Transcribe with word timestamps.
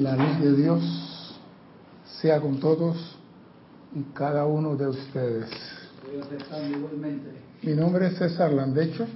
La 0.00 0.16
luz 0.16 0.40
de 0.40 0.56
Dios 0.56 1.38
sea 2.20 2.40
con 2.40 2.58
todos 2.58 2.96
y 3.94 4.02
cada 4.12 4.44
uno 4.44 4.74
de 4.74 4.88
ustedes. 4.88 5.48
Mi 7.62 7.74
nombre 7.74 8.08
es 8.08 8.18
César 8.18 8.52
Landecho 8.52 9.06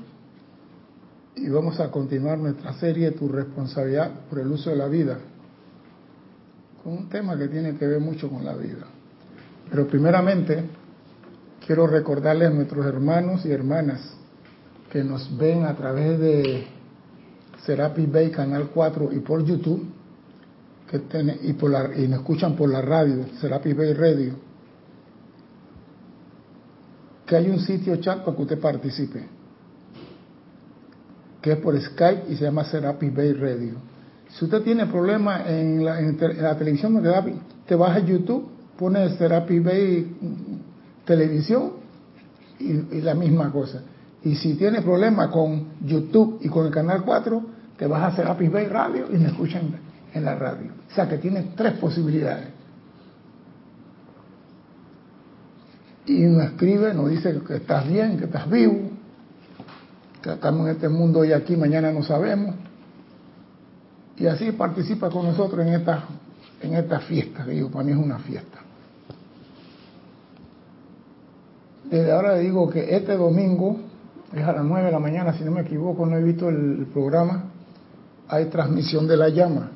y 1.34 1.48
vamos 1.48 1.80
a 1.80 1.90
continuar 1.90 2.38
nuestra 2.38 2.74
serie 2.74 3.10
Tu 3.10 3.28
responsabilidad 3.28 4.20
por 4.30 4.38
el 4.38 4.52
uso 4.52 4.70
de 4.70 4.76
la 4.76 4.86
vida, 4.86 5.18
con 6.84 6.92
un 6.92 7.08
tema 7.08 7.36
que 7.36 7.48
tiene 7.48 7.76
que 7.76 7.86
ver 7.86 8.00
mucho 8.00 8.30
con 8.30 8.44
la 8.44 8.54
vida. 8.54 8.86
Pero 9.68 9.88
primeramente 9.88 10.62
quiero 11.66 11.88
recordarles 11.88 12.50
a 12.50 12.54
nuestros 12.54 12.86
hermanos 12.86 13.44
y 13.44 13.50
hermanas 13.50 14.14
que 14.92 15.02
nos 15.02 15.36
ven 15.36 15.64
a 15.64 15.74
través 15.74 16.20
de 16.20 16.68
Serapis 17.66 18.10
Bay 18.12 18.30
Canal 18.30 18.70
4 18.72 19.12
y 19.12 19.18
por 19.18 19.44
YouTube 19.44 19.97
que 20.90 21.02
y, 21.42 21.52
por 21.52 21.70
la, 21.70 21.90
y 21.96 22.08
nos 22.08 22.20
escuchan 22.20 22.56
por 22.56 22.70
la 22.70 22.80
radio, 22.80 23.26
Serapis 23.40 23.76
Bay 23.76 23.92
Radio, 23.92 24.34
que 27.26 27.36
hay 27.36 27.50
un 27.50 27.60
sitio 27.60 27.96
chat 27.96 28.24
para 28.24 28.34
que 28.34 28.42
usted 28.42 28.58
participe, 28.58 29.26
que 31.42 31.52
es 31.52 31.58
por 31.58 31.78
Skype 31.78 32.32
y 32.32 32.36
se 32.36 32.44
llama 32.44 32.64
Serapis 32.64 33.14
Bay 33.14 33.34
Radio. 33.34 33.74
Si 34.30 34.44
usted 34.46 34.62
tiene 34.62 34.86
problemas 34.86 35.46
en 35.46 35.84
la, 35.84 36.00
en, 36.00 36.18
la 36.18 36.56
televisión, 36.56 37.02
te 37.66 37.74
vas 37.74 37.96
a 37.96 38.00
YouTube, 38.00 38.48
pone 38.78 39.10
Serapis 39.16 39.62
Bay 39.62 40.16
televisión 41.04 41.72
y, 42.58 43.00
la 43.02 43.14
misma 43.14 43.50
cosa. 43.52 43.82
Y 44.22 44.34
si 44.36 44.54
tiene 44.54 44.82
problemas 44.82 45.28
con 45.28 45.68
YouTube 45.84 46.38
y 46.42 46.48
con 46.48 46.66
el 46.66 46.72
canal 46.72 47.02
4, 47.04 47.42
te 47.76 47.86
vas 47.86 48.02
a 48.02 48.16
Serapis 48.16 48.50
Bay 48.50 48.66
Radio 48.66 49.06
y 49.12 49.18
me 49.18 49.28
escuchan 49.28 49.87
en 50.14 50.24
la 50.24 50.34
radio. 50.34 50.72
O 50.90 50.94
sea 50.94 51.08
que 51.08 51.18
tiene 51.18 51.52
tres 51.56 51.74
posibilidades. 51.74 52.48
Y 56.06 56.22
nos 56.22 56.44
escribe, 56.44 56.94
nos 56.94 57.10
dice 57.10 57.38
que 57.46 57.56
estás 57.56 57.86
bien, 57.86 58.18
que 58.18 58.24
estás 58.24 58.48
vivo, 58.48 58.90
que 60.22 60.32
estamos 60.32 60.66
en 60.66 60.74
este 60.74 60.88
mundo 60.88 61.20
hoy 61.20 61.32
aquí, 61.32 61.54
mañana 61.56 61.92
no 61.92 62.02
sabemos. 62.02 62.54
Y 64.16 64.26
así 64.26 64.50
participa 64.52 65.10
con 65.10 65.26
nosotros 65.26 65.66
en 65.66 65.74
esta, 65.74 66.04
en 66.62 66.74
esta 66.74 67.00
fiesta, 67.00 67.44
que 67.44 67.52
digo, 67.52 67.70
para 67.70 67.84
mí 67.84 67.92
es 67.92 67.98
una 67.98 68.18
fiesta. 68.18 68.58
Desde 71.90 72.10
ahora 72.10 72.34
le 72.34 72.40
digo 72.40 72.68
que 72.68 72.96
este 72.96 73.16
domingo, 73.16 73.78
es 74.34 74.42
a 74.42 74.52
las 74.52 74.64
9 74.64 74.86
de 74.86 74.92
la 74.92 74.98
mañana, 74.98 75.32
si 75.34 75.44
no 75.44 75.52
me 75.52 75.62
equivoco, 75.62 76.04
no 76.04 76.16
he 76.16 76.22
visto 76.22 76.48
el 76.48 76.86
programa, 76.92 77.44
hay 78.28 78.46
transmisión 78.46 79.06
de 79.06 79.16
la 79.16 79.28
llama. 79.28 79.70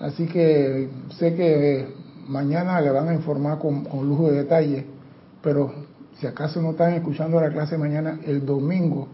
Así 0.00 0.26
que 0.26 0.88
sé 1.18 1.34
que 1.34 1.94
mañana 2.26 2.80
le 2.80 2.90
van 2.90 3.08
a 3.08 3.14
informar 3.14 3.58
con, 3.58 3.84
lujo 4.06 4.30
de 4.30 4.38
detalle, 4.38 4.86
pero 5.42 5.72
si 6.18 6.26
acaso 6.26 6.60
no 6.60 6.70
están 6.70 6.94
escuchando 6.94 7.40
la 7.40 7.50
clase 7.50 7.78
mañana, 7.78 8.18
el 8.24 8.44
domingo, 8.44 9.08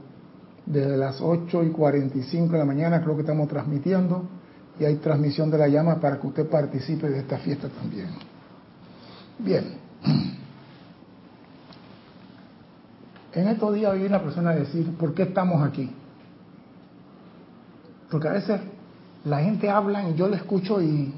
desde 0.67 0.97
las 0.97 1.21
8 1.21 1.65
y 1.65 1.71
45 1.71 2.53
de 2.53 2.59
la 2.59 2.65
mañana, 2.65 3.03
creo 3.03 3.15
que 3.17 3.23
estamos 3.23 3.49
transmitiendo 3.49 4.25
y 4.79 4.85
hay 4.85 4.97
transmisión 4.97 5.51
de 5.51 5.59
la 5.59 5.69
llama 5.69 6.01
para 6.01 6.19
que 6.19 6.27
usted 6.27 6.49
participe 6.49 7.09
de 7.09 7.19
esta 7.19 7.39
fiesta 7.39 7.69
también. 7.69 8.09
Bien. 9.39 9.65
En 13.33 13.49
estos 13.49 13.75
días 13.75 13.93
oí 13.93 14.05
una 14.05 14.23
persona 14.23 14.53
decir, 14.55 14.93
¿por 14.97 15.15
qué 15.15 15.23
estamos 15.25 15.63
aquí? 15.63 15.91
Porque 18.11 18.29
a 18.29 18.33
veces 18.33 18.61
la 19.25 19.41
gente 19.41 19.69
habla 19.69 20.09
y 20.09 20.15
yo 20.15 20.29
le 20.29 20.37
escucho 20.37 20.81
y 20.81 21.13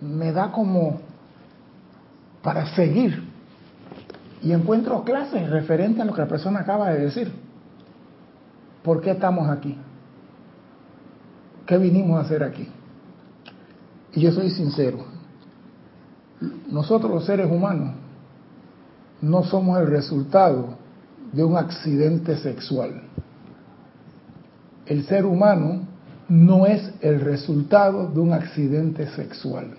me 0.00 0.32
da 0.32 0.50
como 0.50 1.00
para 2.42 2.66
seguir. 2.74 3.22
Y 4.42 4.52
encuentro 4.52 5.04
clases 5.04 5.48
referentes 5.48 6.02
a 6.02 6.04
lo 6.04 6.12
que 6.12 6.20
la 6.20 6.28
persona 6.28 6.60
acaba 6.60 6.90
de 6.90 7.00
decir. 7.00 7.32
¿Por 8.82 9.00
qué 9.00 9.12
estamos 9.12 9.48
aquí? 9.48 9.78
¿Qué 11.66 11.78
vinimos 11.78 12.18
a 12.18 12.26
hacer 12.26 12.42
aquí? 12.42 12.68
Y 14.12 14.20
yo 14.20 14.32
soy 14.32 14.50
sincero. 14.50 15.06
Nosotros 16.70 17.10
los 17.10 17.24
seres 17.24 17.50
humanos 17.50 17.94
no 19.22 19.42
somos 19.44 19.78
el 19.80 19.86
resultado 19.86 20.76
de 21.32 21.42
un 21.42 21.56
accidente 21.56 22.36
sexual. 22.36 23.02
El 24.84 25.06
ser 25.06 25.24
humano 25.24 25.93
no 26.28 26.66
es 26.66 26.92
el 27.00 27.20
resultado 27.20 28.08
de 28.08 28.20
un 28.20 28.32
accidente 28.32 29.06
sexual. 29.08 29.76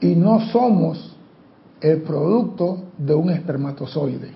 Y 0.00 0.14
no 0.14 0.40
somos 0.52 1.16
el 1.80 2.02
producto 2.02 2.84
de 2.96 3.14
un 3.14 3.30
espermatozoide. 3.30 4.30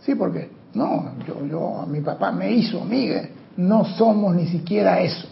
Sí, 0.00 0.14
porque 0.14 0.50
no, 0.74 1.12
yo, 1.26 1.46
yo, 1.46 1.86
mi 1.86 2.00
papá 2.00 2.32
me 2.32 2.52
hizo, 2.52 2.80
amiga, 2.80 3.28
no 3.56 3.84
somos 3.84 4.34
ni 4.34 4.46
siquiera 4.46 5.00
eso. 5.00 5.28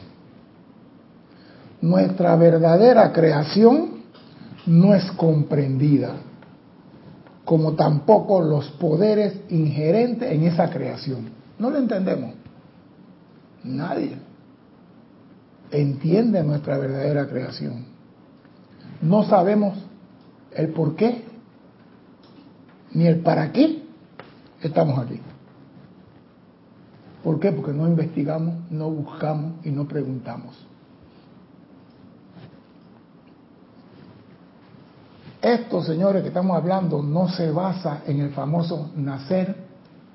Nuestra 1.80 2.34
verdadera 2.36 3.12
creación 3.12 3.96
no 4.66 4.94
es 4.94 5.10
comprendida 5.12 6.16
como 7.46 7.74
tampoco 7.74 8.42
los 8.42 8.68
poderes 8.72 9.40
inherentes 9.48 10.30
en 10.30 10.42
esa 10.42 10.68
creación. 10.68 11.30
No 11.60 11.70
lo 11.70 11.78
entendemos. 11.78 12.34
Nadie 13.62 14.18
entiende 15.70 16.42
nuestra 16.42 16.76
verdadera 16.76 17.28
creación. 17.28 17.86
No 19.00 19.22
sabemos 19.24 19.78
el 20.52 20.70
por 20.70 20.96
qué 20.96 21.22
ni 22.92 23.06
el 23.06 23.20
para 23.20 23.52
qué 23.52 23.80
estamos 24.60 24.98
aquí. 24.98 25.20
¿Por 27.22 27.38
qué? 27.38 27.52
Porque 27.52 27.72
no 27.72 27.86
investigamos, 27.86 28.54
no 28.72 28.90
buscamos 28.90 29.64
y 29.64 29.70
no 29.70 29.86
preguntamos. 29.86 30.66
Esto, 35.42 35.82
señores, 35.82 36.22
que 36.22 36.28
estamos 36.28 36.56
hablando 36.56 37.02
no 37.02 37.28
se 37.28 37.50
basa 37.50 38.02
en 38.06 38.20
el 38.20 38.30
famoso 38.30 38.90
nacer, 38.96 39.56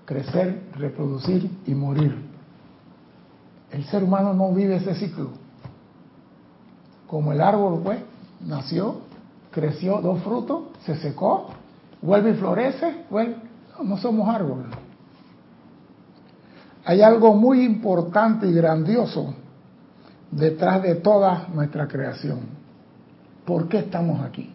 crecer, 0.06 0.64
reproducir 0.76 1.60
y 1.66 1.76
morir. 1.76 2.16
El 3.72 3.86
ser 3.86 4.04
humano 4.04 4.34
no 4.34 4.52
vive 4.54 4.78
ese 4.78 4.96
ciclo. 4.96 5.30
Como 7.08 7.32
el 7.32 7.42
árbol, 7.42 7.82
pues, 7.84 8.00
nació, 8.42 9.02
creció, 9.52 10.02
dos 10.02 10.22
frutos, 10.24 10.64
se 10.86 10.96
secó, 10.98 11.48
vuelve 12.02 12.32
y 12.32 12.34
florece, 12.34 13.06
vuelve. 13.10 13.36
No, 13.78 13.84
no 13.84 13.98
somos 13.98 14.28
árboles. 14.28 14.68
Hay 16.84 17.02
algo 17.02 17.36
muy 17.36 17.64
importante 17.64 18.48
y 18.48 18.54
grandioso 18.54 19.36
detrás 20.32 20.82
de 20.82 20.96
toda 20.96 21.48
nuestra 21.54 21.88
creación. 21.88 22.40
¿Por 23.46 23.68
qué 23.68 23.80
estamos 23.80 24.22
aquí? 24.22 24.54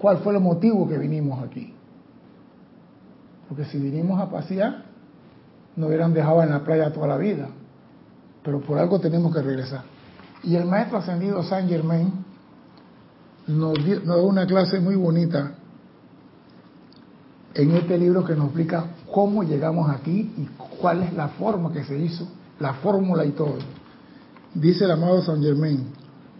¿Cuál 0.00 0.18
fue 0.18 0.34
el 0.34 0.40
motivo 0.40 0.88
que 0.88 0.96
vinimos 0.96 1.42
aquí? 1.44 1.74
Porque 3.48 3.66
si 3.66 3.78
vinimos 3.78 4.18
a 4.18 4.30
pasear, 4.30 4.84
nos 5.76 5.88
hubieran 5.88 6.14
dejado 6.14 6.42
en 6.42 6.50
la 6.50 6.64
playa 6.64 6.90
toda 6.90 7.06
la 7.06 7.18
vida. 7.18 7.48
Pero 8.42 8.60
por 8.60 8.78
algo 8.78 8.98
tenemos 8.98 9.34
que 9.34 9.42
regresar. 9.42 9.82
Y 10.42 10.56
el 10.56 10.64
maestro 10.64 10.98
ascendido 10.98 11.42
Saint 11.42 11.68
Germain 11.68 12.12
nos 13.46 13.74
dio, 13.84 14.00
una 14.24 14.46
clase 14.46 14.80
muy 14.80 14.94
bonita 14.94 15.52
en 17.52 17.70
este 17.72 17.98
libro 17.98 18.24
que 18.24 18.34
nos 18.34 18.46
explica 18.46 18.86
cómo 19.12 19.42
llegamos 19.42 19.90
aquí 19.90 20.32
y 20.38 20.48
cuál 20.80 21.02
es 21.02 21.12
la 21.12 21.28
forma 21.28 21.72
que 21.72 21.84
se 21.84 21.98
hizo, 21.98 22.26
la 22.58 22.72
fórmula 22.74 23.26
y 23.26 23.32
todo. 23.32 23.58
Dice 24.54 24.84
el 24.86 24.92
amado 24.92 25.20
Saint 25.20 25.42
Germain, 25.42 25.88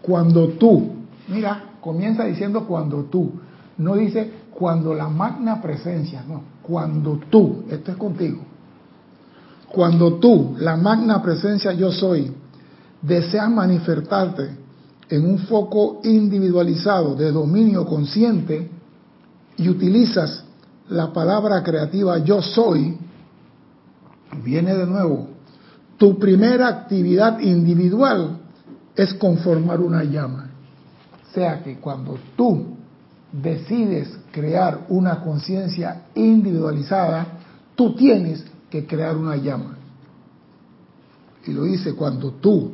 cuando 0.01 0.47
tú, 0.47 0.93
mira, 1.27 1.75
comienza 1.79 2.23
diciendo 2.23 2.65
cuando 2.65 3.03
tú, 3.03 3.33
no 3.81 3.95
dice 3.95 4.31
cuando 4.53 4.93
la 4.93 5.09
magna 5.09 5.61
presencia, 5.61 6.23
no, 6.27 6.43
cuando 6.61 7.19
tú, 7.29 7.63
esto 7.69 7.91
es 7.91 7.97
contigo. 7.97 8.41
Cuando 9.69 10.15
tú, 10.15 10.55
la 10.59 10.77
magna 10.77 11.21
presencia 11.21 11.73
yo 11.73 11.91
soy, 11.91 12.31
deseas 13.01 13.49
manifestarte 13.49 14.49
en 15.09 15.25
un 15.25 15.39
foco 15.39 16.01
individualizado 16.03 17.15
de 17.15 17.31
dominio 17.31 17.85
consciente 17.85 18.69
y 19.57 19.67
utilizas 19.67 20.43
la 20.89 21.11
palabra 21.11 21.63
creativa 21.63 22.19
yo 22.19 22.41
soy, 22.41 22.97
viene 24.43 24.75
de 24.75 24.85
nuevo, 24.85 25.27
tu 25.97 26.19
primera 26.19 26.67
actividad 26.67 27.39
individual 27.39 28.39
es 28.95 29.13
conformar 29.15 29.79
una 29.79 30.03
llama. 30.03 30.51
O 31.29 31.33
sea 31.33 31.63
que 31.63 31.77
cuando 31.79 32.17
tú 32.35 32.80
decides 33.31 34.17
crear 34.31 34.85
una 34.89 35.21
conciencia 35.21 36.03
individualizada, 36.15 37.25
tú 37.75 37.95
tienes 37.95 38.43
que 38.69 38.85
crear 38.85 39.15
una 39.15 39.35
llama. 39.35 39.77
y 41.45 41.53
lo 41.53 41.63
dice 41.63 41.93
cuando 41.95 42.33
tú, 42.33 42.73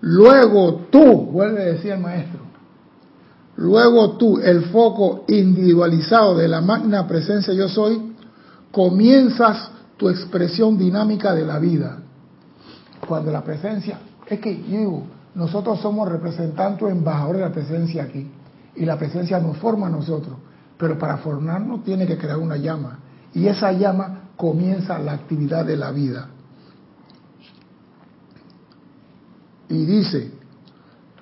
luego 0.00 0.86
tú, 0.90 1.26
vuelve 1.30 1.62
a 1.62 1.66
decir 1.66 1.92
el 1.92 2.00
maestro, 2.00 2.40
luego 3.56 4.16
tú, 4.16 4.38
el 4.38 4.62
foco 4.66 5.24
individualizado 5.28 6.36
de 6.36 6.48
la 6.48 6.62
magna 6.62 7.06
presencia 7.06 7.52
yo 7.52 7.68
soy, 7.68 8.14
comienzas 8.70 9.70
tu 9.98 10.08
expresión 10.08 10.78
dinámica 10.78 11.34
de 11.34 11.44
la 11.44 11.58
vida. 11.58 11.98
Cuando 13.06 13.30
la 13.30 13.44
presencia, 13.44 13.98
es 14.26 14.40
que 14.40 14.54
digo, 14.54 15.04
nosotros 15.34 15.80
somos 15.80 16.08
representantes 16.08 16.82
o 16.82 16.88
embajadores 16.88 17.42
de 17.42 17.48
la 17.48 17.52
presencia 17.52 18.04
aquí, 18.04 18.30
y 18.74 18.84
la 18.84 18.98
presencia 18.98 19.38
nos 19.38 19.58
forma 19.58 19.86
a 19.86 19.90
nosotros, 19.90 20.36
pero 20.78 20.98
para 20.98 21.18
formarnos 21.18 21.84
tiene 21.84 22.06
que 22.06 22.18
crear 22.18 22.38
una 22.38 22.56
llama, 22.56 22.98
y 23.34 23.46
esa 23.46 23.72
llama 23.72 24.30
comienza 24.36 24.98
la 24.98 25.12
actividad 25.12 25.64
de 25.64 25.76
la 25.76 25.90
vida. 25.90 26.28
Y 29.68 29.84
dice, 29.86 30.32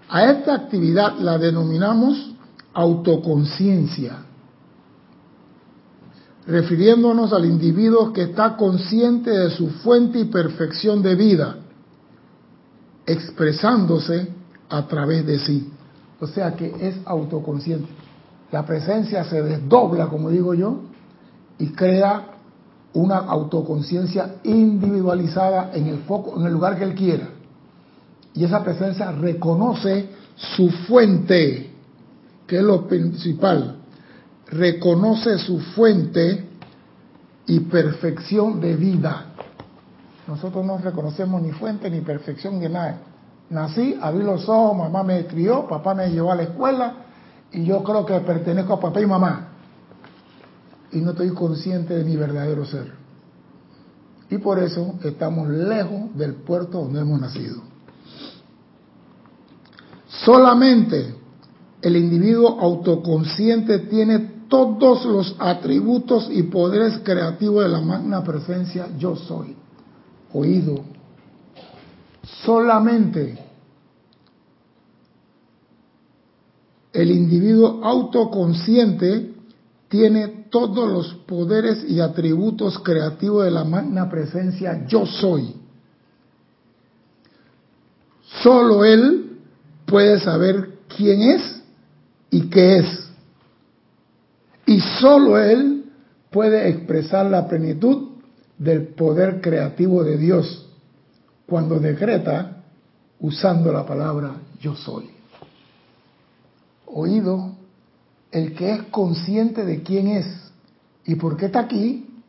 a 0.08 0.24
esta 0.30 0.54
actividad 0.54 1.18
la 1.18 1.38
denominamos 1.38 2.34
autoconciencia, 2.72 4.24
refiriéndonos 6.46 7.32
al 7.32 7.44
individuo 7.44 8.12
que 8.12 8.22
está 8.22 8.56
consciente 8.56 9.30
de 9.30 9.50
su 9.50 9.68
fuente 9.68 10.20
y 10.20 10.24
perfección 10.24 11.02
de 11.02 11.14
vida, 11.14 11.56
expresándose 13.06 14.28
a 14.68 14.86
través 14.86 15.26
de 15.26 15.38
sí. 15.38 15.70
O 16.20 16.26
sea 16.26 16.54
que 16.54 16.74
es 16.80 16.96
autoconsciente. 17.04 17.88
La 18.52 18.66
presencia 18.66 19.24
se 19.24 19.42
desdobla, 19.42 20.08
como 20.08 20.30
digo 20.30 20.54
yo, 20.54 20.80
y 21.58 21.68
crea 21.68 22.26
una 22.92 23.18
autoconciencia 23.18 24.36
individualizada 24.42 25.70
en 25.72 25.86
el 25.86 25.98
foco, 26.00 26.38
en 26.38 26.46
el 26.46 26.52
lugar 26.52 26.76
que 26.76 26.84
él 26.84 26.94
quiera. 26.94 27.28
Y 28.34 28.44
esa 28.44 28.62
presencia 28.62 29.12
reconoce 29.12 30.10
su 30.36 30.70
fuente, 30.70 31.70
que 32.46 32.56
es 32.56 32.62
lo 32.62 32.86
principal. 32.86 33.76
Reconoce 34.46 35.38
su 35.38 35.60
fuente 35.60 36.44
y 37.46 37.60
perfección 37.60 38.60
de 38.60 38.76
vida. 38.76 39.26
Nosotros 40.26 40.64
no 40.64 40.78
reconocemos 40.78 41.40
ni 41.42 41.52
fuente 41.52 41.90
ni 41.90 42.00
perfección 42.00 42.60
de 42.60 42.68
nada. 42.68 42.98
Nací, 43.50 43.98
abrí 44.00 44.22
los 44.22 44.48
ojos, 44.48 44.78
mamá 44.78 45.02
me 45.02 45.26
crió, 45.26 45.66
papá 45.66 45.92
me 45.92 46.08
llevó 46.08 46.30
a 46.30 46.36
la 46.36 46.44
escuela 46.44 46.94
y 47.52 47.64
yo 47.64 47.82
creo 47.82 48.06
que 48.06 48.18
pertenezco 48.20 48.74
a 48.74 48.80
papá 48.80 49.00
y 49.00 49.06
mamá. 49.06 49.48
Y 50.92 51.00
no 51.00 51.10
estoy 51.10 51.30
consciente 51.30 51.94
de 51.94 52.04
mi 52.04 52.16
verdadero 52.16 52.64
ser. 52.64 52.92
Y 54.30 54.38
por 54.38 54.60
eso 54.60 54.94
estamos 55.02 55.48
lejos 55.48 56.16
del 56.16 56.34
puerto 56.34 56.78
donde 56.78 57.00
hemos 57.00 57.20
nacido. 57.20 57.62
Solamente 60.06 61.16
el 61.82 61.96
individuo 61.96 62.60
autoconsciente 62.60 63.80
tiene 63.80 64.44
todos 64.48 65.04
los 65.06 65.34
atributos 65.38 66.28
y 66.30 66.44
poderes 66.44 67.00
creativos 67.02 67.64
de 67.64 67.70
la 67.70 67.80
magna 67.80 68.22
presencia 68.22 68.88
yo 68.96 69.16
soy. 69.16 69.56
Oído. 70.32 70.99
Solamente 72.44 73.38
el 76.92 77.10
individuo 77.10 77.80
autoconsciente 77.84 79.34
tiene 79.88 80.46
todos 80.50 80.90
los 80.90 81.14
poderes 81.26 81.84
y 81.88 82.00
atributos 82.00 82.78
creativos 82.80 83.44
de 83.44 83.50
la 83.50 83.64
magna 83.64 84.08
presencia 84.08 84.86
yo 84.86 85.06
soy. 85.06 85.54
Solo 88.42 88.84
él 88.84 89.38
puede 89.86 90.20
saber 90.20 90.78
quién 90.96 91.22
es 91.22 91.62
y 92.30 92.48
qué 92.48 92.78
es. 92.78 93.10
Y 94.66 94.80
solo 94.80 95.38
Él 95.38 95.84
puede 96.30 96.68
expresar 96.68 97.26
la 97.26 97.48
plenitud 97.48 98.10
del 98.56 98.88
poder 98.88 99.40
creativo 99.40 100.04
de 100.04 100.16
Dios 100.16 100.69
cuando 101.50 101.80
decreta 101.80 102.62
usando 103.18 103.72
la 103.72 103.84
palabra 103.84 104.36
yo 104.60 104.76
soy. 104.76 105.10
Oído, 106.86 107.56
el 108.30 108.54
que 108.54 108.72
es 108.72 108.82
consciente 108.84 109.64
de 109.64 109.82
quién 109.82 110.06
es 110.06 110.26
y 111.04 111.16
por 111.16 111.36
qué 111.36 111.46
está 111.46 111.60
aquí, 111.60 112.22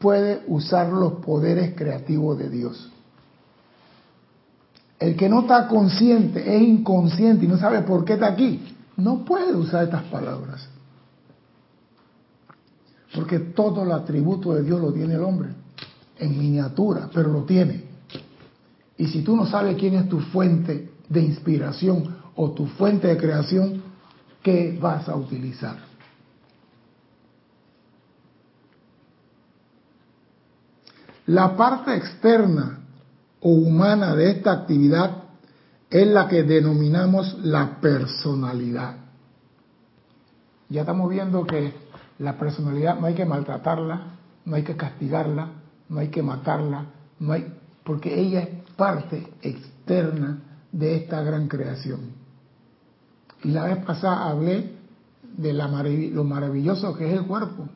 puede 0.00 0.42
usar 0.48 0.88
los 0.88 1.14
poderes 1.24 1.76
creativos 1.76 2.36
de 2.36 2.50
Dios. 2.50 2.90
El 4.98 5.16
que 5.16 5.28
no 5.28 5.42
está 5.42 5.68
consciente, 5.68 6.56
es 6.56 6.62
inconsciente 6.62 7.44
y 7.44 7.48
no 7.48 7.58
sabe 7.58 7.82
por 7.82 8.04
qué 8.04 8.14
está 8.14 8.26
aquí, 8.26 8.74
no 8.96 9.24
puede 9.24 9.54
usar 9.54 9.84
estas 9.84 10.02
palabras. 10.04 10.68
Porque 13.14 13.38
todo 13.38 13.84
el 13.84 13.92
atributo 13.92 14.52
de 14.52 14.64
Dios 14.64 14.80
lo 14.80 14.92
tiene 14.92 15.14
el 15.14 15.22
hombre, 15.22 15.50
en 16.18 16.36
miniatura, 16.36 17.08
pero 17.14 17.32
lo 17.32 17.44
tiene. 17.44 17.93
Y 18.96 19.06
si 19.08 19.22
tú 19.22 19.36
no 19.36 19.46
sabes 19.46 19.76
quién 19.76 19.94
es 19.94 20.08
tu 20.08 20.20
fuente 20.20 20.92
de 21.08 21.20
inspiración 21.20 22.16
o 22.36 22.52
tu 22.52 22.66
fuente 22.66 23.08
de 23.08 23.16
creación, 23.16 23.82
¿qué 24.42 24.78
vas 24.80 25.08
a 25.08 25.16
utilizar? 25.16 25.76
La 31.26 31.56
parte 31.56 31.96
externa 31.96 32.80
o 33.40 33.50
humana 33.50 34.14
de 34.14 34.30
esta 34.30 34.52
actividad 34.52 35.24
es 35.90 36.06
la 36.06 36.28
que 36.28 36.42
denominamos 36.42 37.38
la 37.42 37.80
personalidad. 37.80 38.96
Ya 40.68 40.80
estamos 40.80 41.10
viendo 41.10 41.44
que 41.46 41.72
la 42.18 42.38
personalidad 42.38 42.98
no 42.98 43.06
hay 43.06 43.14
que 43.14 43.24
maltratarla, 43.24 44.16
no 44.44 44.56
hay 44.56 44.62
que 44.62 44.76
castigarla, 44.76 45.48
no 45.88 46.00
hay 46.00 46.08
que 46.08 46.22
matarla, 46.22 46.86
no 47.18 47.32
hay, 47.32 47.52
porque 47.84 48.18
ella 48.18 48.40
es 48.40 48.48
parte 48.76 49.26
externa 49.42 50.38
de 50.72 50.96
esta 50.96 51.22
gran 51.22 51.48
creación. 51.48 52.00
Y 53.42 53.50
la 53.50 53.64
vez 53.64 53.84
pasada 53.84 54.30
hablé 54.30 54.72
de 55.36 55.52
lo 55.52 56.24
maravilloso 56.24 56.94
que 56.96 57.12
es 57.12 57.18
el 57.18 57.26
cuerpo, 57.26 57.68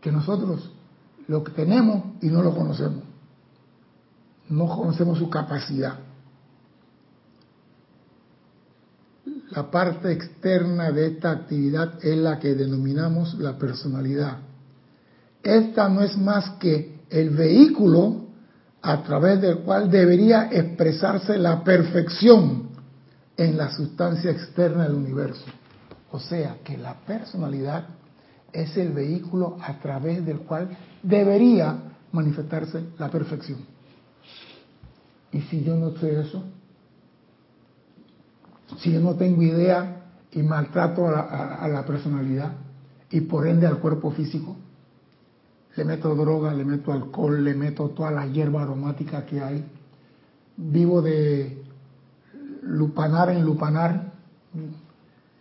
que 0.00 0.12
nosotros 0.12 0.70
lo 1.28 1.42
tenemos 1.42 2.04
y 2.20 2.26
no 2.26 2.42
lo 2.42 2.54
conocemos 2.54 3.10
no 4.50 4.66
conocemos 4.66 5.18
su 5.18 5.30
capacidad. 5.30 5.94
La 9.50 9.70
parte 9.70 10.12
externa 10.12 10.92
de 10.92 11.08
esta 11.08 11.30
actividad 11.30 12.04
es 12.04 12.16
la 12.16 12.38
que 12.38 12.54
denominamos 12.54 13.34
la 13.34 13.58
personalidad. 13.58 14.38
Esta 15.42 15.88
no 15.88 16.02
es 16.02 16.16
más 16.18 16.50
que 16.58 17.00
el 17.08 17.30
vehículo 17.30 18.26
a 18.82 19.02
través 19.02 19.40
del 19.40 19.58
cual 19.58 19.90
debería 19.90 20.48
expresarse 20.50 21.36
la 21.38 21.62
perfección 21.62 22.70
en 23.36 23.56
la 23.56 23.70
sustancia 23.70 24.30
externa 24.30 24.84
del 24.84 24.94
universo. 24.94 25.44
O 26.12 26.18
sea 26.18 26.58
que 26.64 26.76
la 26.76 26.94
personalidad 26.94 27.84
es 28.52 28.76
el 28.76 28.92
vehículo 28.92 29.56
a 29.60 29.78
través 29.78 30.24
del 30.24 30.40
cual 30.40 30.76
debería 31.02 31.76
manifestarse 32.12 32.84
la 32.98 33.08
perfección. 33.10 33.58
¿Y 35.32 35.40
si 35.42 35.62
yo 35.62 35.76
no 35.76 35.96
sé 35.98 36.20
eso? 36.20 36.42
Si 38.78 38.92
yo 38.92 39.00
no 39.00 39.14
tengo 39.14 39.42
idea 39.42 40.04
y 40.32 40.42
maltrato 40.42 41.08
a 41.08 41.66
la, 41.68 41.84
personalidad 41.84 42.52
y 43.10 43.20
por 43.22 43.46
ende 43.46 43.66
al 43.66 43.78
cuerpo 43.78 44.10
físico, 44.12 44.56
le 45.76 45.84
meto 45.84 46.14
droga, 46.14 46.52
le 46.52 46.64
meto 46.64 46.92
alcohol, 46.92 47.42
le 47.42 47.54
meto 47.54 47.90
toda 47.90 48.10
la 48.10 48.26
hierba 48.26 48.62
aromática 48.62 49.24
que 49.24 49.40
hay, 49.40 49.64
vivo 50.56 51.00
de 51.00 51.62
lupanar 52.62 53.30
en 53.30 53.44
lupanar, 53.44 54.12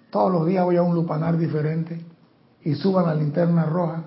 todos 0.09 0.31
los 0.31 0.45
días 0.45 0.63
voy 0.65 0.77
a 0.77 0.81
un 0.81 0.95
lupanar 0.95 1.38
diferente 1.38 2.03
y 2.63 2.75
suban 2.75 3.05
la 3.05 3.15
linterna 3.15 3.65
roja. 3.65 4.03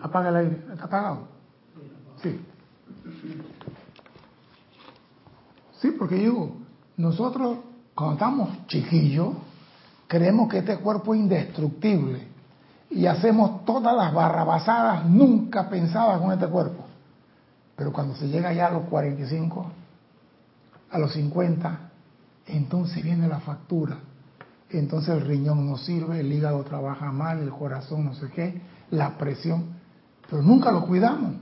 Apaga 0.00 0.28
el 0.28 0.36
aire. 0.36 0.62
¿Está 0.72 0.84
apagado? 0.84 1.28
Sí. 2.22 2.40
Sí, 5.80 5.90
porque 5.98 6.16
digo, 6.16 6.56
nosotros 6.96 7.58
cuando 7.94 8.14
estamos 8.14 8.66
chiquillos, 8.66 9.34
creemos 10.14 10.48
que 10.48 10.58
este 10.58 10.76
cuerpo 10.76 11.12
es 11.12 11.22
indestructible 11.22 12.28
y 12.88 13.06
hacemos 13.06 13.64
todas 13.64 13.96
las 13.96 14.14
barrabasadas 14.14 15.06
nunca 15.06 15.68
pensadas 15.68 16.20
con 16.20 16.32
este 16.32 16.46
cuerpo. 16.46 16.84
Pero 17.74 17.92
cuando 17.92 18.14
se 18.14 18.28
llega 18.28 18.52
ya 18.52 18.68
a 18.68 18.70
los 18.70 18.84
45, 18.84 19.72
a 20.92 20.98
los 21.00 21.12
50, 21.14 21.78
entonces 22.46 23.02
viene 23.02 23.26
la 23.26 23.40
factura. 23.40 23.96
Entonces 24.70 25.16
el 25.16 25.22
riñón 25.22 25.68
no 25.68 25.76
sirve, 25.78 26.20
el 26.20 26.32
hígado 26.32 26.62
trabaja 26.62 27.10
mal, 27.10 27.40
el 27.40 27.50
corazón 27.50 28.04
no 28.04 28.14
sé 28.14 28.30
qué, 28.30 28.62
la 28.90 29.18
presión 29.18 29.64
pero 30.30 30.42
nunca 30.42 30.70
lo 30.70 30.86
cuidamos. 30.86 31.34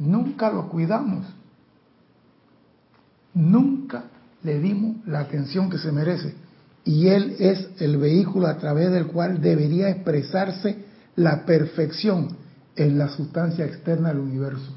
Nunca 0.00 0.50
lo 0.50 0.68
cuidamos. 0.68 1.24
Nunca 3.32 4.04
le 4.46 4.60
dimos 4.60 5.04
la 5.06 5.20
atención 5.20 5.68
que 5.68 5.76
se 5.76 5.90
merece. 5.90 6.34
Y 6.84 7.08
Él 7.08 7.34
es 7.40 7.68
el 7.78 7.96
vehículo 7.96 8.46
a 8.46 8.56
través 8.58 8.92
del 8.92 9.08
cual 9.08 9.40
debería 9.40 9.90
expresarse 9.90 10.84
la 11.16 11.44
perfección 11.44 12.36
en 12.76 12.96
la 12.96 13.08
sustancia 13.08 13.64
externa 13.64 14.10
del 14.10 14.20
universo. 14.20 14.72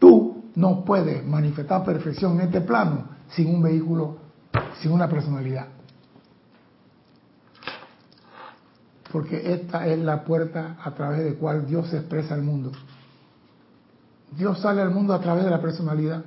Tú 0.00 0.46
no 0.56 0.84
puedes 0.84 1.24
manifestar 1.24 1.84
perfección 1.84 2.40
en 2.40 2.48
este 2.48 2.60
plano 2.60 3.06
sin 3.36 3.54
un 3.54 3.62
vehículo, 3.62 4.16
sin 4.80 4.90
una 4.90 5.08
personalidad. 5.08 5.68
Porque 9.12 9.52
esta 9.52 9.86
es 9.86 9.98
la 10.00 10.24
puerta 10.24 10.76
a 10.82 10.90
través 10.92 11.22
de 11.24 11.34
cual 11.34 11.66
Dios 11.66 11.88
se 11.88 11.98
expresa 11.98 12.34
al 12.34 12.42
mundo. 12.42 12.72
Dios 14.36 14.58
sale 14.58 14.82
al 14.82 14.90
mundo 14.90 15.14
a 15.14 15.20
través 15.20 15.44
de 15.44 15.50
la 15.50 15.60
personalidad. 15.60 16.24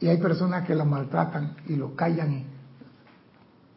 Y 0.00 0.08
hay 0.08 0.18
personas 0.18 0.66
que 0.66 0.74
lo 0.74 0.84
maltratan 0.84 1.56
y 1.68 1.76
lo 1.76 1.94
callan. 1.94 2.44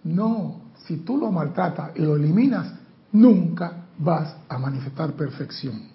No, 0.04 0.62
si 0.86 0.98
tú 0.98 1.18
lo 1.18 1.32
maltratas 1.32 1.92
y 1.96 2.02
lo 2.02 2.16
eliminas, 2.16 2.74
nunca 3.12 3.86
vas 3.98 4.36
a 4.48 4.58
manifestar 4.58 5.14
perfección. 5.14 5.90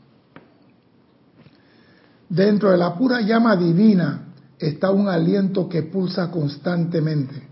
Dentro 2.29 2.71
de 2.71 2.79
la 2.79 2.97
pura 2.97 3.21
llama 3.21 3.57
divina 3.57 4.29
está 4.59 4.91
un 4.91 5.09
aliento 5.09 5.69
que 5.69 5.83
pulsa 5.83 6.31
constantemente. 6.31 7.49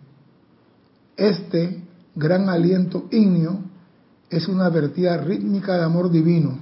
Este 1.16 1.82
gran 2.14 2.48
aliento 2.48 3.06
ígneo 3.10 3.58
es 4.30 4.48
una 4.48 4.68
vertida 4.70 5.18
rítmica 5.18 5.76
de 5.76 5.84
amor 5.84 6.10
divino, 6.10 6.58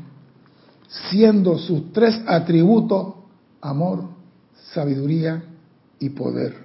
siendo 1.10 1.56
sus 1.56 1.92
tres 1.92 2.20
atributos 2.26 3.14
amor, 3.60 4.08
sabiduría 4.72 5.44
y 6.00 6.08
poder. 6.10 6.56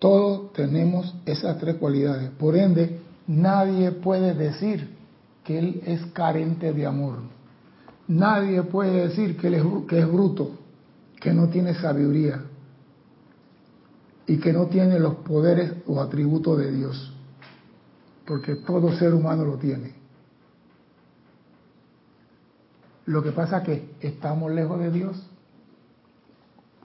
Todos 0.00 0.52
tenemos 0.54 1.14
esas 1.26 1.58
tres 1.58 1.76
cualidades. 1.76 2.30
Por 2.30 2.56
ende, 2.56 3.00
nadie 3.26 3.92
puede 3.92 4.34
decir 4.34 4.88
que 5.44 5.58
él 5.58 5.82
es 5.86 6.04
carente 6.06 6.72
de 6.72 6.86
amor. 6.86 7.18
Nadie 8.08 8.62
puede 8.62 9.08
decir 9.08 9.36
que 9.36 9.48
él 9.48 9.54
es, 9.54 9.62
que 9.86 10.00
es 10.00 10.10
bruto, 10.10 10.52
que 11.20 11.32
no 11.32 11.48
tiene 11.48 11.74
sabiduría 11.74 12.42
y 14.26 14.38
que 14.38 14.52
no 14.52 14.66
tiene 14.66 14.98
los 14.98 15.16
poderes 15.16 15.74
o 15.86 16.00
atributos 16.00 16.58
de 16.58 16.72
Dios. 16.72 17.12
Porque 18.26 18.56
todo 18.56 18.96
ser 18.96 19.12
humano 19.12 19.44
lo 19.44 19.58
tiene. 19.58 19.99
Lo 23.10 23.24
que 23.24 23.32
pasa 23.32 23.58
es 23.58 23.64
que 23.64 23.94
estamos 24.02 24.52
lejos 24.52 24.78
de 24.78 24.92
Dios 24.92 25.16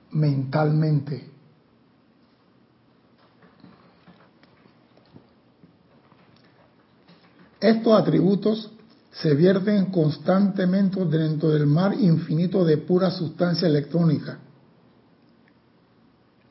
mentalmente. 0.10 1.29
Estos 7.60 7.94
atributos 7.94 8.72
se 9.12 9.36
vierten 9.36 9.91
constantemente 9.91 11.05
dentro 11.05 11.51
del 11.51 11.67
mar 11.67 11.94
infinito 11.94 12.65
de 12.65 12.77
pura 12.77 13.12
sustancia 13.12 13.67
electrónica. 13.67 14.39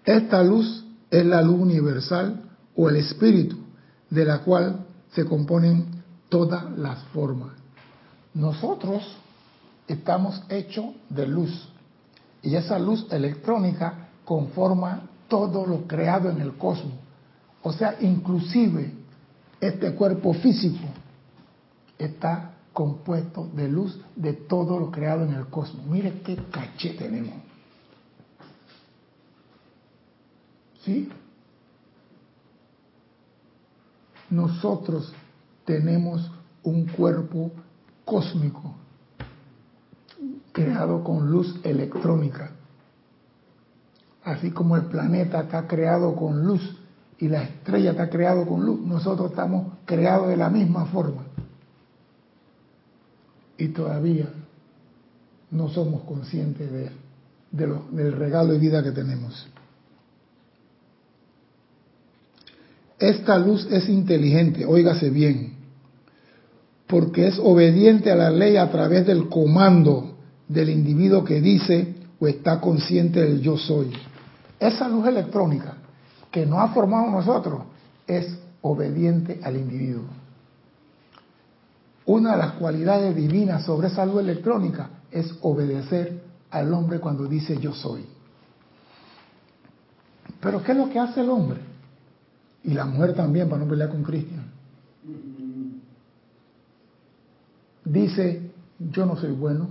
Esta 0.04 0.45
luz 0.45 0.85
es 1.11 1.26
la 1.26 1.43
luz 1.43 1.59
universal 1.59 2.49
o 2.76 2.88
el 2.88 2.95
espíritu 2.95 3.57
de 4.09 4.25
la 4.25 4.38
cual 4.38 4.87
se 5.11 5.25
componen 5.25 6.04
todas 6.28 6.78
las 6.78 7.02
formas. 7.07 7.54
Nosotros 8.35 9.02
estamos 9.87 10.43
hechos 10.49 10.87
de 11.09 11.26
luz. 11.26 11.69
Y 12.43 12.57
esa 12.57 12.79
luz 12.79 13.07
electrónica 13.11 14.09
conforma 14.25 15.09
todo 15.29 15.67
lo 15.67 15.87
creado 15.87 16.31
en 16.31 16.41
el 16.41 16.55
cosmos. 16.57 16.95
O 17.62 17.73
sea, 17.73 17.97
inclusive 18.00 18.93
este 19.61 19.95
cuerpo 19.95 20.35
físico 20.35 20.87
está 21.99 22.53
compuesto 22.73 23.49
de 23.55 23.69
luz 23.69 23.99
de 24.17 24.35
todo 24.35 24.79
lo 24.79 24.91
creado 24.91 25.25
en 25.25 25.33
el 25.33 25.47
cosmos. 25.47 25.87
Mire 25.87 26.21
qué 26.23 26.37
caché 26.50 26.91
tenemos. 26.91 27.35
¿Sí? 30.85 31.09
Nosotros 34.29 35.12
tenemos 35.64 36.31
un 36.62 36.87
cuerpo 36.87 37.50
cósmico 38.05 38.75
creado 40.55 41.03
con 41.03 41.31
luz 41.31 41.61
electrónica. 41.65 42.53
Así 44.23 44.53
como 44.53 44.77
el 44.77 44.85
planeta 44.85 45.43
está 45.43 45.67
creado 45.67 46.15
con 46.15 46.47
luz 46.47 46.63
y 47.19 47.29
la 47.29 47.43
estrella 47.43 47.91
está 47.91 48.09
creado 48.09 48.47
con 48.47 48.65
luz, 48.65 48.81
nosotros 48.81 49.31
estamos 49.31 49.75
creados 49.85 50.29
de 50.29 50.37
la 50.37 50.49
misma 50.49 50.87
forma. 50.87 51.25
Y 53.59 53.69
todavía 53.69 54.29
no 55.51 55.69
somos 55.69 56.05
conscientes 56.05 56.71
de, 56.71 56.91
del 57.51 58.13
regalo 58.13 58.53
de 58.53 58.59
vida 58.59 58.83
que 58.83 58.93
tenemos. 58.93 59.49
Esta 62.99 63.39
luz 63.39 63.67
es 63.71 63.89
inteligente, 63.89 64.65
óigase 64.65 65.11
bien, 65.11 65.55
porque 66.87 67.27
es 67.27 67.41
obediente 67.41 68.13
a 68.13 68.15
la 68.15 68.31
ley 68.31 68.57
a 68.57 68.71
través 68.71 69.05
del 69.05 69.29
comando 69.29 70.13
del 70.49 70.71
individuo 70.71 71.25
que 71.25 71.41
dice 71.41 71.95
o 72.21 72.27
está 72.27 72.61
consciente 72.61 73.21
del 73.21 73.41
yo 73.41 73.57
soy. 73.57 73.93
Esa 74.59 74.89
luz 74.89 75.07
electrónica 75.07 75.75
que 76.31 76.47
no 76.47 76.61
ha 76.61 76.69
formado 76.69 77.11
nosotros 77.11 77.63
es 78.07 78.39
obediente 78.63 79.41
al 79.43 79.57
individuo. 79.57 80.05
Una 82.07 82.33
de 82.33 82.39
las 82.39 82.53
cualidades 82.53 83.15
divinas 83.17 83.65
sobre 83.65 83.89
esa 83.89 84.05
luz 84.05 84.21
electrónica 84.21 84.91
es 85.11 85.33
obedecer 85.43 86.23
al 86.51 86.73
hombre 86.73 87.01
cuando 87.01 87.27
dice 87.27 87.59
yo 87.59 87.73
soy. 87.73 88.05
Pero 90.41 90.63
¿qué 90.63 90.73
es 90.73 90.79
lo 90.79 90.91
que 90.91 90.99
hace 90.99 91.21
el 91.21 91.31
hombre? 91.31 91.61
Y 92.63 92.75
la 92.75 92.85
mujer 92.85 93.15
también, 93.15 93.49
para 93.49 93.63
no 93.63 93.69
pelear 93.69 93.91
con 93.91 94.03
Cristian. 94.03 94.45
Dice, 97.85 98.51
yo 98.79 99.07
no 99.07 99.17
soy 99.17 99.33
bueno, 99.33 99.69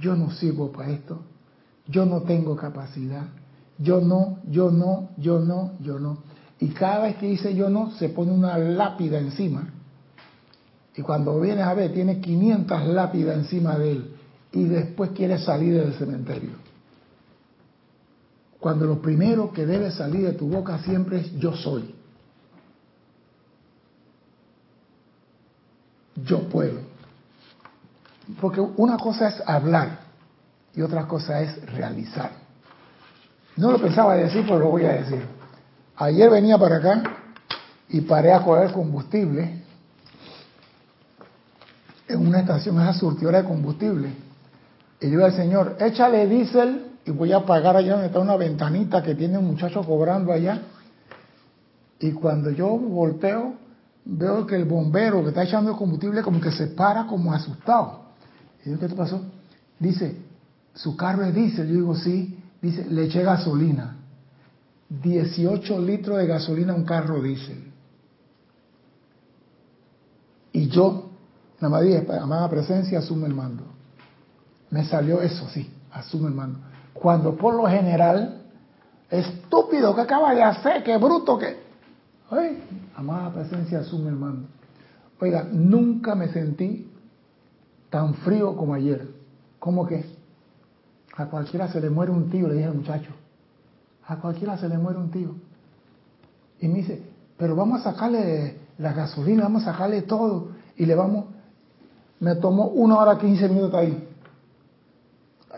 yo 0.00 0.16
no 0.16 0.30
sirvo 0.30 0.72
para 0.72 0.90
esto, 0.90 1.20
yo 1.86 2.06
no 2.06 2.22
tengo 2.22 2.56
capacidad, 2.56 3.26
yo 3.78 4.00
no, 4.00 4.38
yo 4.48 4.70
no, 4.70 5.10
yo 5.16 5.38
no, 5.38 5.72
yo 5.80 5.98
no. 5.98 6.18
Y 6.58 6.68
cada 6.68 7.04
vez 7.04 7.16
que 7.16 7.26
dice 7.26 7.54
yo 7.54 7.70
no, 7.70 7.90
se 7.92 8.08
pone 8.08 8.32
una 8.32 8.58
lápida 8.58 9.18
encima. 9.18 9.70
Y 10.94 11.02
cuando 11.02 11.40
vienes 11.40 11.64
a 11.64 11.74
ver, 11.74 11.92
tiene 11.94 12.20
500 12.20 12.86
lápidas 12.88 13.38
encima 13.38 13.78
de 13.78 13.92
él. 13.92 14.14
Y 14.52 14.64
después 14.64 15.10
quiere 15.12 15.38
salir 15.38 15.74
del 15.74 15.94
cementerio. 15.94 16.50
Cuando 18.58 18.84
lo 18.84 19.00
primero 19.00 19.52
que 19.52 19.64
debe 19.64 19.90
salir 19.90 20.26
de 20.26 20.32
tu 20.32 20.48
boca 20.48 20.82
siempre 20.82 21.20
es 21.20 21.38
yo 21.38 21.54
soy. 21.54 21.94
Yo 26.26 26.48
puedo. 26.48 26.89
Porque 28.38 28.60
una 28.60 28.98
cosa 28.98 29.28
es 29.28 29.42
hablar 29.46 30.00
y 30.74 30.82
otra 30.82 31.06
cosa 31.06 31.40
es 31.40 31.64
realizar. 31.72 32.30
No 33.56 33.72
lo 33.72 33.80
pensaba 33.80 34.14
decir, 34.14 34.42
pero 34.42 34.58
lo 34.58 34.68
voy 34.68 34.84
a 34.84 34.92
decir. 34.92 35.24
Ayer 35.96 36.30
venía 36.30 36.58
para 36.58 36.76
acá 36.76 37.02
y 37.88 38.00
paré 38.02 38.32
a 38.32 38.42
coger 38.42 38.72
combustible 38.72 39.62
en 42.08 42.26
una 42.26 42.40
estación, 42.40 42.80
esa 42.80 42.92
surtidora 42.92 43.42
de 43.42 43.48
combustible. 43.48 44.10
Y 45.00 45.10
yo 45.10 45.24
al 45.24 45.32
Señor, 45.32 45.76
échale 45.80 46.26
diésel 46.26 46.86
y 47.04 47.10
voy 47.10 47.32
a 47.32 47.44
pagar 47.44 47.76
allá 47.76 47.92
donde 47.92 48.06
está 48.08 48.18
una 48.18 48.36
ventanita 48.36 49.02
que 49.02 49.14
tiene 49.14 49.38
un 49.38 49.46
muchacho 49.46 49.84
cobrando 49.84 50.32
allá. 50.32 50.60
Y 51.98 52.12
cuando 52.12 52.50
yo 52.50 52.66
volteo, 52.66 53.54
veo 54.04 54.46
que 54.46 54.56
el 54.56 54.64
bombero 54.64 55.22
que 55.22 55.28
está 55.28 55.42
echando 55.42 55.72
el 55.72 55.76
combustible 55.76 56.22
como 56.22 56.40
que 56.40 56.50
se 56.50 56.68
para 56.68 57.06
como 57.06 57.32
asustado. 57.32 58.09
¿Y 58.64 58.76
qué 58.76 58.88
te 58.88 58.94
pasó? 58.94 59.22
Dice, 59.78 60.16
su 60.74 60.96
carro 60.96 61.24
es 61.24 61.34
diésel. 61.34 61.68
Yo 61.68 61.74
digo, 61.74 61.94
sí. 61.96 62.38
Dice, 62.60 62.86
le 62.88 63.04
eché 63.04 63.22
gasolina. 63.22 63.96
18 64.88 65.80
litros 65.80 66.18
de 66.18 66.26
gasolina 66.26 66.72
a 66.72 66.76
un 66.76 66.84
carro 66.84 67.22
diésel. 67.22 67.70
Y 70.52 70.68
yo, 70.68 71.10
nada 71.60 71.68
más 71.68 71.82
dije, 71.82 72.06
amada 72.20 72.48
presencia, 72.50 72.98
asume 72.98 73.26
el 73.28 73.34
mando. 73.34 73.64
Me 74.70 74.84
salió 74.84 75.22
eso, 75.22 75.48
sí, 75.48 75.70
asume 75.92 76.28
el 76.28 76.34
mando. 76.34 76.58
Cuando 76.92 77.36
por 77.36 77.54
lo 77.54 77.66
general, 77.66 78.42
estúpido 79.08 79.94
que 79.94 80.00
acaba 80.00 80.34
de 80.34 80.42
hacer, 80.42 80.82
que 80.82 80.96
bruto 80.96 81.38
que... 81.38 81.56
Ay, 82.30 82.62
amada 82.96 83.32
presencia, 83.32 83.80
asume 83.80 84.08
el 84.08 84.16
mando. 84.16 84.48
Oiga, 85.20 85.46
nunca 85.52 86.14
me 86.14 86.28
sentí 86.28 86.89
tan 87.90 88.14
frío 88.14 88.56
como 88.56 88.74
ayer. 88.74 89.08
¿Cómo 89.58 89.86
que? 89.86 90.04
A 91.16 91.26
cualquiera 91.26 91.68
se 91.68 91.80
le 91.80 91.90
muere 91.90 92.12
un 92.12 92.30
tío, 92.30 92.48
le 92.48 92.54
dije 92.54 92.66
al 92.66 92.74
muchacho. 92.74 93.10
A 94.06 94.16
cualquiera 94.16 94.56
se 94.56 94.68
le 94.68 94.78
muere 94.78 94.98
un 94.98 95.10
tío. 95.10 95.34
Y 96.60 96.68
me 96.68 96.78
dice, 96.78 97.02
pero 97.36 97.54
vamos 97.56 97.80
a 97.80 97.92
sacarle 97.92 98.56
la 98.78 98.92
gasolina, 98.92 99.44
vamos 99.44 99.62
a 99.62 99.72
sacarle 99.72 100.02
todo. 100.02 100.52
Y 100.76 100.86
le 100.86 100.94
vamos, 100.94 101.26
me 102.20 102.36
tomó 102.36 102.68
una 102.68 102.98
hora 102.98 103.18
quince 103.18 103.48
minutos 103.48 103.74
ahí. 103.74 104.08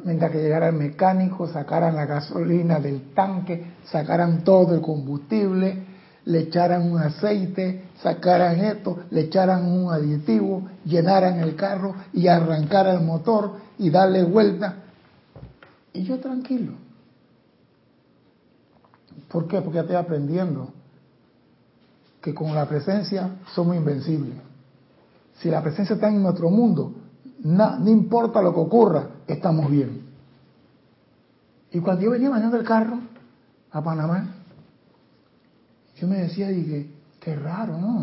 Mientras 0.05 0.31
que 0.31 0.39
llegara 0.39 0.69
el 0.69 0.75
mecánico, 0.75 1.47
sacaran 1.47 1.95
la 1.95 2.07
gasolina 2.07 2.81
del 2.81 3.13
tanque, 3.13 3.73
sacaran 3.85 4.43
todo 4.43 4.75
el 4.75 4.81
combustible, 4.81 5.85
le 6.25 6.39
echaran 6.41 6.91
un 6.91 6.99
aceite, 6.99 7.85
sacaran 8.03 8.61
esto, 8.65 8.99
le 9.11 9.23
echaran 9.23 9.65
un 9.65 9.93
aditivo, 9.93 10.69
llenaran 10.85 11.39
el 11.41 11.55
carro 11.55 11.95
y 12.13 12.27
arrancaran 12.27 12.97
el 12.97 13.07
motor 13.07 13.53
y 13.79 13.91
darle 13.91 14.25
vuelta. 14.25 14.77
Y 15.93 16.03
yo 16.03 16.19
tranquilo. 16.19 16.73
¿Por 19.29 19.47
qué? 19.47 19.61
Porque 19.61 19.81
estoy 19.81 19.97
aprendiendo 19.97 20.71
que 22.21 22.35
con 22.35 22.55
la 22.55 22.69
presencia 22.69 23.37
somos 23.55 23.77
invencibles. 23.77 24.35
Si 25.41 25.51
la 25.51 25.63
presencia 25.63 25.95
está 25.95 26.09
en 26.09 26.23
nuestro 26.23 26.51
mundo, 26.51 26.93
no, 27.41 27.89
importa 27.89 28.43
lo 28.43 28.53
que 28.53 28.61
ocurra, 28.61 29.09
estamos 29.27 29.71
bien. 29.71 30.03
Y 31.73 31.81
cuando 31.81 32.03
yo 32.03 32.11
venía 32.11 32.31
manejando 32.31 32.59
el 32.59 32.65
carro 32.65 32.99
a 33.71 33.83
Panamá, 33.83 34.35
yo 35.97 36.07
me 36.07 36.19
decía, 36.19 36.49
dije, 36.49 36.91
qué 37.23 37.37
raro, 37.37 37.79
¿no? 37.79 37.99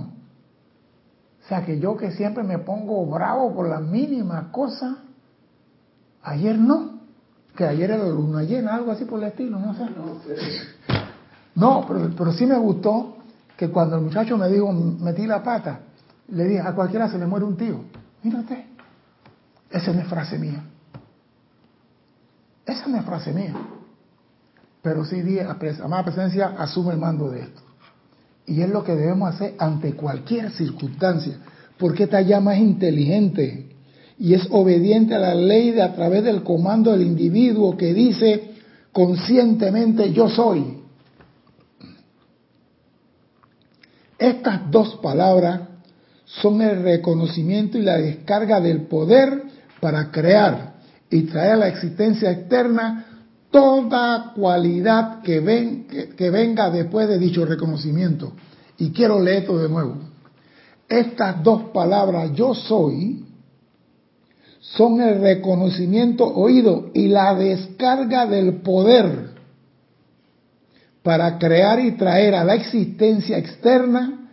O 1.43 1.47
sea, 1.47 1.65
que 1.65 1.79
yo 1.79 1.97
que 1.97 2.11
siempre 2.11 2.43
me 2.43 2.59
pongo 2.59 3.05
bravo 3.05 3.53
por 3.53 3.67
la 3.67 3.79
mínima 3.79 4.51
cosa, 4.51 4.97
ayer 6.23 6.57
no, 6.57 6.99
que 7.55 7.65
ayer 7.65 7.91
era 7.91 8.07
luna 8.07 8.43
llena, 8.43 8.75
algo 8.75 8.91
así 8.91 9.05
por 9.05 9.19
el 9.19 9.29
estilo, 9.29 9.59
no 9.59 9.73
sé. 9.73 9.85
No, 11.55 11.85
pero, 11.87 12.09
pero 12.15 12.31
sí 12.31 12.45
me 12.45 12.57
gustó 12.57 13.17
que 13.57 13.69
cuando 13.69 13.97
el 13.97 14.03
muchacho 14.03 14.37
me 14.37 14.47
dijo, 14.47 14.71
metí 14.71 15.25
la 15.25 15.43
pata, 15.43 15.81
le 16.29 16.45
dije, 16.45 16.61
a 16.61 16.73
cualquiera 16.73 17.09
se 17.09 17.17
le 17.17 17.25
muere 17.25 17.45
un 17.45 17.57
tío. 17.57 17.81
Mírate, 18.23 18.67
esa 19.69 19.91
no 19.91 20.01
es 20.01 20.07
frase 20.07 20.37
mía. 20.37 20.63
Esa 22.65 22.87
no 22.87 22.97
es 22.97 23.05
frase 23.05 23.33
mía. 23.33 23.53
Pero 24.81 25.03
sí 25.03 25.21
dije, 25.21 25.45
amada 25.83 26.03
presencia, 26.03 26.55
asume 26.57 26.93
el 26.93 26.99
mando 26.99 27.29
de 27.29 27.41
esto. 27.41 27.68
Y 28.49 28.63
es 28.63 28.69
lo 28.69 28.83
que 28.83 28.95
debemos 28.95 29.35
hacer 29.35 29.53
ante 29.59 29.93
cualquier 29.93 30.49
circunstancia, 30.51 31.37
porque 31.77 32.03
esta 32.03 32.21
llama 32.21 32.55
es 32.55 32.61
inteligente 32.61 33.67
y 34.17 34.33
es 34.33 34.47
obediente 34.49 35.13
a 35.13 35.19
la 35.19 35.35
ley 35.35 35.69
de 35.71 35.83
a 35.83 35.93
través 35.93 36.23
del 36.23 36.41
comando 36.41 36.91
del 36.91 37.03
individuo 37.03 37.77
que 37.77 37.93
dice 37.93 38.55
conscientemente 38.91 40.11
yo 40.11 40.27
soy. 40.29 40.79
Estas 44.17 44.69
dos 44.71 44.95
palabras 44.95 45.61
son 46.25 46.61
el 46.63 46.81
reconocimiento 46.81 47.77
y 47.77 47.83
la 47.83 47.97
descarga 47.97 48.59
del 48.59 48.87
poder 48.87 49.43
para 49.79 50.09
crear 50.09 50.73
y 51.11 51.21
traer 51.23 51.51
a 51.51 51.57
la 51.57 51.67
existencia 51.67 52.31
externa 52.31 53.08
toda 53.51 54.33
cualidad 54.35 55.21
que, 55.21 55.39
ven, 55.39 55.87
que, 56.15 56.29
venga 56.29 56.69
después 56.69 57.07
de 57.07 57.17
dicho 57.17 57.45
reconocimiento. 57.45 58.33
Y 58.77 58.91
quiero 58.91 59.19
leer 59.19 59.43
esto 59.43 59.57
de 59.57 59.69
nuevo. 59.69 59.97
Estas 60.87 61.43
dos 61.43 61.63
palabras, 61.73 62.31
yo 62.33 62.53
soy, 62.53 63.25
son 64.59 65.01
el 65.01 65.21
reconocimiento 65.21 66.25
oído 66.25 66.91
y 66.93 67.07
la 67.07 67.33
descarga 67.33 68.25
del 68.25 68.61
poder 68.61 69.29
para 71.01 71.39
crear 71.39 71.79
y 71.79 71.93
traer 71.93 72.35
a 72.35 72.43
la 72.43 72.55
existencia 72.55 73.37
externa 73.37 74.29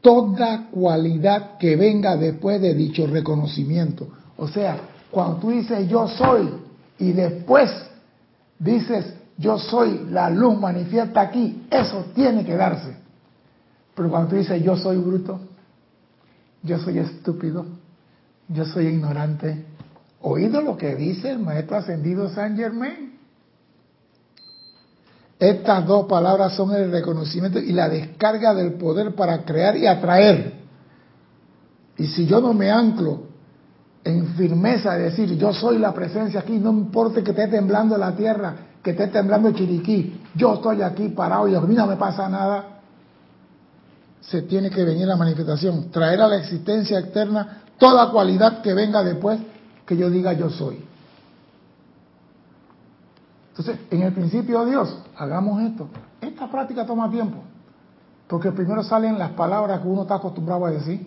toda 0.00 0.70
cualidad 0.70 1.58
que 1.58 1.76
venga 1.76 2.16
después 2.16 2.60
de 2.60 2.74
dicho 2.74 3.06
reconocimiento. 3.06 4.08
O 4.36 4.48
sea, 4.48 4.80
cuando 5.10 5.36
tú 5.36 5.50
dices 5.50 5.88
yo 5.88 6.08
soy 6.08 6.48
y 6.98 7.12
después 7.12 7.70
dices, 8.60 9.14
yo 9.36 9.58
soy 9.58 10.06
la 10.10 10.30
luz 10.30 10.56
manifiesta 10.56 11.22
aquí, 11.22 11.66
eso 11.70 12.04
tiene 12.14 12.44
que 12.44 12.54
darse. 12.54 12.94
Pero 13.94 14.10
cuando 14.10 14.30
tú 14.30 14.36
dices, 14.36 14.62
yo 14.62 14.76
soy 14.76 14.98
bruto, 14.98 15.40
yo 16.62 16.78
soy 16.78 16.98
estúpido, 16.98 17.66
yo 18.48 18.64
soy 18.66 18.86
ignorante, 18.86 19.64
oído 20.20 20.60
lo 20.60 20.76
que 20.76 20.94
dice 20.94 21.30
el 21.30 21.38
maestro 21.38 21.78
ascendido 21.78 22.28
San 22.28 22.56
Germain. 22.56 23.18
Estas 25.38 25.86
dos 25.86 26.06
palabras 26.06 26.54
son 26.54 26.74
el 26.74 26.92
reconocimiento 26.92 27.58
y 27.58 27.72
la 27.72 27.88
descarga 27.88 28.52
del 28.52 28.74
poder 28.74 29.14
para 29.14 29.42
crear 29.44 29.74
y 29.74 29.86
atraer. 29.86 30.60
Y 31.96 32.06
si 32.08 32.26
yo 32.26 32.42
no 32.42 32.52
me 32.52 32.70
anclo 32.70 33.29
en 34.04 34.26
firmeza 34.34 34.94
de 34.94 35.04
decir, 35.04 35.36
yo 35.36 35.52
soy 35.52 35.78
la 35.78 35.92
presencia 35.92 36.40
aquí, 36.40 36.58
no 36.58 36.70
importa 36.70 37.22
que 37.22 37.30
esté 37.30 37.48
temblando 37.48 37.98
la 37.98 38.14
tierra, 38.16 38.54
que 38.82 38.92
esté 38.92 39.08
temblando 39.08 39.52
Chiriquí, 39.52 40.20
yo 40.34 40.54
estoy 40.54 40.82
aquí 40.82 41.08
parado 41.08 41.48
y 41.48 41.54
a 41.54 41.60
mí 41.60 41.74
no 41.74 41.86
me 41.86 41.96
pasa 41.96 42.28
nada, 42.28 42.80
se 44.20 44.42
tiene 44.42 44.70
que 44.70 44.84
venir 44.84 45.06
la 45.06 45.16
manifestación, 45.16 45.90
traer 45.90 46.20
a 46.20 46.28
la 46.28 46.36
existencia 46.36 46.98
externa 46.98 47.62
toda 47.78 48.10
cualidad 48.10 48.62
que 48.62 48.72
venga 48.72 49.02
después 49.02 49.40
que 49.84 49.96
yo 49.96 50.08
diga 50.08 50.32
yo 50.32 50.48
soy. 50.50 50.84
Entonces, 53.50 53.78
en 53.90 54.02
el 54.02 54.12
principio 54.12 54.64
de 54.64 54.70
Dios, 54.70 54.96
hagamos 55.16 55.60
esto. 55.62 55.88
Esta 56.20 56.50
práctica 56.50 56.86
toma 56.86 57.10
tiempo, 57.10 57.38
porque 58.28 58.52
primero 58.52 58.82
salen 58.82 59.18
las 59.18 59.32
palabras 59.32 59.80
que 59.80 59.88
uno 59.88 60.02
está 60.02 60.14
acostumbrado 60.14 60.64
a 60.64 60.70
decir, 60.70 61.06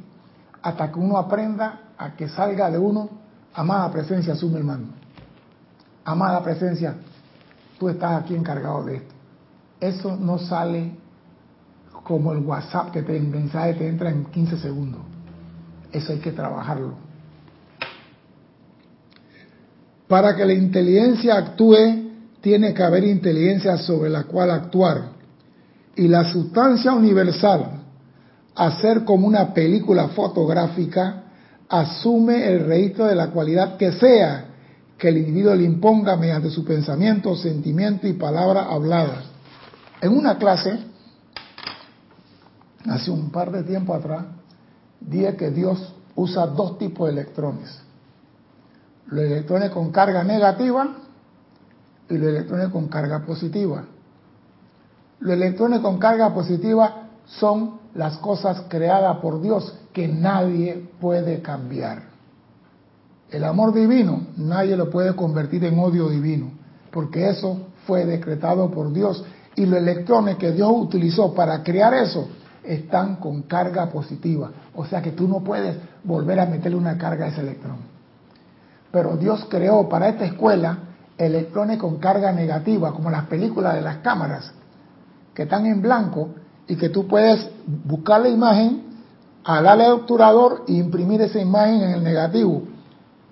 hasta 0.63 0.91
que 0.91 0.97
uno 0.97 1.17
aprenda 1.17 1.81
a 1.97 2.15
que 2.15 2.29
salga 2.29 2.71
de 2.71 2.77
uno, 2.77 3.09
amada 3.53 3.91
presencia, 3.91 4.33
asume 4.33 4.59
el 4.59 4.63
mando. 4.63 4.93
Amada 6.05 6.41
presencia, 6.41 6.95
tú 7.77 7.89
estás 7.89 8.23
aquí 8.23 8.33
encargado 8.33 8.83
de 8.85 8.95
esto. 8.95 9.13
Eso 9.79 10.15
no 10.15 10.39
sale 10.39 10.95
como 12.03 12.31
el 12.31 12.39
WhatsApp 12.39 12.91
que 12.91 13.03
te, 13.03 13.15
el 13.15 13.27
mensaje 13.27 13.73
te 13.73 13.87
entra 13.87 14.09
en 14.09 14.25
15 14.25 14.57
segundos. 14.57 15.01
Eso 15.91 16.13
hay 16.13 16.19
que 16.19 16.31
trabajarlo. 16.31 16.93
Para 20.07 20.35
que 20.35 20.45
la 20.45 20.53
inteligencia 20.53 21.35
actúe, 21.35 22.03
tiene 22.41 22.73
que 22.73 22.83
haber 22.83 23.03
inteligencia 23.03 23.77
sobre 23.77 24.09
la 24.09 24.23
cual 24.23 24.51
actuar. 24.51 25.11
Y 25.95 26.07
la 26.07 26.31
sustancia 26.31 26.93
universal 26.93 27.82
hacer 28.55 29.03
como 29.03 29.27
una 29.27 29.53
película 29.53 30.09
fotográfica, 30.09 31.23
asume 31.69 32.47
el 32.47 32.65
registro 32.65 33.05
de 33.05 33.15
la 33.15 33.31
cualidad 33.31 33.77
que 33.77 33.91
sea 33.93 34.45
que 34.97 35.09
el 35.09 35.17
individuo 35.17 35.55
le 35.55 35.63
imponga 35.63 36.15
mediante 36.15 36.49
su 36.49 36.63
pensamiento, 36.63 37.35
sentimiento 37.35 38.07
y 38.07 38.13
palabra 38.13 38.65
hablada. 38.65 39.23
En 40.01 40.15
una 40.15 40.37
clase, 40.37 40.79
hace 42.85 43.09
un 43.09 43.31
par 43.31 43.51
de 43.51 43.63
tiempo 43.63 43.93
atrás, 43.93 44.25
dije 44.99 45.35
que 45.35 45.49
Dios 45.49 45.93
usa 46.15 46.45
dos 46.47 46.77
tipos 46.77 47.07
de 47.07 47.13
electrones. 47.13 47.81
Los 49.07 49.25
electrones 49.25 49.71
con 49.71 49.91
carga 49.91 50.23
negativa 50.23 50.95
y 52.09 52.17
los 52.17 52.29
electrones 52.29 52.69
con 52.69 52.87
carga 52.87 53.25
positiva. 53.25 53.85
Los 55.19 55.33
electrones 55.33 55.79
con 55.79 55.97
carga 55.97 56.33
positiva 56.33 57.02
son 57.25 57.79
las 57.93 58.17
cosas 58.17 58.63
creadas 58.67 59.17
por 59.17 59.41
Dios 59.41 59.75
que 59.93 60.07
nadie 60.07 60.89
puede 60.99 61.41
cambiar. 61.41 62.03
El 63.29 63.43
amor 63.43 63.73
divino 63.73 64.27
nadie 64.37 64.77
lo 64.77 64.89
puede 64.89 65.15
convertir 65.15 65.63
en 65.65 65.79
odio 65.79 66.09
divino, 66.09 66.51
porque 66.91 67.29
eso 67.29 67.67
fue 67.87 68.05
decretado 68.05 68.69
por 68.71 68.91
Dios 68.93 69.23
y 69.55 69.65
los 69.65 69.79
electrones 69.79 70.37
que 70.37 70.51
Dios 70.51 70.71
utilizó 70.73 71.33
para 71.33 71.63
crear 71.63 71.93
eso 71.93 72.27
están 72.63 73.17
con 73.17 73.43
carga 73.43 73.89
positiva. 73.89 74.51
O 74.75 74.85
sea 74.85 75.01
que 75.01 75.11
tú 75.11 75.27
no 75.27 75.43
puedes 75.43 75.77
volver 76.03 76.39
a 76.39 76.45
meterle 76.45 76.77
una 76.77 76.97
carga 76.97 77.25
a 77.25 77.29
ese 77.29 77.41
electrón. 77.41 77.77
Pero 78.91 79.17
Dios 79.17 79.45
creó 79.49 79.89
para 79.89 80.09
esta 80.09 80.25
escuela 80.25 80.77
electrones 81.17 81.77
con 81.77 81.97
carga 81.97 82.31
negativa, 82.31 82.93
como 82.93 83.09
las 83.09 83.25
películas 83.25 83.75
de 83.75 83.81
las 83.81 83.97
cámaras, 83.97 84.51
que 85.33 85.43
están 85.43 85.65
en 85.65 85.81
blanco 85.81 86.29
y 86.67 86.75
que 86.75 86.89
tú 86.89 87.07
puedes 87.07 87.47
buscar 87.65 88.21
la 88.21 88.29
imagen, 88.29 88.83
darle 89.45 89.85
al 89.85 89.91
obturador 89.93 90.63
e 90.67 90.73
imprimir 90.73 91.21
esa 91.21 91.39
imagen 91.39 91.81
en 91.81 91.91
el 91.91 92.03
negativo. 92.03 92.63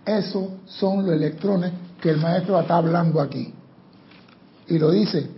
Esos 0.05 0.45
son 0.65 1.05
los 1.05 1.13
electrones 1.13 1.71
que 2.01 2.09
el 2.09 2.17
maestro 2.17 2.59
está 2.59 2.77
hablando 2.77 3.21
aquí. 3.21 3.53
Y 4.67 4.79
lo 4.79 4.91
dice. 4.91 5.29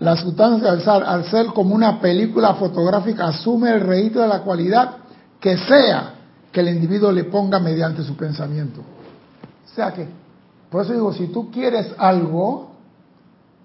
La 0.00 0.16
sustancia 0.16 0.70
al 0.70 0.82
ser, 0.82 1.02
al 1.02 1.24
ser 1.30 1.46
como 1.46 1.74
una 1.74 2.00
película 2.00 2.54
fotográfica 2.54 3.28
asume 3.28 3.70
el 3.70 3.80
registro 3.80 4.22
de 4.22 4.28
la 4.28 4.42
cualidad 4.42 4.96
que 5.40 5.56
sea 5.56 6.14
que 6.52 6.60
el 6.60 6.68
individuo 6.68 7.10
le 7.10 7.24
ponga 7.24 7.58
mediante 7.58 8.02
su 8.02 8.16
pensamiento. 8.16 8.80
O 8.80 9.74
sea 9.74 9.92
que, 9.92 10.08
por 10.74 10.82
eso 10.82 10.92
digo, 10.92 11.12
si 11.12 11.28
tú 11.28 11.52
quieres 11.52 11.94
algo, 11.98 12.72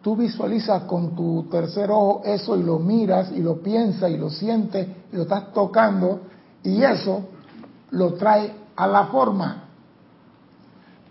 tú 0.03 0.15
visualizas 0.15 0.83
con 0.83 1.15
tu 1.15 1.47
tercer 1.49 1.89
ojo 1.89 2.21
eso 2.23 2.55
y 2.55 2.61
lo 2.61 2.77
miras 2.77 3.31
y 3.31 3.41
lo 3.41 3.63
piensas 3.63 4.11
y 4.11 4.17
lo 4.17 4.29
sientes 4.29 4.87
y 5.11 5.15
lo 5.15 5.23
estás 5.23 5.51
tocando 5.51 6.21
y 6.61 6.83
eso 6.83 7.23
lo 7.89 8.13
trae 8.13 8.53
a 8.75 8.85
la 8.85 9.07
forma. 9.07 9.63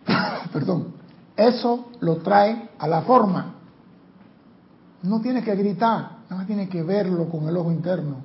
Perdón, 0.53 0.95
eso 1.37 1.87
lo 1.99 2.19
trae 2.19 2.69
a 2.79 2.87
la 2.87 3.03
forma. 3.03 3.55
No 5.03 5.21
tiene 5.21 5.43
que 5.43 5.57
gritar, 5.57 6.19
nada 6.31 6.37
más 6.37 6.47
tiene 6.47 6.69
que 6.69 6.85
verlo 6.85 7.29
con 7.29 7.49
el 7.49 7.57
ojo 7.57 7.73
interno 7.73 8.19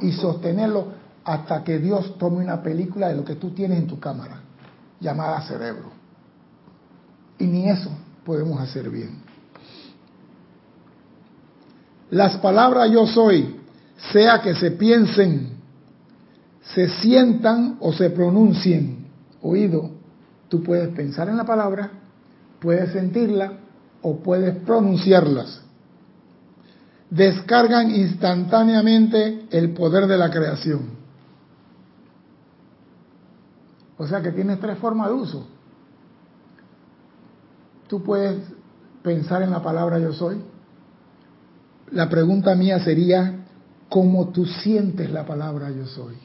y 0.00 0.10
sostenerlo 0.10 0.86
hasta 1.24 1.62
que 1.62 1.78
Dios 1.78 2.18
tome 2.18 2.38
una 2.38 2.60
película 2.60 3.06
de 3.06 3.14
lo 3.14 3.24
que 3.24 3.36
tú 3.36 3.50
tienes 3.50 3.78
en 3.78 3.86
tu 3.86 4.00
cámara, 4.00 4.40
llamada 4.98 5.42
cerebro. 5.42 5.99
Y 7.40 7.46
ni 7.46 7.68
eso 7.68 7.90
podemos 8.24 8.60
hacer 8.60 8.88
bien. 8.90 9.18
Las 12.10 12.36
palabras 12.36 12.90
yo 12.90 13.06
soy, 13.06 13.56
sea 14.12 14.42
que 14.42 14.54
se 14.54 14.72
piensen, 14.72 15.54
se 16.74 16.88
sientan 17.00 17.78
o 17.80 17.92
se 17.92 18.10
pronuncien, 18.10 19.06
oído, 19.40 19.90
tú 20.48 20.62
puedes 20.62 20.88
pensar 20.94 21.28
en 21.28 21.36
la 21.36 21.44
palabra, 21.44 21.90
puedes 22.60 22.92
sentirla 22.92 23.52
o 24.02 24.18
puedes 24.18 24.56
pronunciarlas. 24.64 25.62
Descargan 27.08 27.90
instantáneamente 27.90 29.46
el 29.50 29.72
poder 29.72 30.06
de 30.06 30.18
la 30.18 30.30
creación. 30.30 31.00
O 33.96 34.06
sea 34.06 34.20
que 34.20 34.30
tienes 34.30 34.60
tres 34.60 34.78
formas 34.78 35.08
de 35.08 35.14
uso. 35.14 35.59
Tú 37.90 38.04
puedes 38.04 38.40
pensar 39.02 39.42
en 39.42 39.50
la 39.50 39.60
palabra 39.64 39.98
yo 39.98 40.12
soy, 40.12 40.40
la 41.90 42.08
pregunta 42.08 42.54
mía 42.54 42.78
sería, 42.78 43.44
¿cómo 43.88 44.28
tú 44.28 44.46
sientes 44.46 45.10
la 45.10 45.26
palabra 45.26 45.72
yo 45.72 45.84
soy? 45.86 46.16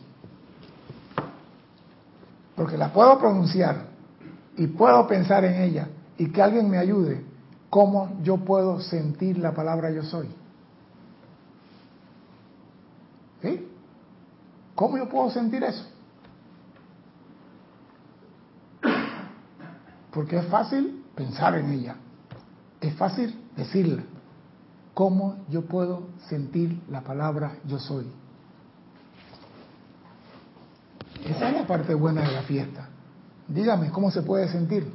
Porque 2.56 2.78
la 2.78 2.94
puedo 2.94 3.18
pronunciar 3.18 3.88
y 4.56 4.68
puedo 4.68 5.08
pensar 5.08 5.44
en 5.44 5.64
ella 5.64 5.88
y 6.20 6.32
que 6.32 6.40
alguien 6.40 6.70
me 6.70 6.78
ayude. 6.78 7.26
¿Cómo 7.72 8.20
yo 8.22 8.38
puedo 8.38 8.80
sentir 8.80 9.40
la 9.40 9.56
palabra 9.56 9.90
yo 9.90 10.04
soy? 10.04 10.28
¿Sí? 13.42 13.68
¿Cómo 14.76 15.00
yo 15.00 15.10
puedo 15.10 15.32
sentir 15.32 15.64
eso? 15.64 15.84
Porque 20.12 20.38
es 20.38 20.46
fácil 20.46 21.05
pensar 21.16 21.56
en 21.56 21.72
ella. 21.72 21.96
Es 22.82 22.94
fácil 22.96 23.40
decirla. 23.56 24.04
¿Cómo 24.94 25.38
yo 25.50 25.66
puedo 25.66 26.08
sentir 26.30 26.82
la 26.90 27.02
palabra 27.02 27.58
yo 27.66 27.80
soy? 27.80 28.08
Esa 31.26 31.50
es 31.50 31.56
la 31.56 31.68
parte 31.68 31.94
buena 31.94 32.22
de 32.22 32.32
la 32.32 32.44
fiesta. 32.44 32.88
Dígame, 33.48 33.90
¿cómo 33.92 34.12
se 34.12 34.22
puede 34.22 34.48
sentir? 34.48 34.92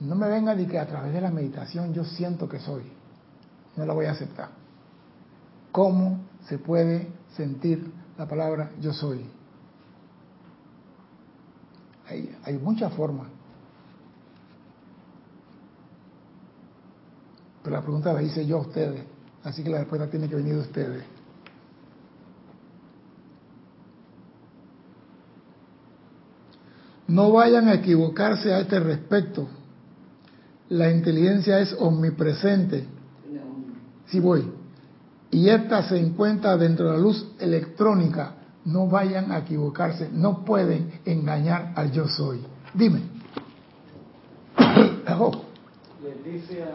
No 0.00 0.14
me 0.14 0.28
venga 0.28 0.54
de 0.54 0.66
que 0.66 0.78
a 0.78 0.86
través 0.86 1.12
de 1.12 1.20
la 1.20 1.30
meditación 1.30 1.92
yo 1.92 2.04
siento 2.04 2.48
que 2.48 2.58
soy. 2.58 2.84
No 3.76 3.84
la 3.84 3.92
voy 3.92 4.06
a 4.06 4.12
aceptar. 4.12 4.50
¿Cómo 5.72 6.20
se 6.48 6.58
puede 6.58 7.08
sentir 7.36 7.92
la 8.16 8.26
palabra 8.26 8.70
yo 8.80 8.92
soy? 8.92 9.26
Hay, 12.16 12.36
hay 12.44 12.58
muchas 12.58 12.92
formas. 12.94 13.28
Pero 17.62 17.76
la 17.76 17.82
pregunta 17.82 18.12
la 18.12 18.22
hice 18.22 18.46
yo 18.46 18.58
a 18.58 18.60
ustedes, 18.60 19.02
así 19.42 19.62
que 19.62 19.70
la 19.70 19.78
respuesta 19.78 20.08
tiene 20.08 20.28
que 20.28 20.36
venir 20.36 20.54
de 20.54 20.60
ustedes. 20.60 21.04
No 27.08 27.32
vayan 27.32 27.68
a 27.68 27.74
equivocarse 27.74 28.52
a 28.52 28.60
este 28.60 28.80
respecto. 28.80 29.48
La 30.68 30.90
inteligencia 30.90 31.60
es 31.60 31.74
omnipresente. 31.78 32.86
Sí 34.06 34.20
voy. 34.20 34.50
Y 35.30 35.48
esta 35.48 35.88
se 35.88 35.98
encuentra 35.98 36.56
dentro 36.56 36.86
de 36.86 36.92
la 36.92 36.98
luz 36.98 37.26
electrónica. 37.38 38.34
No 38.66 38.86
vayan 38.88 39.32
a 39.32 39.38
equivocarse. 39.38 40.10
No 40.12 40.44
pueden 40.44 41.00
engañar 41.04 41.72
al 41.76 41.90
yo 41.92 42.06
soy. 42.08 42.40
Dime. 42.74 43.00
Leticia 46.02 46.66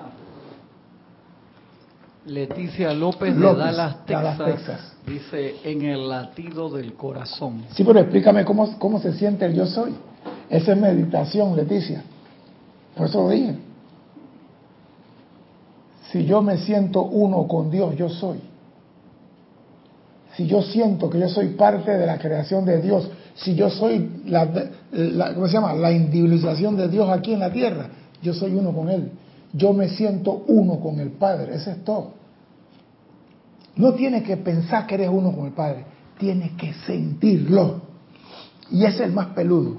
Leticia 2.26 2.94
López, 2.94 3.36
de 3.36 3.42
Dallas 3.42 4.06
Texas, 4.06 4.94
dice 5.08 5.56
en 5.64 5.82
el 5.82 6.08
latido 6.08 6.70
del 6.70 6.94
corazón. 6.94 7.66
Sí, 7.72 7.84
pero 7.84 8.00
explícame 8.00 8.46
cómo, 8.46 8.78
cómo 8.78 9.00
se 9.00 9.14
siente 9.14 9.46
el 9.46 9.56
yo 9.56 9.66
soy. 9.66 9.96
Esa 10.48 10.74
es 10.74 10.78
meditación, 10.78 11.56
Leticia. 11.56 12.04
Por 12.96 13.08
eso 13.08 13.24
lo 13.24 13.30
dije. 13.30 13.56
Si 16.12 16.26
yo 16.26 16.44
me 16.44 16.58
siento 16.58 17.02
uno 17.02 17.48
con 17.48 17.72
Dios, 17.72 17.96
yo 17.96 18.10
soy. 18.10 18.40
Si 20.42 20.48
yo 20.48 20.62
siento 20.62 21.10
que 21.10 21.20
yo 21.20 21.30
soy 21.30 21.50
parte 21.50 21.92
de 21.92 22.06
la 22.06 22.18
creación 22.18 22.66
de 22.66 22.82
Dios, 22.82 23.10
si 23.36 23.56
yo 23.56 23.70
soy 23.70 24.24
la, 24.26 24.48
¿cómo 25.34 25.48
se 25.48 25.54
llama? 25.54 25.74
La 25.74 25.92
individualización 25.92 26.76
de 26.78 26.88
Dios 26.88 27.10
aquí 27.10 27.34
en 27.34 27.40
la 27.40 27.52
tierra, 27.52 27.90
yo 28.22 28.34
soy 28.34 28.54
uno 28.56 28.72
con 28.74 28.90
Él 28.90 29.12
yo 29.54 29.74
me 29.74 29.90
siento 29.90 30.44
uno 30.48 30.80
con 30.80 31.00
el 31.00 31.12
Padre, 31.12 31.56
eso 31.56 31.72
es 31.72 31.84
todo. 31.84 32.14
No 33.76 33.94
tienes 33.94 34.24
que 34.24 34.38
pensar 34.38 34.88
que 34.88 34.96
eres 34.96 35.10
uno 35.10 35.32
con 35.34 35.48
el 35.48 35.54
Padre, 35.54 35.86
tienes 36.18 36.52
que 36.54 36.74
sentirlo. 36.86 37.82
Y 38.70 38.86
ese 38.86 38.98
es 38.98 39.02
el 39.02 39.12
más 39.12 39.28
peludo. 39.28 39.78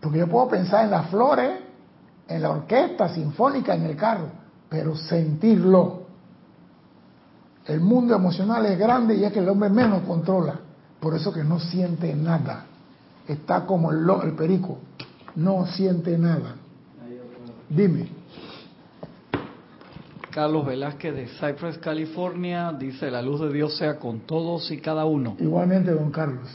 Porque 0.00 0.18
yo 0.18 0.28
puedo 0.28 0.48
pensar 0.48 0.84
en 0.84 0.90
las 0.90 1.08
flores, 1.10 1.52
en 2.28 2.42
la 2.42 2.50
orquesta 2.50 3.14
sinfónica, 3.14 3.74
en 3.74 3.84
el 3.84 3.96
carro, 3.96 4.28
pero 4.68 4.96
sentirlo. 4.96 6.01
El 7.66 7.80
mundo 7.80 8.14
emocional 8.14 8.66
es 8.66 8.78
grande 8.78 9.14
y 9.14 9.24
es 9.24 9.32
que 9.32 9.38
el 9.38 9.48
hombre 9.48 9.70
menos 9.70 10.02
controla. 10.02 10.58
Por 11.00 11.14
eso 11.14 11.32
que 11.32 11.44
no 11.44 11.58
siente 11.58 12.14
nada. 12.14 12.66
Está 13.26 13.66
como 13.66 13.92
el, 13.92 14.04
el 14.24 14.32
perico, 14.32 14.78
no 15.36 15.66
siente 15.66 16.18
nada. 16.18 16.56
Dime. 17.68 18.08
Carlos 20.30 20.64
Velázquez 20.64 21.14
de 21.14 21.26
Cypress, 21.26 21.78
California, 21.78 22.72
dice, 22.72 23.10
la 23.10 23.20
luz 23.20 23.40
de 23.40 23.52
Dios 23.52 23.76
sea 23.76 23.98
con 23.98 24.20
todos 24.20 24.70
y 24.70 24.78
cada 24.78 25.04
uno. 25.04 25.36
Igualmente, 25.38 25.92
don 25.92 26.10
Carlos. 26.10 26.48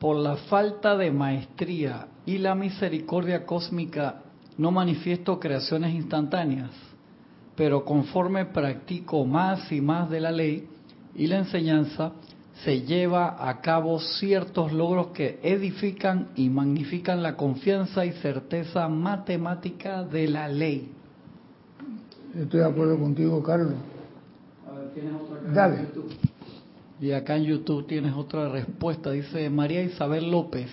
Por 0.00 0.16
la 0.16 0.36
falta 0.36 0.96
de 0.96 1.12
maestría 1.12 2.08
y 2.26 2.38
la 2.38 2.54
misericordia 2.54 3.46
cósmica, 3.46 4.22
no 4.58 4.70
manifiesto 4.72 5.38
creaciones 5.38 5.94
instantáneas, 5.94 6.70
pero 7.56 7.84
conforme 7.84 8.46
practico 8.46 9.24
más 9.24 9.70
y 9.70 9.80
más 9.80 10.10
de 10.10 10.20
la 10.20 10.32
ley 10.32 10.68
y 11.14 11.26
la 11.26 11.38
enseñanza, 11.38 12.12
se 12.64 12.82
lleva 12.82 13.48
a 13.48 13.60
cabo 13.60 13.98
ciertos 13.98 14.72
logros 14.72 15.08
que 15.08 15.40
edifican 15.42 16.28
y 16.36 16.48
magnifican 16.48 17.22
la 17.22 17.36
confianza 17.36 18.04
y 18.04 18.12
certeza 18.12 18.88
matemática 18.88 20.04
de 20.04 20.28
la 20.28 20.48
ley. 20.48 20.90
Estoy 22.34 22.60
de 22.60 22.66
acuerdo 22.66 22.98
contigo, 22.98 23.42
Carlos. 23.42 23.74
A 24.68 24.78
ver, 24.78 24.90
tienes 24.92 25.12
otra 25.14 25.52
Dale. 25.52 25.88
Y 27.00 27.12
acá 27.12 27.36
en 27.36 27.44
YouTube 27.44 27.86
tienes 27.86 28.14
otra 28.14 28.48
respuesta. 28.48 29.10
Dice 29.10 29.50
María 29.50 29.82
Isabel 29.82 30.30
López. 30.30 30.70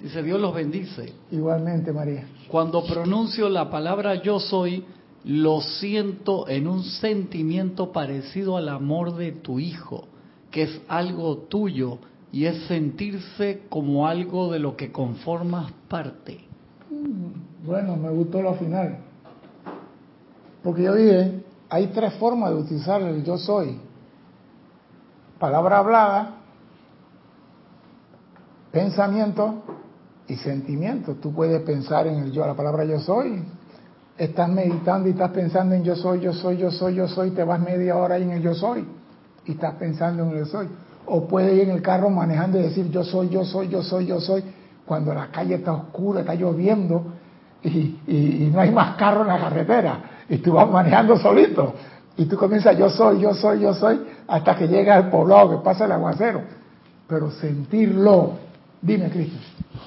Dice, 0.00 0.22
Dios 0.22 0.40
los 0.40 0.54
bendice. 0.54 1.12
Igualmente, 1.32 1.92
María. 1.92 2.24
Cuando 2.48 2.84
pronuncio 2.84 3.48
la 3.48 3.68
palabra 3.68 4.22
yo 4.22 4.38
soy, 4.38 4.84
lo 5.28 5.60
siento 5.60 6.48
en 6.48 6.66
un 6.66 6.84
sentimiento 6.84 7.92
parecido 7.92 8.56
al 8.56 8.70
amor 8.70 9.14
de 9.14 9.32
tu 9.32 9.60
hijo 9.60 10.06
que 10.50 10.62
es 10.62 10.80
algo 10.88 11.36
tuyo 11.36 11.98
y 12.32 12.46
es 12.46 12.66
sentirse 12.66 13.64
como 13.68 14.06
algo 14.06 14.50
de 14.50 14.58
lo 14.58 14.74
que 14.74 14.90
conformas 14.90 15.70
parte. 15.86 16.40
Mm, 16.90 17.66
bueno, 17.66 17.96
me 17.96 18.08
gustó 18.08 18.40
lo 18.40 18.54
final. 18.54 19.00
Porque 20.62 20.84
yo 20.84 20.94
dije, 20.94 21.44
hay 21.68 21.88
tres 21.88 22.14
formas 22.14 22.48
de 22.48 22.56
utilizar 22.56 23.02
el 23.02 23.22
yo 23.22 23.36
soy. 23.36 23.78
Palabra 25.38 25.76
hablada, 25.76 26.36
pensamiento 28.72 29.62
y 30.26 30.36
sentimiento. 30.36 31.16
Tú 31.16 31.34
puedes 31.34 31.60
pensar 31.64 32.06
en 32.06 32.14
el 32.20 32.32
yo, 32.32 32.46
la 32.46 32.54
palabra 32.54 32.86
yo 32.86 32.98
soy, 32.98 33.44
estás 34.18 34.48
meditando 34.48 35.08
y 35.08 35.12
estás 35.12 35.30
pensando 35.30 35.74
en 35.74 35.84
yo 35.84 35.94
soy, 35.94 36.20
yo 36.20 36.32
soy, 36.32 36.56
yo 36.58 36.70
soy, 36.70 36.96
yo 36.96 37.08
soy, 37.08 37.30
te 37.30 37.44
vas 37.44 37.60
media 37.60 37.96
hora 37.96 38.18
en 38.18 38.32
el 38.32 38.42
yo 38.42 38.54
soy 38.54 38.84
y 39.46 39.52
estás 39.52 39.74
pensando 39.74 40.24
en 40.24 40.30
el 40.30 40.38
yo 40.40 40.46
soy. 40.46 40.68
O 41.06 41.26
puedes 41.26 41.54
ir 41.54 41.62
en 41.62 41.70
el 41.70 41.82
carro 41.82 42.10
manejando 42.10 42.58
y 42.58 42.62
decir 42.62 42.90
yo 42.90 43.04
soy, 43.04 43.28
yo 43.28 43.44
soy, 43.44 43.68
yo 43.68 43.82
soy, 43.82 44.06
yo 44.06 44.20
soy, 44.20 44.42
cuando 44.84 45.14
la 45.14 45.28
calle 45.28 45.54
está 45.54 45.72
oscura, 45.72 46.20
está 46.20 46.34
lloviendo 46.34 47.04
y, 47.62 48.50
no 48.52 48.60
hay 48.60 48.70
más 48.70 48.96
carro 48.96 49.22
en 49.22 49.28
la 49.28 49.38
carretera 49.38 50.00
y 50.28 50.38
tú 50.38 50.52
vas 50.52 50.68
manejando 50.68 51.16
solito 51.16 51.74
y 52.16 52.24
tú 52.24 52.36
comienzas 52.36 52.76
yo 52.76 52.90
soy, 52.90 53.20
yo 53.20 53.32
soy, 53.32 53.60
yo 53.60 53.72
soy, 53.72 54.00
hasta 54.26 54.56
que 54.56 54.66
llega 54.66 54.96
al 54.96 55.08
poblado, 55.08 55.50
que 55.50 55.64
pasa 55.64 55.84
el 55.84 55.92
aguacero. 55.92 56.42
Pero 57.06 57.30
sentirlo, 57.30 58.32
dime 58.82 59.10
Cristo. 59.10 59.38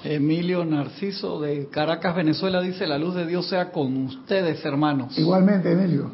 Emilio 0.04 0.66
Narciso 0.66 1.40
de 1.40 1.68
Caracas, 1.68 2.16
Venezuela, 2.16 2.62
dice, 2.62 2.88
la 2.88 2.98
luz 2.98 3.14
de 3.14 3.26
Dios 3.26 3.48
sea 3.48 3.72
con 3.72 4.06
ustedes, 4.06 4.64
hermanos. 4.66 5.18
Igualmente, 5.18 5.72
Emilio. 5.72 6.12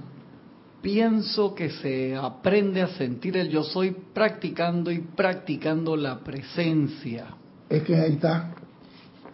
Pienso 0.81 1.55
que 1.55 1.69
se 1.69 2.15
aprende 2.15 2.81
a 2.81 2.87
sentir 2.87 3.37
el 3.37 3.49
yo 3.49 3.63
soy 3.63 3.95
practicando 4.13 4.91
y 4.91 4.99
practicando 4.99 5.95
la 5.95 6.19
presencia. 6.19 7.27
Es 7.69 7.83
que 7.83 7.95
ahí 7.95 8.13
está. 8.13 8.51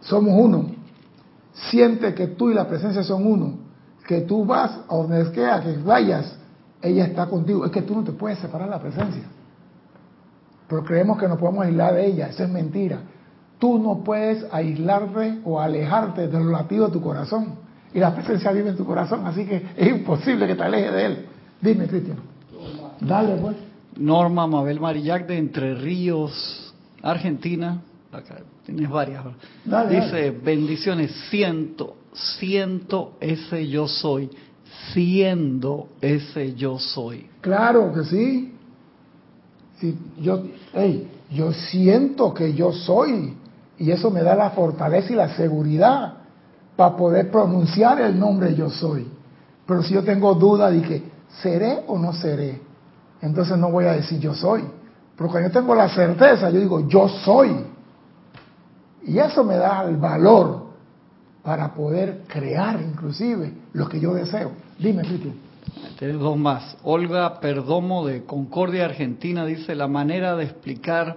Somos 0.01 0.33
uno. 0.37 0.71
Siente 1.53 2.13
que 2.13 2.27
tú 2.27 2.49
y 2.49 2.53
la 2.53 2.67
presencia 2.67 3.03
son 3.03 3.25
uno. 3.25 3.59
Que 4.07 4.21
tú 4.21 4.45
vas 4.45 4.79
a 4.87 4.95
donde 4.95 5.33
sea 5.33 5.61
que 5.61 5.77
vayas, 5.77 6.37
ella 6.81 7.05
está 7.05 7.27
contigo. 7.27 7.65
Es 7.65 7.71
que 7.71 7.81
tú 7.81 7.95
no 7.95 8.03
te 8.03 8.11
puedes 8.11 8.39
separar 8.39 8.67
de 8.67 8.75
la 8.75 8.81
presencia. 8.81 9.23
Pero 10.67 10.83
creemos 10.83 11.19
que 11.19 11.27
nos 11.27 11.37
podemos 11.37 11.65
aislar 11.65 11.93
de 11.93 12.05
ella. 12.05 12.27
Eso 12.29 12.43
es 12.43 12.49
mentira. 12.49 12.99
Tú 13.63 13.79
no 13.79 14.03
puedes 14.03 14.45
aislarte 14.51 15.39
o 15.45 15.57
alejarte 15.57 16.27
de 16.27 16.37
los 16.37 16.51
latidos 16.51 16.89
de 16.91 16.99
tu 16.99 17.01
corazón. 17.01 17.55
Y 17.93 17.99
la 17.99 18.13
presencia 18.13 18.51
vive 18.51 18.71
en 18.71 18.75
tu 18.75 18.83
corazón, 18.83 19.25
así 19.25 19.45
que 19.45 19.65
es 19.77 19.87
imposible 19.87 20.45
que 20.47 20.55
te 20.55 20.63
alejes 20.63 20.91
de 20.91 21.05
él. 21.05 21.25
Dime, 21.61 21.87
Cristian. 21.87 22.17
Dale, 22.99 23.37
pues. 23.37 23.55
Norma 23.95 24.47
Mabel 24.47 24.81
Marillac 24.81 25.27
de 25.27 25.37
Entre 25.37 25.75
Ríos, 25.75 26.73
Argentina. 27.01 27.79
Acá 28.11 28.41
tienes 28.65 28.89
varias. 28.89 29.23
Dice, 29.89 30.31
bendiciones, 30.31 31.11
siento, 31.29 31.95
siento 32.11 33.13
ese 33.21 33.65
yo 33.69 33.87
soy, 33.87 34.29
siendo 34.91 35.87
ese 36.01 36.53
yo 36.53 36.79
soy. 36.79 37.29
Claro 37.39 37.93
que 37.93 38.03
sí. 38.03 38.55
sí 39.79 39.97
yo, 40.19 40.43
hey, 40.73 41.07
yo 41.31 41.53
siento 41.53 42.33
que 42.33 42.53
yo 42.53 42.73
soy. 42.73 43.37
Y 43.77 43.91
eso 43.91 44.11
me 44.11 44.21
da 44.23 44.35
la 44.35 44.51
fortaleza 44.51 45.11
y 45.11 45.15
la 45.15 45.29
seguridad 45.35 46.13
para 46.75 46.95
poder 46.95 47.31
pronunciar 47.31 48.01
el 48.01 48.19
nombre 48.19 48.55
yo 48.55 48.69
soy. 48.69 49.07
Pero 49.65 49.83
si 49.83 49.93
yo 49.93 50.03
tengo 50.03 50.33
duda 50.35 50.69
de 50.69 50.81
que 50.81 51.03
seré 51.41 51.83
o 51.87 51.97
no 51.97 52.13
seré, 52.13 52.61
entonces 53.21 53.57
no 53.57 53.71
voy 53.71 53.85
a 53.85 53.93
decir 53.93 54.19
yo 54.19 54.33
soy. 54.33 54.63
Pero 55.15 55.29
cuando 55.29 55.49
yo 55.49 55.53
tengo 55.53 55.75
la 55.75 55.89
certeza, 55.89 56.49
yo 56.49 56.59
digo 56.59 56.87
yo 56.87 57.07
soy. 57.07 57.65
Y 59.05 59.17
eso 59.17 59.43
me 59.43 59.57
da 59.57 59.83
el 59.83 59.97
valor 59.97 60.63
para 61.43 61.73
poder 61.73 62.23
crear 62.27 62.81
inclusive 62.81 63.53
lo 63.73 63.87
que 63.89 63.99
yo 63.99 64.13
deseo. 64.13 64.51
Dime, 64.79 65.03
Cristian. 65.03 65.35
Tienes 65.99 66.19
dos 66.19 66.37
más. 66.37 66.77
Olga 66.83 67.39
Perdomo 67.39 68.05
de 68.05 68.23
Concordia, 68.23 68.85
Argentina, 68.85 69.45
dice, 69.45 69.75
la 69.75 69.87
manera 69.87 70.35
de 70.35 70.45
explicar 70.45 71.15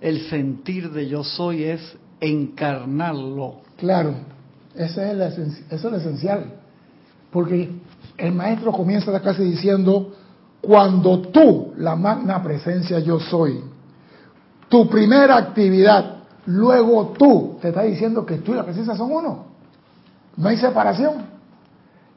el 0.00 0.28
sentir 0.28 0.90
de 0.90 1.08
yo 1.08 1.24
soy 1.24 1.64
es 1.64 1.96
encarnarlo. 2.20 3.56
Claro, 3.76 4.14
eso 4.74 5.02
es 5.02 5.82
lo 5.82 5.96
esencial. 5.96 6.44
Porque 7.30 7.70
el 8.16 8.32
maestro 8.32 8.72
comienza 8.72 9.10
la 9.10 9.20
clase 9.20 9.42
diciendo, 9.42 10.12
cuando 10.60 11.20
tú, 11.20 11.72
la 11.76 11.96
magna 11.96 12.42
presencia 12.42 12.98
yo 12.98 13.20
soy, 13.20 13.60
tu 14.68 14.88
primera 14.88 15.36
actividad, 15.36 16.16
luego 16.46 17.14
tú, 17.18 17.58
te 17.60 17.68
está 17.68 17.82
diciendo 17.82 18.24
que 18.26 18.38
tú 18.38 18.52
y 18.52 18.56
la 18.56 18.64
presencia 18.64 18.94
son 18.94 19.12
uno. 19.12 19.46
No 20.36 20.48
hay 20.48 20.56
separación. 20.56 21.30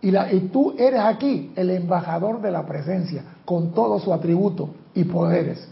Y, 0.02 0.12
la, 0.12 0.32
y 0.34 0.50
tú 0.50 0.76
eres 0.78 1.00
aquí 1.00 1.52
el 1.56 1.70
embajador 1.70 2.42
de 2.42 2.52
la 2.52 2.66
presencia, 2.66 3.24
con 3.46 3.72
todo 3.74 4.00
su 4.00 4.14
atributo 4.14 4.70
y 4.94 5.06
poderes. 5.06 5.66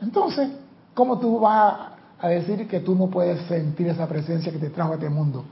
Entonces, 0.00 0.48
¿Cómo 0.94 1.18
tú 1.18 1.40
vas 1.40 1.92
a 2.20 2.28
decir 2.28 2.66
que 2.68 2.80
tú 2.80 2.94
no 2.94 3.08
puedes 3.08 3.40
sentir 3.46 3.88
esa 3.88 4.08
presencia 4.08 4.50
que 4.52 4.58
te 4.58 4.70
trajo 4.70 4.92
a 4.92 4.94
este 4.94 5.10
mundo, 5.10 5.44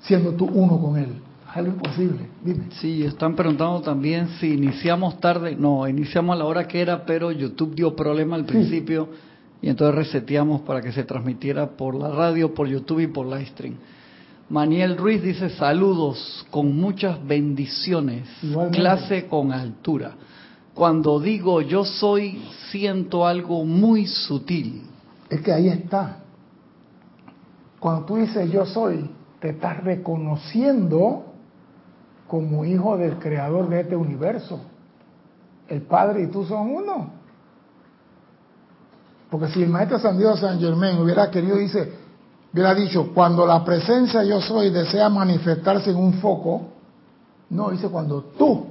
siendo 0.00 0.32
tú 0.32 0.46
uno 0.46 0.78
con 0.78 0.98
él? 0.98 1.14
Es 1.50 1.56
algo 1.56 1.72
imposible, 1.72 2.28
dime. 2.44 2.66
Sí, 2.72 3.02
están 3.02 3.34
preguntando 3.34 3.80
también 3.80 4.28
si 4.38 4.52
iniciamos 4.52 5.18
tarde. 5.18 5.56
No, 5.56 5.88
iniciamos 5.88 6.36
a 6.36 6.38
la 6.38 6.44
hora 6.44 6.68
que 6.68 6.80
era, 6.80 7.04
pero 7.04 7.32
YouTube 7.32 7.74
dio 7.74 7.96
problema 7.96 8.36
al 8.36 8.44
principio 8.44 9.08
y 9.62 9.68
entonces 9.68 9.94
reseteamos 9.94 10.60
para 10.62 10.80
que 10.80 10.92
se 10.92 11.04
transmitiera 11.04 11.70
por 11.70 11.94
la 11.94 12.08
radio, 12.08 12.54
por 12.54 12.68
YouTube 12.68 13.00
y 13.00 13.06
por 13.08 13.26
Livestream. 13.26 13.74
Maniel 14.48 14.96
Ruiz 14.96 15.22
dice 15.22 15.48
saludos 15.50 16.44
con 16.50 16.76
muchas 16.76 17.24
bendiciones, 17.26 18.28
clase 18.72 19.26
con 19.26 19.52
altura. 19.52 20.12
Cuando 20.74 21.20
digo 21.20 21.60
yo 21.60 21.84
soy, 21.84 22.42
siento 22.70 23.26
algo 23.26 23.64
muy 23.64 24.06
sutil. 24.06 24.82
Es 25.28 25.40
que 25.40 25.52
ahí 25.52 25.68
está. 25.68 26.18
Cuando 27.78 28.04
tú 28.06 28.16
dices 28.16 28.50
yo 28.50 28.66
soy, 28.66 29.10
te 29.40 29.50
estás 29.50 29.82
reconociendo 29.82 31.24
como 32.28 32.64
hijo 32.64 32.96
del 32.96 33.18
creador 33.18 33.68
de 33.68 33.80
este 33.80 33.96
universo. 33.96 34.60
El 35.68 35.82
Padre 35.82 36.22
y 36.22 36.26
tú 36.28 36.44
son 36.44 36.70
uno. 36.70 37.10
Porque 39.30 39.48
si 39.48 39.62
el 39.62 39.70
maestro 39.70 39.98
San 39.98 40.18
Dios 40.18 40.40
San 40.40 40.60
Germán 40.60 41.00
hubiera 41.00 41.30
querido, 41.30 41.56
dice, 41.56 41.92
hubiera 42.52 42.74
dicho, 42.74 43.12
cuando 43.14 43.46
la 43.46 43.64
presencia 43.64 44.24
yo 44.24 44.40
soy 44.40 44.70
desea 44.70 45.08
manifestarse 45.08 45.90
en 45.90 45.96
un 45.96 46.14
foco, 46.14 46.62
no, 47.50 47.70
dice 47.70 47.88
cuando 47.88 48.22
tú 48.22 48.66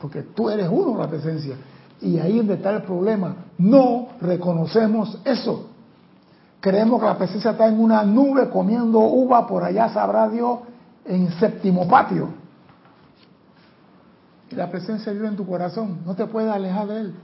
porque 0.00 0.22
tú 0.22 0.50
eres 0.50 0.68
uno 0.70 0.98
la 0.98 1.08
presencia. 1.08 1.56
Y 2.00 2.18
ahí 2.18 2.32
es 2.32 2.36
donde 2.38 2.54
está 2.54 2.70
el 2.70 2.82
problema. 2.82 3.36
No 3.58 4.08
reconocemos 4.20 5.18
eso. 5.24 5.70
Creemos 6.60 7.00
que 7.00 7.06
la 7.06 7.18
presencia 7.18 7.50
está 7.52 7.68
en 7.68 7.78
una 7.78 8.04
nube 8.04 8.48
comiendo 8.48 8.98
uva, 9.00 9.46
por 9.46 9.62
allá 9.62 9.90
sabrá 9.90 10.28
Dios, 10.28 10.60
en 11.04 11.30
séptimo 11.32 11.86
patio. 11.86 12.28
Y 14.50 14.54
la 14.54 14.70
presencia 14.70 15.12
vive 15.12 15.28
en 15.28 15.36
tu 15.36 15.46
corazón, 15.46 15.98
no 16.04 16.14
te 16.14 16.26
puedes 16.26 16.50
alejar 16.50 16.86
de 16.86 17.00
él. 17.00 17.14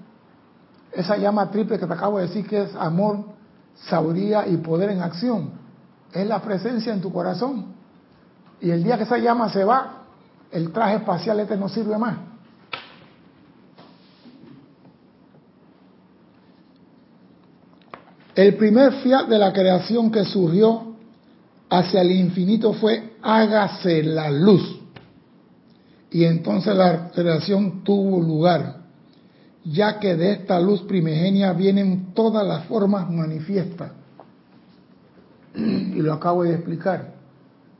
Esa 0.92 1.16
llama 1.16 1.50
triple 1.50 1.78
que 1.78 1.86
te 1.86 1.92
acabo 1.92 2.18
de 2.18 2.26
decir 2.26 2.46
que 2.46 2.62
es 2.62 2.74
amor, 2.74 3.24
sabiduría 3.88 4.46
y 4.46 4.56
poder 4.58 4.90
en 4.90 5.00
acción, 5.00 5.52
es 6.12 6.26
la 6.26 6.40
presencia 6.42 6.92
en 6.92 7.00
tu 7.00 7.12
corazón. 7.12 7.66
Y 8.60 8.70
el 8.70 8.82
día 8.82 8.96
que 8.98 9.04
esa 9.04 9.18
llama 9.18 9.48
se 9.48 9.64
va, 9.64 10.02
el 10.50 10.72
traje 10.72 10.96
espacial 10.96 11.40
este 11.40 11.56
no 11.56 11.68
sirve 11.68 11.96
más. 11.96 12.16
El 18.40 18.54
primer 18.54 18.94
fiat 19.02 19.28
de 19.28 19.36
la 19.36 19.52
creación 19.52 20.10
que 20.10 20.24
surgió 20.24 20.94
hacia 21.68 22.00
el 22.00 22.10
infinito 22.10 22.72
fue 22.72 23.16
hágase 23.20 24.02
la 24.02 24.30
luz. 24.30 24.80
Y 26.10 26.24
entonces 26.24 26.74
la 26.74 27.10
creación 27.10 27.84
tuvo 27.84 28.18
lugar, 28.18 28.76
ya 29.62 29.98
que 29.98 30.16
de 30.16 30.32
esta 30.32 30.58
luz 30.58 30.80
primigenia 30.84 31.52
vienen 31.52 32.14
todas 32.14 32.46
las 32.46 32.64
formas 32.64 33.10
manifiestas. 33.10 33.92
Y 35.54 36.00
lo 36.00 36.14
acabo 36.14 36.44
de 36.44 36.54
explicar. 36.54 37.12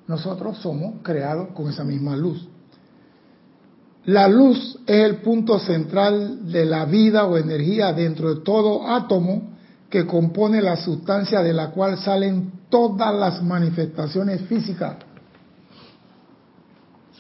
Nosotros 0.09 0.59
somos 0.59 0.97
creados 1.03 1.55
con 1.55 1.71
esa 1.71 1.85
misma 1.85 2.15
luz. 2.17 2.47
La 4.05 4.29
luz 4.29 4.79
es 4.87 5.07
el 5.07 5.23
punto 5.23 5.59
central 5.59 6.53
de 6.53 6.67
la 6.67 6.85
vida 6.85 7.25
o 7.25 7.39
energía 7.39 7.95
dentro 7.95 8.35
de 8.35 8.43
todo 8.43 8.87
átomo 8.87 9.59
que 9.91 10.07
compone 10.07 10.63
la 10.63 10.77
sustancia 10.77 11.43
de 11.43 11.53
la 11.53 11.73
cual 11.73 11.99
salen 11.99 12.53
todas 12.69 13.13
las 13.13 13.43
manifestaciones 13.43 14.43
físicas. 14.43 14.97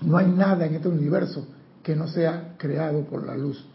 No 0.02 0.16
hay 0.16 0.28
nada 0.28 0.64
en 0.66 0.76
este 0.76 0.88
universo 0.88 1.46
que 1.82 1.96
no 1.96 2.06
sea 2.06 2.54
creado 2.56 3.02
por 3.02 3.26
la 3.26 3.36
luz. 3.36 3.66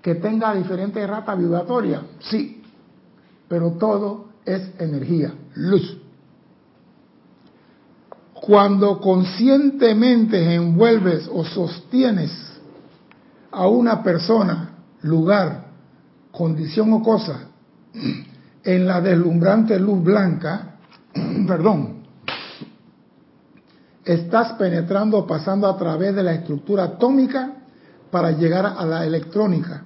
Que 0.00 0.14
tenga 0.14 0.54
diferentes 0.54 1.06
ratas 1.08 1.36
vibratorias, 1.36 2.02
sí, 2.20 2.62
pero 3.48 3.72
todo 3.72 4.26
es 4.44 4.70
energía, 4.78 5.34
luz. 5.56 5.98
Cuando 8.34 9.00
conscientemente 9.00 10.54
envuelves 10.54 11.28
o 11.32 11.44
sostienes 11.44 12.30
a 13.50 13.66
una 13.66 14.02
persona, 14.02 14.76
lugar, 15.02 15.64
condición 16.30 16.92
o 16.92 17.02
cosa 17.02 17.48
en 18.64 18.86
la 18.86 19.00
deslumbrante 19.00 19.78
luz 19.78 20.02
blanca, 20.02 20.76
perdón, 21.46 22.04
estás 24.04 24.52
penetrando 24.54 25.26
pasando 25.26 25.68
a 25.68 25.76
través 25.76 26.14
de 26.14 26.22
la 26.22 26.32
estructura 26.32 26.84
atómica 26.84 27.52
para 28.10 28.32
llegar 28.32 28.66
a 28.66 28.84
la 28.84 29.04
electrónica, 29.04 29.84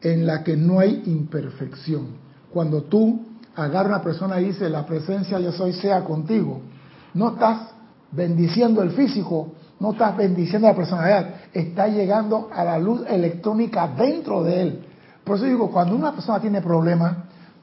en 0.00 0.26
la 0.26 0.42
que 0.42 0.56
no 0.56 0.80
hay 0.80 1.02
imperfección. 1.06 2.16
Cuando 2.52 2.82
tú 2.82 3.20
agarras 3.54 3.92
a 3.92 3.96
una 3.96 4.02
persona 4.02 4.40
y 4.40 4.46
dices, 4.46 4.70
la 4.70 4.86
presencia 4.86 5.38
yo 5.38 5.52
soy 5.52 5.72
sea 5.72 6.04
contigo, 6.04 6.60
no 7.14 7.30
estás 7.30 7.70
bendiciendo 8.12 8.82
el 8.82 8.90
físico, 8.90 9.52
no 9.80 9.92
estás 9.92 10.16
bendiciendo 10.16 10.68
la 10.68 10.74
personalidad, 10.74 11.34
está 11.52 11.88
llegando 11.88 12.50
a 12.52 12.64
la 12.64 12.78
luz 12.78 13.02
electrónica 13.08 13.88
dentro 13.88 14.42
de 14.42 14.62
él. 14.62 14.86
Por 15.24 15.36
eso 15.36 15.46
digo, 15.46 15.70
cuando 15.70 15.96
una 15.96 16.12
persona 16.12 16.40
tiene 16.40 16.62
problemas, 16.62 17.16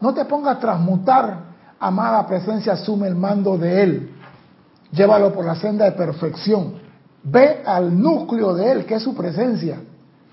no 0.04 0.14
te 0.14 0.26
pongas 0.26 0.58
a 0.58 0.60
transmutar, 0.60 1.38
amada 1.80 2.28
presencia, 2.28 2.74
asume 2.74 3.08
el 3.08 3.16
mando 3.16 3.58
de 3.58 3.84
él. 3.84 4.12
Llévalo 4.92 5.32
por 5.32 5.46
la 5.46 5.56
senda 5.56 5.86
de 5.86 5.94
perfección. 5.94 6.74
Ve 7.24 7.64
al 7.66 7.98
núcleo 7.98 8.54
de 8.54 8.70
él, 8.70 8.86
que 8.86 8.96
es 8.96 9.02
su 9.02 9.16
presencia 9.16 9.80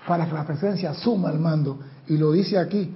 para 0.05 0.25
que 0.25 0.33
la 0.33 0.43
presencia 0.43 0.93
suma 0.93 1.31
el 1.31 1.39
mando. 1.39 1.79
Y 2.07 2.17
lo 2.17 2.33
dice 2.33 2.59
aquí, 2.59 2.93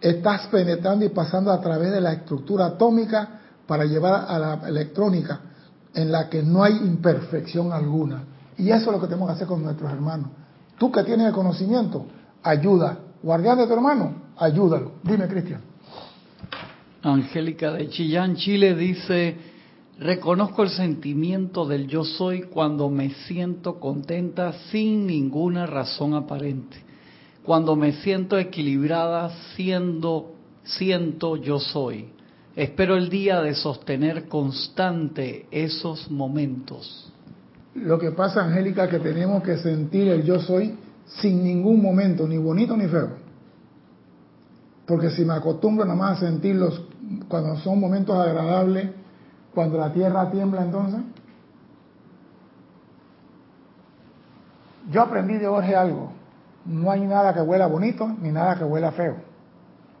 estás 0.00 0.46
penetrando 0.46 1.04
y 1.04 1.10
pasando 1.10 1.52
a 1.52 1.60
través 1.60 1.92
de 1.92 2.00
la 2.00 2.14
estructura 2.14 2.64
atómica 2.64 3.40
para 3.66 3.84
llevar 3.84 4.24
a 4.26 4.38
la 4.38 4.68
electrónica, 4.68 5.38
en 5.92 6.10
la 6.10 6.30
que 6.30 6.42
no 6.42 6.62
hay 6.62 6.78
imperfección 6.78 7.74
alguna. 7.74 8.22
Y 8.56 8.70
eso 8.70 8.86
es 8.86 8.92
lo 8.92 9.00
que 9.02 9.06
tenemos 9.06 9.28
que 9.28 9.34
hacer 9.34 9.46
con 9.46 9.62
nuestros 9.62 9.92
hermanos. 9.92 10.30
Tú 10.78 10.90
que 10.90 11.04
tienes 11.04 11.26
el 11.26 11.34
conocimiento, 11.34 12.06
ayuda. 12.42 13.00
Guardián 13.22 13.58
de 13.58 13.66
tu 13.66 13.74
hermano, 13.74 14.27
ayúdalo. 14.38 14.92
Dime, 15.02 15.26
Cristian. 15.28 15.60
Angélica 17.02 17.72
de 17.72 17.88
Chillán, 17.88 18.36
Chile 18.36 18.74
dice, 18.74 19.36
Reconozco 19.98 20.62
el 20.62 20.70
sentimiento 20.70 21.66
del 21.66 21.88
yo 21.88 22.04
soy 22.04 22.42
cuando 22.42 22.88
me 22.88 23.10
siento 23.26 23.80
contenta 23.80 24.52
sin 24.70 25.06
ninguna 25.08 25.66
razón 25.66 26.14
aparente. 26.14 26.76
Cuando 27.42 27.74
me 27.74 27.92
siento 27.92 28.38
equilibrada 28.38 29.30
siendo 29.56 30.34
siento 30.62 31.36
yo 31.36 31.58
soy. 31.58 32.10
Espero 32.54 32.96
el 32.96 33.08
día 33.08 33.40
de 33.40 33.54
sostener 33.54 34.28
constante 34.28 35.46
esos 35.50 36.10
momentos. 36.10 37.12
Lo 37.74 37.98
que 37.98 38.12
pasa, 38.12 38.44
Angélica, 38.44 38.84
es 38.84 38.90
que 38.90 38.98
tenemos 39.00 39.42
que 39.42 39.56
sentir 39.58 40.08
el 40.08 40.22
yo 40.24 40.40
soy 40.40 40.74
sin 41.06 41.42
ningún 41.42 41.82
momento, 41.82 42.26
ni 42.28 42.36
bonito 42.36 42.76
ni 42.76 42.86
feo. 42.86 43.27
Porque 44.88 45.10
si 45.10 45.24
me 45.24 45.34
acostumbro 45.34 45.84
nada 45.84 45.96
más 45.96 46.16
a 46.16 46.26
sentirlos 46.26 46.82
cuando 47.28 47.56
son 47.58 47.78
momentos 47.78 48.16
agradables, 48.16 48.90
cuando 49.54 49.78
la 49.78 49.92
tierra 49.92 50.30
tiembla 50.30 50.62
entonces. 50.62 51.00
Yo 54.90 55.02
aprendí 55.02 55.34
de 55.34 55.46
Jorge 55.46 55.76
algo. 55.76 56.12
No 56.64 56.90
hay 56.90 57.06
nada 57.06 57.34
que 57.34 57.42
huela 57.42 57.66
bonito 57.66 58.08
ni 58.20 58.32
nada 58.32 58.56
que 58.56 58.64
huela 58.64 58.90
feo. 58.92 59.16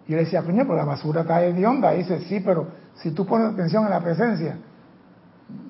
Y 0.06 0.12
le 0.12 0.20
decía, 0.20 0.42
coño, 0.42 0.62
pero 0.62 0.76
la 0.76 0.84
basura 0.84 1.20
está 1.20 1.38
de 1.40 1.66
onda. 1.66 1.94
Y 1.94 1.98
dice, 1.98 2.20
sí, 2.20 2.40
pero 2.40 2.68
si 2.94 3.10
tú 3.10 3.26
pones 3.26 3.52
atención 3.52 3.84
en 3.84 3.90
la 3.90 4.00
presencia 4.00 4.56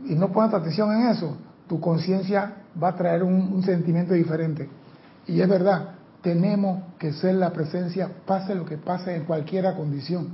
y 0.07 0.15
no 0.15 0.29
pones 0.29 0.55
atención 0.55 0.93
en 0.93 1.09
eso, 1.09 1.37
tu 1.69 1.81
conciencia 1.81 2.55
va 2.81 2.89
a 2.89 2.95
traer 2.95 3.25
un, 3.25 3.63
sentimiento 3.65 4.15
diferente. 4.15 4.69
Y 5.27 5.41
es 5.41 5.49
verdad, 5.49 5.95
tenemos 6.23 6.83
que 6.99 7.13
ser 7.13 7.35
la 7.37 7.51
presencia, 7.53 8.11
pase 8.27 8.55
lo 8.55 8.65
que 8.65 8.77
pase 8.77 9.15
en 9.15 9.25
cualquier 9.25 9.73
condición. 9.75 10.31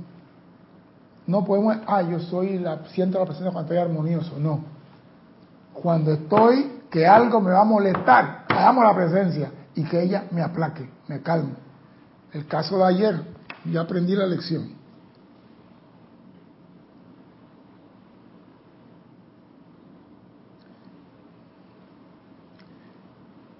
No 1.27 1.43
podemos, 1.43 1.77
ah, 1.87 2.01
yo 2.01 2.19
soy 2.19 2.59
la, 2.59 2.85
siento 2.87 3.19
la 3.19 3.25
presencia 3.25 3.51
cuando 3.51 3.73
estoy 3.73 3.77
armonioso. 3.77 4.37
No. 4.37 4.63
Cuando 5.73 6.13
estoy, 6.13 6.81
que 6.89 7.05
algo 7.05 7.41
me 7.41 7.51
va 7.51 7.61
a 7.61 7.65
molestar, 7.65 8.45
hagamos 8.47 8.83
la 8.83 8.95
presencia 8.95 9.51
y 9.73 9.83
que 9.83 10.01
ella 10.01 10.25
me 10.31 10.41
aplaque, 10.41 10.89
me 11.07 11.21
calme. 11.21 11.53
El 12.31 12.47
caso 12.47 12.77
de 12.77 12.85
ayer, 12.85 13.21
ya 13.65 13.81
aprendí 13.81 14.15
la 14.15 14.25
lección. 14.25 14.75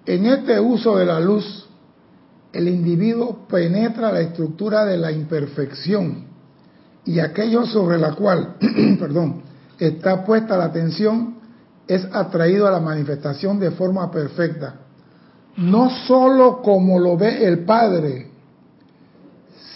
En 0.06 0.24
este 0.24 0.60
uso 0.60 0.96
de 0.96 1.04
la 1.04 1.18
luz, 1.18 1.65
el 2.56 2.68
individuo 2.68 3.46
penetra 3.48 4.12
la 4.12 4.20
estructura 4.20 4.84
de 4.84 4.96
la 4.96 5.12
imperfección 5.12 6.24
y 7.04 7.20
aquello 7.20 7.66
sobre 7.66 7.98
la 7.98 8.14
cual, 8.14 8.56
perdón, 8.98 9.42
está 9.78 10.24
puesta 10.24 10.56
la 10.56 10.64
atención 10.64 11.36
es 11.86 12.04
atraído 12.12 12.66
a 12.66 12.70
la 12.70 12.80
manifestación 12.80 13.60
de 13.60 13.70
forma 13.70 14.10
perfecta. 14.10 14.74
No 15.56 15.88
sólo 16.06 16.60
como 16.62 16.98
lo 16.98 17.16
ve 17.16 17.46
el 17.46 17.60
Padre, 17.64 18.30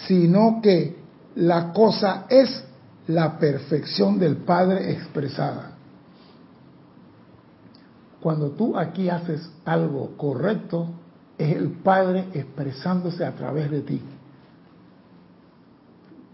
sino 0.07 0.59
que 0.61 0.99
la 1.35 1.71
cosa 1.71 2.25
es 2.29 2.63
la 3.07 3.39
perfección 3.39 4.19
del 4.19 4.37
Padre 4.37 4.91
expresada. 4.91 5.71
Cuando 8.19 8.51
tú 8.51 8.77
aquí 8.77 9.09
haces 9.09 9.49
algo 9.65 10.15
correcto, 10.17 10.89
es 11.43 11.55
el 11.57 11.69
Padre 11.69 12.27
expresándose 12.33 13.25
a 13.25 13.35
través 13.35 13.71
de 13.71 13.81
ti 13.81 14.01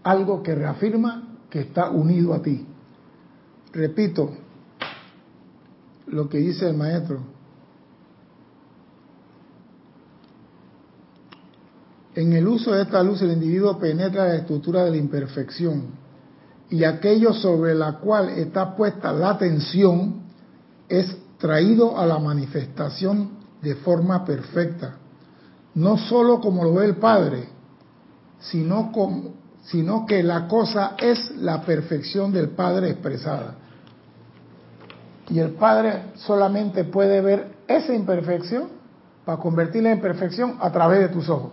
algo 0.08 0.42
que 0.42 0.54
reafirma 0.54 1.36
que 1.50 1.60
está 1.60 1.90
unido 1.90 2.32
a 2.32 2.40
ti. 2.40 2.66
Repito 3.72 4.30
lo 6.06 6.28
que 6.28 6.38
dice 6.38 6.68
el 6.68 6.76
maestro. 6.76 7.20
En 12.14 12.32
el 12.32 12.48
uso 12.48 12.72
de 12.72 12.82
esta 12.82 13.02
luz 13.02 13.20
el 13.22 13.32
individuo 13.32 13.78
penetra 13.78 14.28
la 14.28 14.36
estructura 14.36 14.84
de 14.84 14.92
la 14.92 14.96
imperfección 14.96 15.84
y 16.70 16.84
aquello 16.84 17.32
sobre 17.32 17.74
la 17.74 17.98
cual 17.98 18.30
está 18.30 18.74
puesta 18.74 19.12
la 19.12 19.30
atención 19.30 20.22
es 20.88 21.16
traído 21.38 21.98
a 21.98 22.06
la 22.06 22.18
manifestación 22.18 23.37
de 23.62 23.74
forma 23.76 24.24
perfecta, 24.24 24.96
no 25.74 25.96
sólo 25.96 26.40
como 26.40 26.64
lo 26.64 26.74
ve 26.74 26.86
el 26.86 26.96
Padre, 26.96 27.48
sino 28.40 28.92
como, 28.92 29.34
sino 29.62 30.06
que 30.06 30.22
la 30.22 30.48
cosa 30.48 30.94
es 30.98 31.36
la 31.36 31.62
perfección 31.62 32.32
del 32.32 32.50
Padre 32.50 32.90
expresada. 32.90 33.54
Y 35.28 35.38
el 35.40 35.52
Padre 35.52 36.12
solamente 36.14 36.84
puede 36.84 37.20
ver 37.20 37.56
esa 37.66 37.94
imperfección 37.94 38.68
para 39.24 39.38
convertirla 39.38 39.92
en 39.92 40.00
perfección 40.00 40.56
a 40.60 40.70
través 40.72 41.00
de 41.00 41.08
tus 41.08 41.28
ojos. 41.28 41.52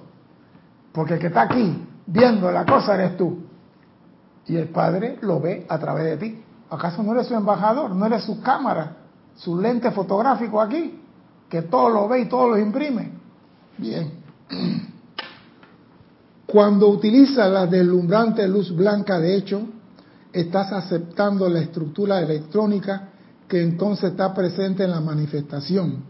Porque 0.93 1.15
el 1.15 1.19
que 1.19 1.27
está 1.27 1.41
aquí 1.41 1.85
viendo 2.05 2.49
la 2.51 2.65
cosa 2.65 2.95
eres 2.95 3.17
tú. 3.17 3.39
Y 4.47 4.55
el 4.55 4.69
Padre 4.69 5.17
lo 5.21 5.41
ve 5.41 5.65
a 5.67 5.77
través 5.77 6.05
de 6.05 6.17
ti. 6.17 6.43
¿Acaso 6.69 7.03
no 7.03 7.13
eres 7.13 7.27
su 7.27 7.33
embajador? 7.33 7.91
¿No 7.91 8.05
eres 8.05 8.23
su 8.23 8.41
cámara? 8.41 8.97
¿Su 9.35 9.59
lente 9.59 9.91
fotográfico 9.91 10.61
aquí? 10.61 11.01
Que 11.49 11.63
todo 11.63 11.89
lo 11.89 12.07
ve 12.07 12.21
y 12.21 12.25
todo 12.25 12.49
lo 12.49 12.57
imprime. 12.57 13.11
Bien. 13.77 14.11
Cuando 16.45 16.87
utilizas 16.87 17.51
la 17.51 17.65
deslumbrante 17.65 18.47
luz 18.47 18.75
blanca, 18.75 19.19
de 19.19 19.35
hecho, 19.35 19.61
estás 20.31 20.71
aceptando 20.71 21.49
la 21.49 21.59
estructura 21.59 22.19
electrónica 22.19 23.09
que 23.47 23.61
entonces 23.61 24.11
está 24.11 24.33
presente 24.33 24.83
en 24.83 24.91
la 24.91 25.01
manifestación, 25.01 26.03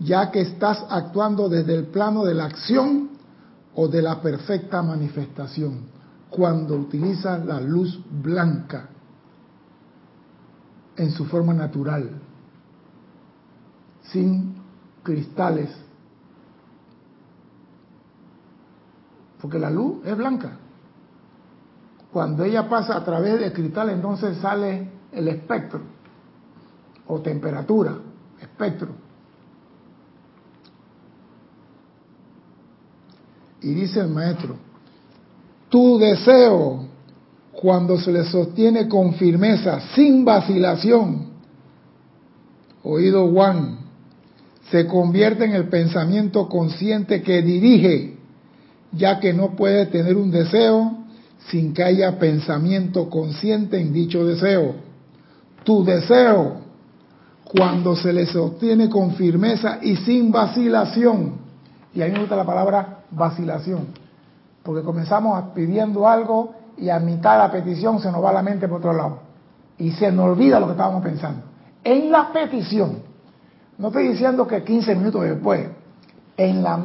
ya 0.00 0.30
que 0.30 0.40
estás 0.40 0.84
actuando 0.88 1.48
desde 1.48 1.74
el 1.74 1.86
plano 1.86 2.24
de 2.24 2.34
la 2.34 2.44
acción 2.44 3.10
o 3.74 3.88
de 3.88 4.02
la 4.02 4.20
perfecta 4.20 4.82
manifestación, 4.82 5.86
cuando 6.30 6.76
utilizas 6.76 7.44
la 7.44 7.60
luz 7.60 8.00
blanca 8.10 8.88
en 10.96 11.10
su 11.10 11.24
forma 11.24 11.54
natural, 11.54 12.10
sin 14.10 14.53
cristales 15.04 15.84
porque 19.44 19.58
la 19.58 19.68
luz 19.68 19.96
es 20.06 20.16
blanca. 20.16 20.52
Cuando 22.10 22.44
ella 22.44 22.66
pasa 22.66 22.96
a 22.96 23.04
través 23.04 23.38
del 23.38 23.52
cristal, 23.52 23.90
entonces 23.90 24.38
sale 24.38 24.88
el 25.12 25.28
espectro, 25.28 25.82
o 27.06 27.20
temperatura, 27.20 27.94
espectro. 28.40 28.88
Y 33.60 33.74
dice 33.74 34.00
el 34.00 34.08
maestro, 34.08 34.56
tu 35.68 35.98
deseo, 35.98 36.86
cuando 37.52 37.98
se 37.98 38.12
le 38.12 38.24
sostiene 38.24 38.88
con 38.88 39.12
firmeza, 39.12 39.78
sin 39.94 40.24
vacilación, 40.24 41.26
oído 42.82 43.30
Juan, 43.30 43.76
se 44.70 44.86
convierte 44.86 45.44
en 45.44 45.52
el 45.52 45.68
pensamiento 45.68 46.48
consciente 46.48 47.22
que 47.22 47.42
dirige 47.42 48.16
ya 48.92 49.18
que 49.18 49.32
no 49.32 49.50
puede 49.50 49.86
tener 49.86 50.16
un 50.16 50.30
deseo 50.30 50.92
sin 51.50 51.74
que 51.74 51.84
haya 51.84 52.18
pensamiento 52.18 53.10
consciente 53.10 53.80
en 53.80 53.92
dicho 53.92 54.24
deseo. 54.24 54.76
Tu 55.64 55.84
deseo, 55.84 56.64
cuando 57.44 57.94
se 57.96 58.12
les 58.12 58.30
sostiene 58.30 58.88
con 58.88 59.14
firmeza 59.14 59.78
y 59.82 59.96
sin 59.96 60.32
vacilación. 60.32 61.34
Y 61.92 62.02
a 62.02 62.06
mí 62.06 62.12
me 62.12 62.20
gusta 62.20 62.36
la 62.36 62.44
palabra 62.44 63.04
vacilación, 63.10 63.88
porque 64.62 64.84
comenzamos 64.84 65.52
pidiendo 65.54 66.08
algo 66.08 66.54
y 66.76 66.88
a 66.88 66.98
mitad 66.98 67.32
de 67.32 67.38
la 67.38 67.52
petición 67.52 68.00
se 68.00 68.10
nos 68.10 68.24
va 68.24 68.32
la 68.32 68.42
mente 68.42 68.66
por 68.66 68.78
otro 68.78 68.92
lado. 68.92 69.20
Y 69.78 69.90
se 69.92 70.10
nos 70.10 70.26
olvida 70.26 70.58
lo 70.58 70.66
que 70.66 70.72
estábamos 70.72 71.02
pensando. 71.02 71.42
En 71.82 72.10
la 72.10 72.32
petición, 72.32 72.96
no 73.78 73.88
estoy 73.88 74.08
diciendo 74.08 74.46
que 74.46 74.62
15 74.62 74.94
minutos 74.94 75.22
después, 75.22 75.68
en 76.36 76.62
la, 76.62 76.82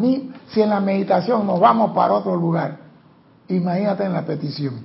si 0.52 0.62
en 0.62 0.70
la 0.70 0.80
meditación 0.80 1.46
nos 1.46 1.60
vamos 1.60 1.92
para 1.94 2.14
otro 2.14 2.36
lugar, 2.36 2.80
imagínate 3.48 4.06
en 4.06 4.14
la 4.14 4.26
petición. 4.26 4.82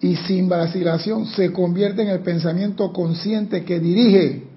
Y 0.00 0.16
sin 0.16 0.48
vacilación 0.48 1.26
se 1.26 1.52
convierte 1.52 2.02
en 2.02 2.08
el 2.08 2.20
pensamiento 2.20 2.92
consciente 2.92 3.64
que 3.64 3.80
dirige, 3.80 4.48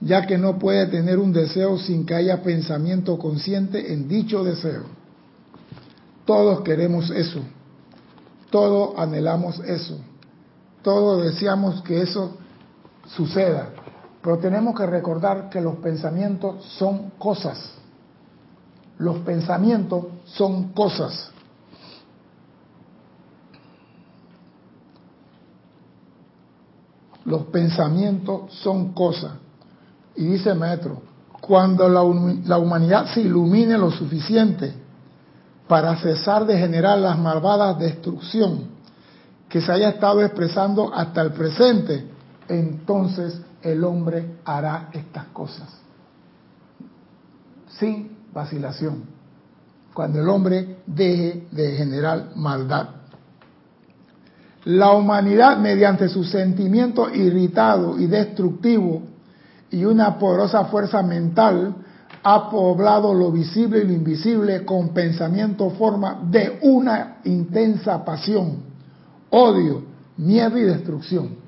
ya 0.00 0.26
que 0.26 0.36
no 0.36 0.58
puede 0.58 0.86
tener 0.86 1.18
un 1.18 1.32
deseo 1.32 1.78
sin 1.78 2.04
que 2.04 2.14
haya 2.14 2.42
pensamiento 2.42 3.18
consciente 3.18 3.92
en 3.92 4.08
dicho 4.08 4.44
deseo. 4.44 4.84
Todos 6.26 6.60
queremos 6.60 7.10
eso, 7.10 7.40
todos 8.50 8.98
anhelamos 8.98 9.58
eso, 9.60 9.98
todos 10.82 11.24
deseamos 11.24 11.80
que 11.82 12.02
eso 12.02 12.36
suceda, 13.08 13.70
pero 14.22 14.38
tenemos 14.38 14.76
que 14.76 14.86
recordar 14.86 15.48
que 15.48 15.60
los 15.60 15.76
pensamientos 15.76 16.64
son 16.78 17.10
cosas. 17.18 17.72
Los 18.98 19.18
pensamientos 19.18 20.06
son 20.24 20.72
cosas. 20.72 21.30
Los 27.24 27.44
pensamientos 27.44 28.52
son 28.54 28.92
cosas. 28.92 29.32
Y 30.16 30.24
dice 30.24 30.50
el 30.50 30.58
maestro, 30.58 31.02
cuando 31.40 31.88
la, 31.88 32.02
la, 32.46 32.58
humanidad 32.58 33.06
se 33.14 33.20
ilumine 33.20 33.78
lo 33.78 33.90
suficiente 33.90 34.74
para 35.68 35.96
cesar 35.96 36.44
de 36.44 36.58
generar 36.58 36.98
las 36.98 37.18
malvadas 37.18 37.78
destrucción 37.78 38.78
que 39.48 39.60
se 39.60 39.70
haya 39.70 39.90
estado 39.90 40.22
expresando 40.22 40.92
hasta 40.92 41.22
el 41.22 41.32
presente, 41.32 42.17
entonces 42.48 43.40
el 43.62 43.84
hombre 43.84 44.36
hará 44.44 44.88
estas 44.92 45.26
cosas. 45.26 45.68
Sin 47.68 48.16
vacilación. 48.32 49.04
Cuando 49.94 50.20
el 50.20 50.28
hombre 50.28 50.78
deje 50.86 51.46
de 51.50 51.72
generar 51.76 52.30
maldad. 52.36 52.88
La 54.64 54.92
humanidad, 54.92 55.58
mediante 55.58 56.08
su 56.08 56.24
sentimiento 56.24 57.08
irritado 57.12 57.98
y 57.98 58.06
destructivo 58.06 59.02
y 59.70 59.84
una 59.84 60.18
poderosa 60.18 60.64
fuerza 60.66 61.02
mental, 61.02 61.74
ha 62.22 62.50
poblado 62.50 63.14
lo 63.14 63.30
visible 63.30 63.80
y 63.80 63.86
lo 63.86 63.92
invisible 63.92 64.64
con 64.64 64.90
pensamiento 64.90 65.70
forma 65.70 66.20
de 66.28 66.58
una 66.62 67.18
intensa 67.24 68.04
pasión, 68.04 68.58
odio, 69.30 69.82
miedo 70.16 70.58
y 70.58 70.62
destrucción. 70.62 71.47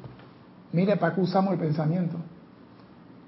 Mire 0.73 0.97
para 0.97 1.15
qué 1.15 1.21
usamos 1.21 1.53
el 1.53 1.59
pensamiento. 1.59 2.17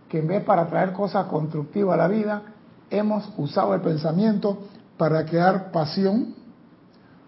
Que 0.09 0.21
en 0.21 0.29
vez 0.29 0.45
para 0.45 0.67
traer 0.67 0.93
cosas 0.93 1.27
constructivas 1.27 1.95
a 1.95 2.03
la 2.03 2.09
vida, 2.09 2.43
hemos 2.91 3.29
usado 3.37 3.75
el 3.75 3.81
pensamiento 3.81 4.59
para 4.97 5.25
crear 5.25 5.73
pasión, 5.73 6.35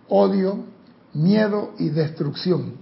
odio, 0.09 0.65
miedo 1.15 1.71
y 1.79 1.89
destrucción. 1.89 2.75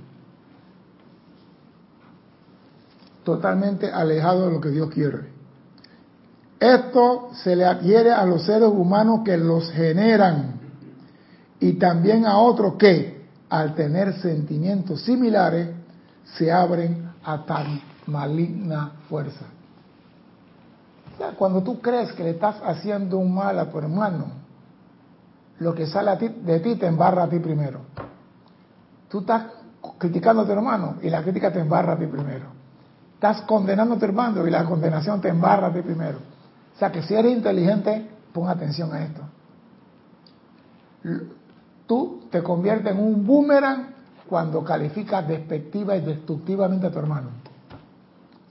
Totalmente 3.24 3.90
alejado 3.90 4.46
de 4.46 4.52
lo 4.52 4.60
que 4.60 4.70
Dios 4.70 4.90
quiere. 4.90 5.30
Esto 6.58 7.30
se 7.42 7.56
le 7.56 7.64
adhiere 7.64 8.12
a 8.12 8.24
los 8.24 8.44
seres 8.44 8.68
humanos 8.68 9.20
que 9.24 9.36
los 9.36 9.70
generan 9.70 10.60
y 11.58 11.74
también 11.74 12.26
a 12.26 12.38
otros 12.38 12.74
que, 12.74 13.22
al 13.48 13.74
tener 13.74 14.14
sentimientos 14.20 15.02
similares, 15.02 15.68
se 16.36 16.50
abren 16.50 17.01
a 17.24 17.44
tan 17.44 17.80
maligna 18.06 18.92
fuerza. 19.08 19.46
cuando 21.38 21.62
tú 21.62 21.80
crees 21.80 22.12
que 22.12 22.24
le 22.24 22.30
estás 22.30 22.56
haciendo 22.64 23.18
un 23.18 23.34
mal 23.34 23.58
a 23.58 23.70
tu 23.70 23.78
hermano, 23.78 24.26
lo 25.58 25.74
que 25.74 25.86
sale 25.86 26.16
de 26.16 26.60
ti 26.60 26.76
te 26.76 26.86
embarra 26.86 27.24
a 27.24 27.28
ti 27.28 27.38
primero. 27.38 27.80
Tú 29.08 29.20
estás 29.20 29.44
criticando 29.98 30.42
a 30.42 30.46
tu 30.46 30.52
hermano 30.52 30.96
y 31.02 31.10
la 31.10 31.22
crítica 31.22 31.52
te 31.52 31.60
embarra 31.60 31.92
a 31.92 31.98
ti 31.98 32.06
primero. 32.06 32.46
Estás 33.14 33.42
condenando 33.42 33.94
a 33.94 33.98
tu 33.98 34.04
hermano 34.04 34.46
y 34.46 34.50
la 34.50 34.64
condenación 34.64 35.20
te 35.20 35.28
embarra 35.28 35.68
a 35.68 35.72
ti 35.72 35.82
primero. 35.82 36.18
O 36.74 36.78
sea 36.78 36.90
que 36.90 37.02
si 37.02 37.14
eres 37.14 37.32
inteligente, 37.32 38.08
pon 38.32 38.48
atención 38.48 38.92
a 38.92 39.04
esto. 39.04 39.22
Tú 41.86 42.22
te 42.30 42.42
conviertes 42.42 42.92
en 42.92 42.98
un 42.98 43.24
boomerang 43.26 43.94
cuando 44.32 44.64
calificas 44.64 45.28
despectiva 45.28 45.94
y 45.94 46.00
destructivamente 46.00 46.86
a 46.86 46.90
tu 46.90 46.98
hermano. 46.98 47.28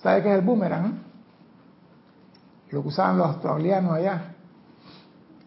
¿Sabe 0.03 0.21
qué 0.21 0.31
es 0.31 0.37
el 0.37 0.45
boomerang? 0.45 1.01
Lo 2.69 2.83
que 2.83 2.87
usaban 2.87 3.17
los 3.17 3.25
australianos 3.25 3.93
allá. 3.93 4.35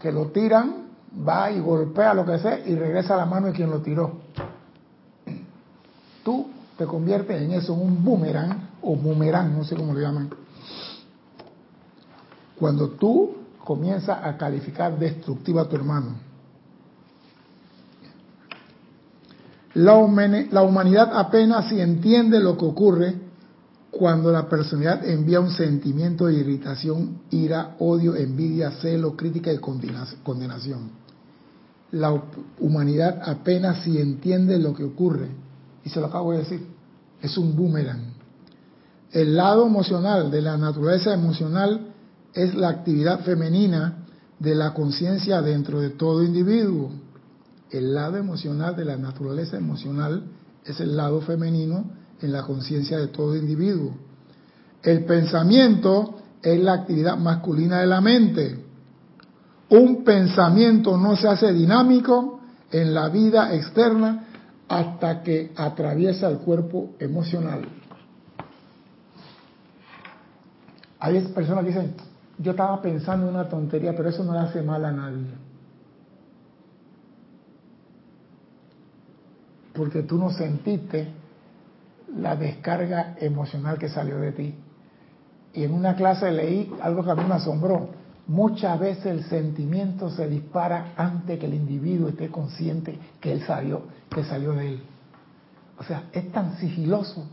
Que 0.01 0.11
lo 0.11 0.33
tiran, 0.33 0.89
va 1.17 1.53
y 1.53 1.61
golpea 1.61 2.15
lo 2.15 2.27
que 2.27 2.41
sea 2.41 2.59
y 2.67 2.75
regresa 2.75 3.15
a 3.15 3.19
la 3.19 3.27
mano 3.27 3.47
de 3.47 3.53
quien 3.53 3.71
lo 3.71 3.81
tiró. 3.81 4.23
Tú 6.25 6.49
te 6.77 6.85
conviertes 6.85 7.41
en 7.41 7.53
eso, 7.53 7.73
en 7.73 7.83
un 7.83 8.05
boomerang 8.05 8.71
o 8.83 8.97
boomerang, 8.97 9.57
no 9.57 9.63
sé 9.63 9.77
cómo 9.77 9.95
lo 9.95 10.01
llaman. 10.01 10.31
Cuando 12.59 12.89
tú 12.89 13.37
comienzas 13.65 14.19
a 14.21 14.37
calificar 14.37 14.99
destructiva 14.99 15.63
a 15.63 15.69
tu 15.69 15.77
hermano. 15.77 16.24
La, 19.75 19.97
humanidad 19.97 21.11
apenas 21.19 21.69
si 21.69 21.81
entiende 21.81 22.39
lo 22.39 22.57
que 22.57 22.65
ocurre 22.65 23.15
cuando 23.91 24.31
la 24.31 24.49
personalidad 24.49 25.05
envía 25.05 25.41
un 25.41 25.51
sentimiento 25.51 26.27
de 26.27 26.35
irritación, 26.35 27.23
ira, 27.31 27.75
odio, 27.81 28.15
envidia, 28.15 28.71
celo, 28.81 29.17
crítica 29.17 29.53
y 29.53 29.59
condenación. 29.59 30.91
La 31.91 32.23
humanidad 32.61 33.21
apenas 33.25 33.83
si 33.83 33.99
entiende 33.99 34.59
lo 34.59 34.75
que 34.75 34.85
ocurre, 34.85 35.29
y 35.85 35.89
se 35.89 36.01
lo 36.01 36.07
acabo 36.07 36.33
de 36.33 36.39
decir, 36.39 36.67
es 37.21 37.37
un 37.37 37.57
boomerang. 37.57 38.15
El 39.11 39.37
lado 39.37 39.67
emocional 39.67 40.31
de 40.31 40.43
la 40.43 40.57
naturaleza 40.57 41.15
emocional 41.15 41.89
es 42.33 42.55
la 42.55 42.69
actividad 42.69 43.21
femenina 43.21 44.07
de 44.39 44.55
la 44.55 44.73
conciencia 44.73 45.41
dentro 45.41 45.81
de 45.81 45.91
todo 45.91 46.23
individuo 46.23 46.91
el 47.75 47.93
lado 47.93 48.17
emocional 48.17 48.77
de 48.77 48.85
la 48.85 48.97
naturaleza 48.97 49.57
emocional 49.57 50.23
es 50.65 50.79
el 50.79 50.97
lado 50.97 51.21
femenino 51.23 51.85
en 52.21 52.33
la 52.33 52.45
conciencia 52.45 52.99
de 52.99 53.09
todo 53.09 53.35
individuo. 53.37 53.97
El 54.81 55.05
pensamiento 55.05 56.21
es 56.41 56.61
la 56.61 56.75
actividad 56.75 57.17
masculina 57.17 57.81
de 57.81 57.87
la 57.87 58.01
mente. 58.01 58.65
Un 59.71 60.05
pensamiento 60.05 60.97
no 60.97 61.17
se 61.17 61.27
hace 61.27 61.53
dinámico 61.53 62.41
en 62.71 62.95
la 62.95 63.09
vida 63.09 63.53
externa 63.55 64.25
hasta 64.69 65.23
que 65.23 65.53
atraviesa 65.57 66.29
el 66.29 66.39
cuerpo 66.39 66.91
emocional. 67.01 67.67
Hay 71.01 71.21
personas 71.35 71.65
que 71.65 71.71
dicen, 71.71 71.95
yo 72.39 72.53
estaba 72.53 72.81
pensando 72.81 73.29
en 73.29 73.35
una 73.35 73.49
tontería, 73.49 73.97
pero 73.97 74.11
eso 74.11 74.23
no 74.23 74.33
le 74.33 74.39
hace 74.39 74.63
mal 74.63 74.85
a 74.85 74.93
nadie. 74.93 75.44
Porque 79.75 80.03
tú 80.05 80.17
no 80.17 80.31
sentiste 80.31 81.09
la 82.17 82.37
descarga 82.37 83.17
emocional 83.21 83.79
que 83.79 83.89
salió 83.89 84.19
de 84.19 84.33
ti. 84.33 84.55
Y 85.53 85.65
en 85.65 85.75
una 85.75 85.95
clase 85.95 86.31
leí 86.31 86.73
algo 86.81 87.05
que 87.05 87.11
a 87.11 87.15
mí 87.15 87.25
me 87.27 87.35
asombró. 87.35 87.91
Muchas 88.27 88.79
veces 88.81 89.07
el 89.07 89.25
sentimiento 89.25 90.11
se 90.11 90.29
dispara 90.29 90.95
antes 90.97 91.39
que 91.39 91.47
el 91.47 91.55
individuo 91.55 92.09
esté 92.09 92.29
consciente 92.31 92.99
que 93.21 93.33
él 93.33 93.43
salió, 93.47 93.83
que 94.11 94.25
salió 94.25 94.53
de 94.53 94.75
él. 94.75 94.83
O 95.79 95.83
sea, 95.83 96.05
es 96.13 96.33
tan 96.33 96.57
sigiloso 96.57 97.27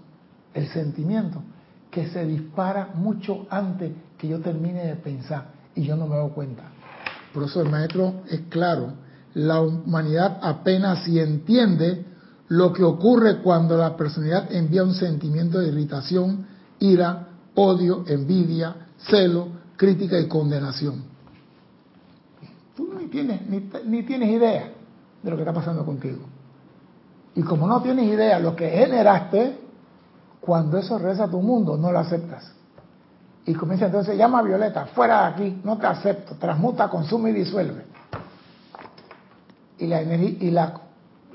el 0.53 0.67
sentimiento 0.67 1.41
que 1.89 2.07
se 2.07 2.25
dispara 2.25 2.89
mucho 2.95 3.45
antes 3.49 3.91
que 4.17 4.27
yo 4.27 4.39
termine 4.39 4.85
de 4.85 4.95
pensar 4.95 5.45
y 5.75 5.83
yo 5.83 5.95
no 5.95 6.07
me 6.07 6.15
doy 6.15 6.31
cuenta. 6.31 6.63
Por 7.33 7.43
eso 7.43 7.61
el 7.61 7.69
maestro 7.69 8.21
es 8.29 8.41
claro, 8.49 8.93
la 9.33 9.61
humanidad 9.61 10.39
apenas 10.41 11.03
si 11.03 11.19
entiende 11.19 12.05
lo 12.51 12.73
que 12.73 12.83
ocurre 12.83 13.37
cuando 13.37 13.77
la 13.77 13.95
personalidad 13.95 14.51
envía 14.51 14.83
un 14.83 14.93
sentimiento 14.93 15.59
de 15.59 15.69
irritación, 15.69 16.45
ira, 16.79 17.29
odio, 17.55 18.03
envidia, 18.07 18.87
celo, 19.09 19.47
crítica 19.77 20.19
y 20.19 20.27
condenación. 20.27 21.01
Tú 22.75 22.93
ni 22.99 23.07
tienes, 23.07 23.39
ni, 23.85 24.03
tienes 24.03 24.29
idea 24.31 24.69
de 25.23 25.29
lo 25.29 25.37
que 25.37 25.43
está 25.43 25.53
pasando 25.53 25.85
contigo. 25.85 26.25
Y 27.35 27.41
como 27.41 27.67
no 27.67 27.81
tienes 27.81 28.05
idea 28.05 28.35
de 28.35 28.43
lo 28.43 28.53
que 28.55 28.69
generaste, 28.69 29.57
Cuando 30.41 30.77
eso 30.77 30.97
regresa 30.97 31.25
a 31.25 31.29
tu 31.29 31.39
mundo, 31.39 31.77
no 31.77 31.91
lo 31.91 31.99
aceptas. 31.99 32.51
Y 33.45 33.53
comienza 33.53 33.85
entonces, 33.85 34.17
llama 34.17 34.39
a 34.39 34.41
Violeta, 34.41 34.87
fuera 34.87 35.21
de 35.21 35.25
aquí, 35.27 35.61
no 35.63 35.77
te 35.77 35.85
acepto, 35.85 36.35
transmuta, 36.35 36.89
consume 36.89 37.29
y 37.29 37.33
disuelve. 37.33 37.85
Y 39.77 39.85
la, 39.85 40.01
y 40.01 40.51
la, 40.51 40.73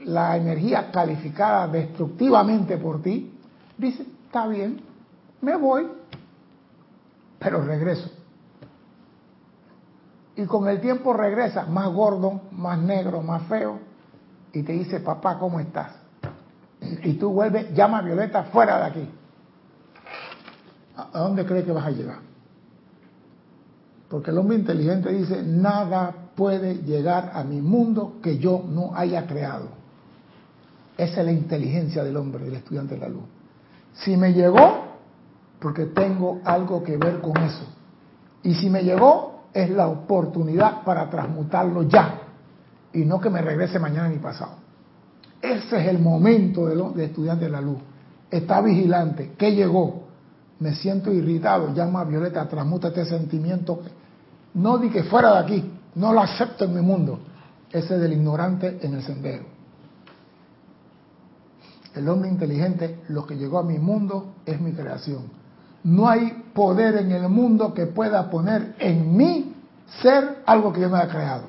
la 0.07 0.37
energía 0.37 0.91
calificada 0.93 1.67
destructivamente 1.67 2.77
por 2.79 3.03
ti 3.03 3.33
dice, 3.77 4.07
está 4.27 4.47
bien, 4.47 4.81
me 5.41 5.57
voy, 5.57 5.89
pero 7.39 7.63
regreso. 7.63 8.11
Y 10.37 10.45
con 10.45 10.69
el 10.69 10.81
tiempo 10.81 11.13
regresa 11.13 11.67
más 11.67 11.93
gordo, 11.93 12.43
más 12.53 12.79
negro, 12.79 13.21
más 13.23 13.43
feo, 13.45 13.81
y 14.53 14.63
te 14.63 14.73
dice, 14.73 15.01
papá, 15.01 15.39
¿cómo 15.39 15.59
estás? 15.59 15.93
Y 17.03 17.15
tú 17.15 17.33
vuelves, 17.33 17.75
llama 17.75 17.99
a 17.99 18.03
Violeta 18.03 18.45
fuera 18.45 18.79
de 18.79 18.85
aquí. 18.85 19.11
¿A 20.97 21.19
dónde 21.19 21.45
cree 21.45 21.65
que 21.65 21.73
vas 21.73 21.87
a 21.87 21.91
llegar? 21.91 22.19
Porque 24.09 24.31
el 24.31 24.39
hombre 24.39 24.57
inteligente 24.57 25.11
dice, 25.11 25.43
nada 25.43 26.15
puede 26.37 26.77
llegar 26.83 27.33
a 27.35 27.43
mi 27.43 27.61
mundo 27.61 28.19
que 28.23 28.39
yo 28.39 28.65
no 28.69 28.95
haya 28.95 29.27
creado. 29.27 29.86
Esa 30.97 31.21
es 31.21 31.27
la 31.27 31.33
inteligencia 31.33 32.03
del 32.03 32.17
hombre, 32.17 32.45
del 32.45 32.55
estudiante 32.55 32.95
de 32.95 33.01
la 33.01 33.09
luz. 33.09 33.25
Si 33.95 34.17
me 34.17 34.33
llegó, 34.33 34.85
porque 35.61 35.87
tengo 35.87 36.41
algo 36.45 36.83
que 36.83 36.97
ver 36.97 37.21
con 37.21 37.37
eso. 37.39 37.67
Y 38.43 38.55
si 38.55 38.71
me 38.71 38.83
llegó, 38.83 39.45
es 39.53 39.71
la 39.71 39.89
oportunidad 39.89 40.83
para 40.85 41.09
transmutarlo 41.09 41.83
ya. 41.83 42.21
Y 42.93 43.05
no 43.05 43.21
que 43.21 43.31
me 43.31 43.43
regrese 43.43 43.79
mañana 43.79 44.09
ni 44.09 44.19
pasado. 44.19 44.53
Ese 45.41 45.81
es 45.81 45.89
el 45.89 45.99
momento 45.99 46.67
del 46.67 46.95
de 46.95 47.05
estudiante 47.07 47.47
de 47.47 47.51
la 47.51 47.61
luz. 47.61 47.79
Está 48.31 48.61
vigilante. 48.61 49.33
¿Qué 49.37 49.55
llegó? 49.55 50.07
me 50.59 50.75
siento 50.75 51.13
irritado, 51.13 51.75
llama 51.75 52.01
a 52.01 52.05
Violeta, 52.05 52.49
transmuta 52.49 52.89
este 52.89 53.05
sentimiento. 53.05 53.81
No 54.55 54.79
di 54.79 54.89
que 54.89 55.05
fuera 55.05 55.33
de 55.33 55.39
aquí, 55.39 55.73
no 55.97 56.13
lo 56.13 56.21
acepto 56.21 56.65
en 56.65 56.75
mi 56.75 56.81
mundo. 56.81 57.19
Ese 57.71 57.99
del 57.99 58.13
ignorante 58.13 58.79
en 58.81 58.95
el 58.95 59.03
sendero. 59.03 59.45
El 61.97 62.11
hombre 62.11 62.29
inteligente, 62.29 63.01
lo 63.09 63.27
que 63.27 63.37
llegó 63.37 63.59
a 63.59 63.63
mi 63.63 63.79
mundo 63.79 64.35
es 64.45 64.61
mi 64.61 64.73
creación. 64.73 65.23
No 65.83 66.09
hay 66.09 66.45
poder 66.53 66.97
en 66.99 67.11
el 67.11 67.29
mundo 67.31 67.73
que 67.73 67.87
pueda 67.87 68.31
poner 68.31 68.75
en 68.79 69.17
mí 69.17 69.55
ser 70.03 70.43
algo 70.45 70.75
que 70.75 70.83
yo 70.83 70.91
no 70.91 70.97
haya 70.97 71.09
creado. 71.09 71.45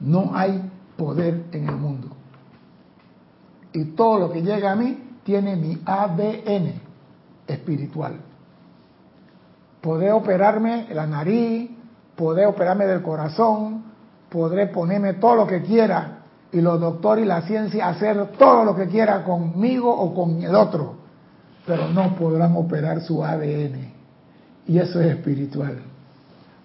No 0.00 0.30
hay 0.34 0.70
poder 0.96 1.44
en 1.52 1.68
el 1.68 1.76
mundo. 1.76 2.08
Y 3.74 3.84
todo 3.96 4.20
lo 4.20 4.32
que 4.32 4.40
llega 4.40 4.72
a 4.72 4.76
mí 4.76 5.18
tiene 5.22 5.54
mi 5.56 5.78
ADN 5.84 6.80
espiritual. 7.46 8.16
Podré 9.82 10.12
operarme 10.12 10.86
la 10.94 11.06
nariz, 11.06 11.70
podré 12.16 12.46
operarme 12.46 12.86
del 12.86 13.02
corazón, 13.02 13.84
podré 14.30 14.68
ponerme 14.68 15.14
todo 15.14 15.36
lo 15.36 15.46
que 15.46 15.60
quiera 15.62 16.15
y 16.56 16.62
los 16.62 16.80
doctores 16.80 17.22
y 17.22 17.28
la 17.28 17.42
ciencia 17.42 17.86
hacer 17.86 18.28
todo 18.38 18.64
lo 18.64 18.74
que 18.74 18.86
quiera 18.86 19.22
conmigo 19.24 19.94
o 19.94 20.14
con 20.14 20.42
el 20.42 20.54
otro, 20.54 20.94
pero 21.66 21.86
no 21.88 22.16
podrán 22.16 22.56
operar 22.56 23.02
su 23.02 23.22
ADN. 23.22 23.92
Y 24.66 24.78
eso 24.78 24.98
es 25.02 25.08
espiritual. 25.08 25.78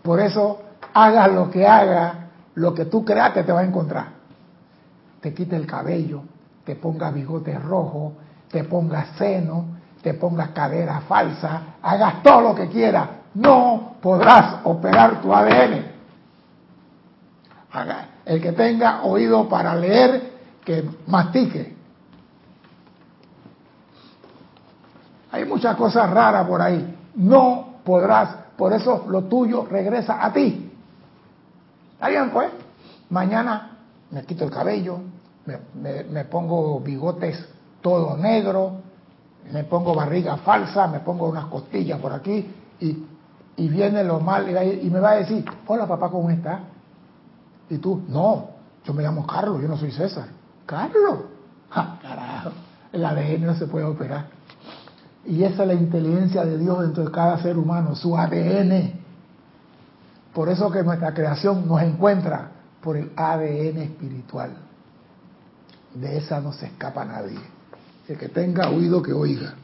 Por 0.02 0.22
eso, 0.22 0.62
haga 0.94 1.28
lo 1.28 1.52
que 1.52 1.68
haga, 1.68 2.30
lo 2.56 2.74
que 2.74 2.86
tú 2.86 3.04
creaste 3.04 3.44
te 3.44 3.52
va 3.52 3.60
a 3.60 3.66
encontrar. 3.66 4.06
Te 5.20 5.34
quite 5.34 5.58
el 5.58 5.68
cabello, 5.68 6.22
te 6.64 6.78
ponga 6.78 7.12
bigote 7.12 7.60
rojo, 7.60 8.14
te 8.50 8.64
ponga 8.64 9.08
seno, 9.18 9.66
te 10.02 10.14
pongas 10.14 10.52
cadera 10.52 11.02
falsa, 11.02 11.76
hagas 11.82 12.24
todo 12.24 12.40
lo 12.40 12.56
que 12.56 12.70
quieras, 12.70 13.10
no 13.34 13.96
podrás 14.02 14.62
operar 14.64 15.22
tu 15.22 15.34
ADN. 15.34 15.84
El 18.26 18.42
que 18.42 18.52
tenga 18.52 19.04
oído 19.04 19.48
para 19.50 19.76
leer, 19.76 20.32
que 20.64 20.88
mastique. 21.08 21.76
Hay 25.32 25.46
muchas 25.46 25.76
cosas 25.76 26.10
raras 26.10 26.48
por 26.48 26.62
ahí. 26.62 26.98
No 27.16 27.76
podrás, 27.84 28.36
por 28.58 28.74
eso 28.74 29.06
lo 29.10 29.24
tuyo 29.24 29.66
regresa 29.66 30.24
a 30.24 30.32
ti. 30.32 30.72
¿Está 31.94 32.10
bien, 32.10 32.30
pues? 32.32 32.50
Mañana 33.10 33.78
me 34.12 34.24
quito 34.26 34.44
el 34.44 34.52
cabello, 34.52 35.00
me, 35.46 36.04
me 36.04 36.26
pongo 36.26 36.80
bigotes 36.80 37.44
todo 37.82 38.16
negro, 38.18 38.82
me 39.52 39.64
pongo 39.64 39.94
barriga 39.96 40.38
falsa, 40.38 40.88
me 40.88 41.00
pongo 41.00 41.28
unas 41.28 41.46
costillas 41.46 42.00
por 42.00 42.14
aquí 42.14 42.54
y, 42.80 43.08
viene 43.68 44.04
lo 44.04 44.20
mal 44.20 44.50
y, 44.50 44.90
me 44.90 45.00
va 45.00 45.12
a 45.12 45.16
decir, 45.18 45.46
hola 45.68 45.88
papá, 45.88 46.10
¿cómo 46.10 46.30
estás? 46.30 46.60
Y 47.70 47.78
tú, 47.78 48.04
no, 48.08 48.50
yo 48.86 48.94
me 48.94 49.04
llamo 49.04 49.26
Carlos, 49.26 49.62
yo 49.62 49.68
no 49.68 49.78
soy 49.78 49.92
César. 49.92 50.28
Carlos, 50.66 51.20
ja, 51.70 52.00
carajo, 52.02 52.52
el 52.92 53.06
ADN 53.06 53.46
no 53.46 53.56
se 53.56 53.68
puede 53.68 53.86
operar. 53.86 54.28
Y 55.26 55.44
esa 55.44 55.64
es 55.64 55.68
la 55.68 55.74
inteligencia 55.74 56.44
de 56.44 56.58
Dios 56.58 56.82
dentro 56.82 57.06
de 57.06 57.12
cada 57.12 57.42
ser 57.42 57.58
humano, 57.58 57.96
su 57.96 58.18
ADN. 58.18 59.00
Por 60.34 60.50
eso 60.50 60.72
que 60.72 60.84
nuestra 60.84 61.14
creación 61.14 61.68
nos 61.68 61.82
encuentra 61.82 62.52
por 62.82 62.98
el 62.98 63.12
ADN 63.16 63.78
espiritual. 63.78 64.52
De 65.94 66.18
esa 66.18 66.40
no 66.40 66.54
se 66.54 66.68
escapa 66.68 67.06
nadie 67.06 67.40
que 68.18 68.30
tenga 68.30 68.70
oído 68.70 69.02
que 69.02 69.14
oiga. 69.14 69.56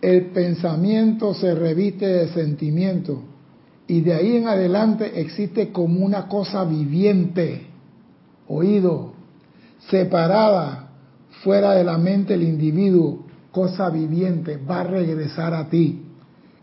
El 0.00 0.26
pensamiento 0.26 1.32
se 1.34 1.54
reviste 1.54 2.06
de 2.06 2.28
sentimiento 2.28 3.22
y 3.86 4.00
de 4.00 4.14
ahí 4.14 4.36
en 4.36 4.48
adelante 4.48 5.20
existe 5.20 5.72
como 5.72 6.04
una 6.04 6.28
cosa 6.28 6.64
viviente, 6.64 7.66
oído, 8.48 9.12
separada, 9.90 10.88
fuera 11.42 11.72
de 11.72 11.84
la 11.84 11.98
mente 11.98 12.34
del 12.34 12.44
individuo, 12.44 13.24
cosa 13.50 13.90
viviente, 13.90 14.56
va 14.56 14.80
a 14.80 14.84
regresar 14.84 15.54
a 15.54 15.68
ti 15.68 16.06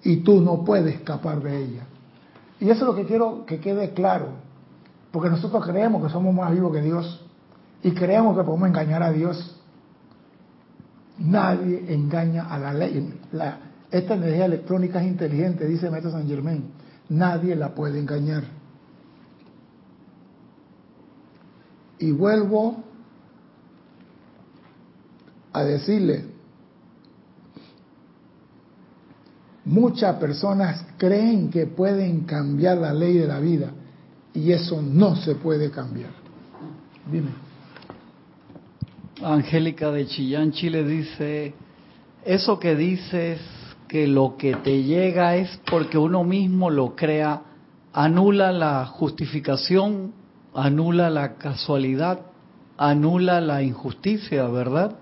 y 0.04 0.18
tú 0.18 0.42
no 0.42 0.64
puedes 0.64 0.96
escapar 0.96 1.42
de 1.42 1.64
ella. 1.64 1.84
Y 2.60 2.70
eso 2.70 2.82
es 2.82 2.88
lo 2.88 2.96
que 2.96 3.06
quiero 3.06 3.46
que 3.46 3.60
quede 3.60 3.92
claro, 3.92 4.30
porque 5.12 5.30
nosotros 5.30 5.66
creemos 5.66 6.04
que 6.04 6.12
somos 6.12 6.34
más 6.34 6.52
vivos 6.52 6.74
que 6.74 6.82
Dios 6.82 7.26
y 7.84 7.92
creemos 7.92 8.38
que 8.38 8.44
podemos 8.44 8.70
engañar 8.70 9.04
a 9.04 9.12
Dios. 9.12 9.56
Nadie 11.18 11.94
engaña 11.94 12.46
a 12.50 12.58
la 12.58 12.74
ley. 12.74 13.14
esta 13.92 14.14
energía 14.14 14.46
electrónica 14.46 15.02
es 15.02 15.08
inteligente, 15.08 15.68
dice 15.68 15.90
Maestro 15.90 16.12
San 16.12 16.28
Germain. 16.28 16.79
Nadie 17.10 17.56
la 17.56 17.74
puede 17.74 18.00
engañar. 18.00 18.44
Y 21.98 22.12
vuelvo 22.12 22.84
a 25.52 25.64
decirle, 25.64 26.26
muchas 29.66 30.16
personas 30.18 30.86
creen 30.98 31.50
que 31.50 31.66
pueden 31.66 32.22
cambiar 32.22 32.78
la 32.78 32.94
ley 32.94 33.18
de 33.18 33.28
la 33.28 33.40
vida 33.40 33.72
y 34.34 34.52
eso 34.52 34.82
no 34.82 35.16
se 35.16 35.36
puede 35.36 35.72
cambiar. 35.72 36.12
Dime. 37.12 37.32
Angélica 39.22 39.92
de 39.92 40.08
Chillán, 40.08 40.52
Chile 40.52 40.84
dice, 40.86 41.54
eso 42.24 42.60
que 42.60 42.76
dices 42.76 43.42
que 43.90 44.08
lo 44.08 44.38
que 44.38 44.56
te 44.56 44.84
llega 44.84 45.36
es 45.36 45.60
porque 45.70 45.98
uno 45.98 46.24
mismo 46.24 46.70
lo 46.70 46.96
crea, 46.96 47.42
anula 47.92 48.52
la 48.52 48.86
justificación, 48.86 50.14
anula 50.54 51.10
la 51.10 51.34
casualidad, 51.34 52.20
anula 52.78 53.42
la 53.42 53.64
injusticia, 53.64 54.48
¿verdad? 54.48 54.96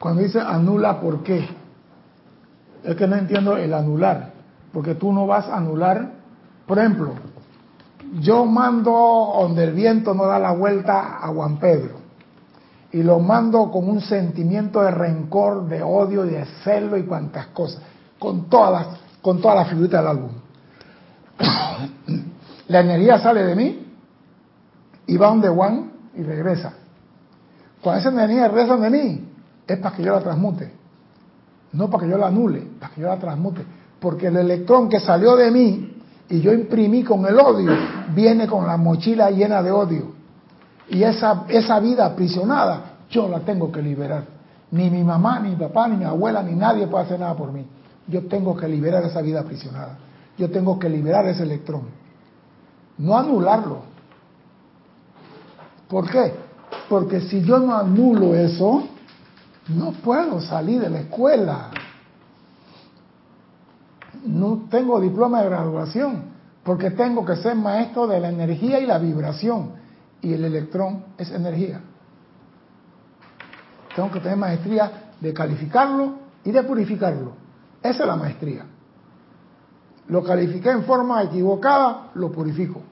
Cuando 0.00 0.22
dice 0.22 0.40
anula, 0.40 1.00
¿por 1.00 1.22
qué? 1.22 1.48
Es 2.82 2.96
que 2.96 3.06
no 3.06 3.16
entiendo 3.16 3.56
el 3.56 3.72
anular, 3.72 4.32
porque 4.72 4.96
tú 4.96 5.12
no 5.12 5.28
vas 5.28 5.46
a 5.48 5.56
anular, 5.56 6.10
por 6.66 6.80
ejemplo, 6.80 7.14
yo 8.20 8.44
mando 8.44 8.90
donde 9.40 9.62
el 9.62 9.72
viento 9.74 10.12
no 10.12 10.26
da 10.26 10.40
la 10.40 10.52
vuelta 10.52 11.24
a 11.24 11.28
Juan 11.28 11.58
Pedro 11.58 11.95
y 12.92 13.02
lo 13.02 13.18
mando 13.18 13.70
con 13.70 13.88
un 13.88 14.00
sentimiento 14.00 14.82
de 14.82 14.90
rencor, 14.90 15.68
de 15.68 15.82
odio, 15.82 16.22
de 16.22 16.44
celo 16.64 16.96
y 16.96 17.02
cuantas 17.04 17.48
cosas, 17.48 17.82
con 18.18 18.48
todas 18.48 18.72
las, 18.72 18.98
con 19.20 19.40
todas 19.40 19.56
las 19.58 19.68
figuritas 19.68 20.00
del 20.00 20.10
álbum. 20.10 20.30
la 22.68 22.80
energía 22.80 23.18
sale 23.18 23.42
de 23.42 23.54
mí 23.54 23.86
y 25.06 25.16
va 25.16 25.28
donde 25.28 25.48
Juan 25.48 25.92
y 26.14 26.22
regresa. 26.22 26.74
Cuando 27.82 28.00
esa 28.00 28.08
energía 28.10 28.48
regresa 28.48 28.76
de 28.76 28.90
mí, 28.90 29.28
es 29.66 29.78
para 29.78 29.94
que 29.94 30.02
yo 30.02 30.12
la 30.12 30.20
transmute. 30.20 30.72
No 31.72 31.90
para 31.90 32.04
que 32.04 32.10
yo 32.10 32.16
la 32.16 32.28
anule, 32.28 32.66
para 32.80 32.94
que 32.94 33.00
yo 33.00 33.08
la 33.08 33.18
transmute. 33.18 33.62
Porque 34.00 34.28
el 34.28 34.36
electrón 34.36 34.88
que 34.88 35.00
salió 35.00 35.36
de 35.36 35.50
mí 35.50 36.02
y 36.28 36.40
yo 36.40 36.52
imprimí 36.52 37.04
con 37.04 37.26
el 37.26 37.38
odio, 37.38 37.72
viene 38.14 38.46
con 38.46 38.66
la 38.66 38.76
mochila 38.76 39.30
llena 39.30 39.62
de 39.62 39.70
odio. 39.70 40.15
Y 40.88 41.02
esa, 41.02 41.44
esa 41.48 41.80
vida 41.80 42.06
aprisionada, 42.06 42.96
yo 43.10 43.28
la 43.28 43.40
tengo 43.40 43.72
que 43.72 43.82
liberar. 43.82 44.24
Ni 44.70 44.90
mi 44.90 45.02
mamá, 45.02 45.40
ni 45.40 45.50
mi 45.50 45.56
papá, 45.56 45.88
ni 45.88 45.96
mi 45.96 46.04
abuela, 46.04 46.42
ni 46.42 46.54
nadie 46.54 46.86
puede 46.86 47.04
hacer 47.04 47.20
nada 47.20 47.34
por 47.34 47.52
mí. 47.52 47.64
Yo 48.08 48.26
tengo 48.26 48.56
que 48.56 48.68
liberar 48.68 49.04
esa 49.04 49.20
vida 49.20 49.40
aprisionada. 49.40 49.98
Yo 50.38 50.50
tengo 50.50 50.78
que 50.78 50.88
liberar 50.88 51.26
ese 51.26 51.42
electrón. 51.42 51.82
No 52.98 53.16
anularlo. 53.16 53.80
¿Por 55.88 56.10
qué? 56.10 56.34
Porque 56.88 57.20
si 57.20 57.42
yo 57.42 57.58
no 57.58 57.76
anulo 57.76 58.34
eso, 58.34 58.84
no 59.68 59.92
puedo 59.92 60.40
salir 60.40 60.80
de 60.80 60.90
la 60.90 61.00
escuela. 61.00 61.70
No 64.24 64.66
tengo 64.70 65.00
diploma 65.00 65.42
de 65.42 65.48
graduación, 65.48 66.24
porque 66.64 66.90
tengo 66.90 67.24
que 67.24 67.36
ser 67.36 67.54
maestro 67.54 68.06
de 68.06 68.20
la 68.20 68.28
energía 68.28 68.80
y 68.80 68.86
la 68.86 68.98
vibración. 68.98 69.85
Y 70.22 70.32
el 70.32 70.44
electrón 70.44 71.04
es 71.18 71.30
energía. 71.30 71.80
Tengo 73.94 74.10
que 74.10 74.20
tener 74.20 74.36
maestría 74.36 75.12
de 75.20 75.32
calificarlo 75.32 76.14
y 76.44 76.50
de 76.50 76.62
purificarlo. 76.62 77.32
Esa 77.82 78.02
es 78.02 78.06
la 78.06 78.16
maestría. 78.16 78.66
Lo 80.08 80.22
califiqué 80.22 80.70
en 80.70 80.84
forma 80.84 81.22
equivocada, 81.22 82.10
lo 82.14 82.30
purifico. 82.30 82.82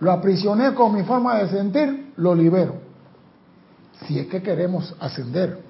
Lo 0.00 0.12
aprisioné 0.12 0.74
con 0.74 0.94
mi 0.94 1.02
forma 1.02 1.36
de 1.36 1.48
sentir, 1.48 2.12
lo 2.16 2.34
libero. 2.34 2.74
Si 4.06 4.18
es 4.18 4.28
que 4.28 4.42
queremos 4.42 4.94
ascender. 5.00 5.64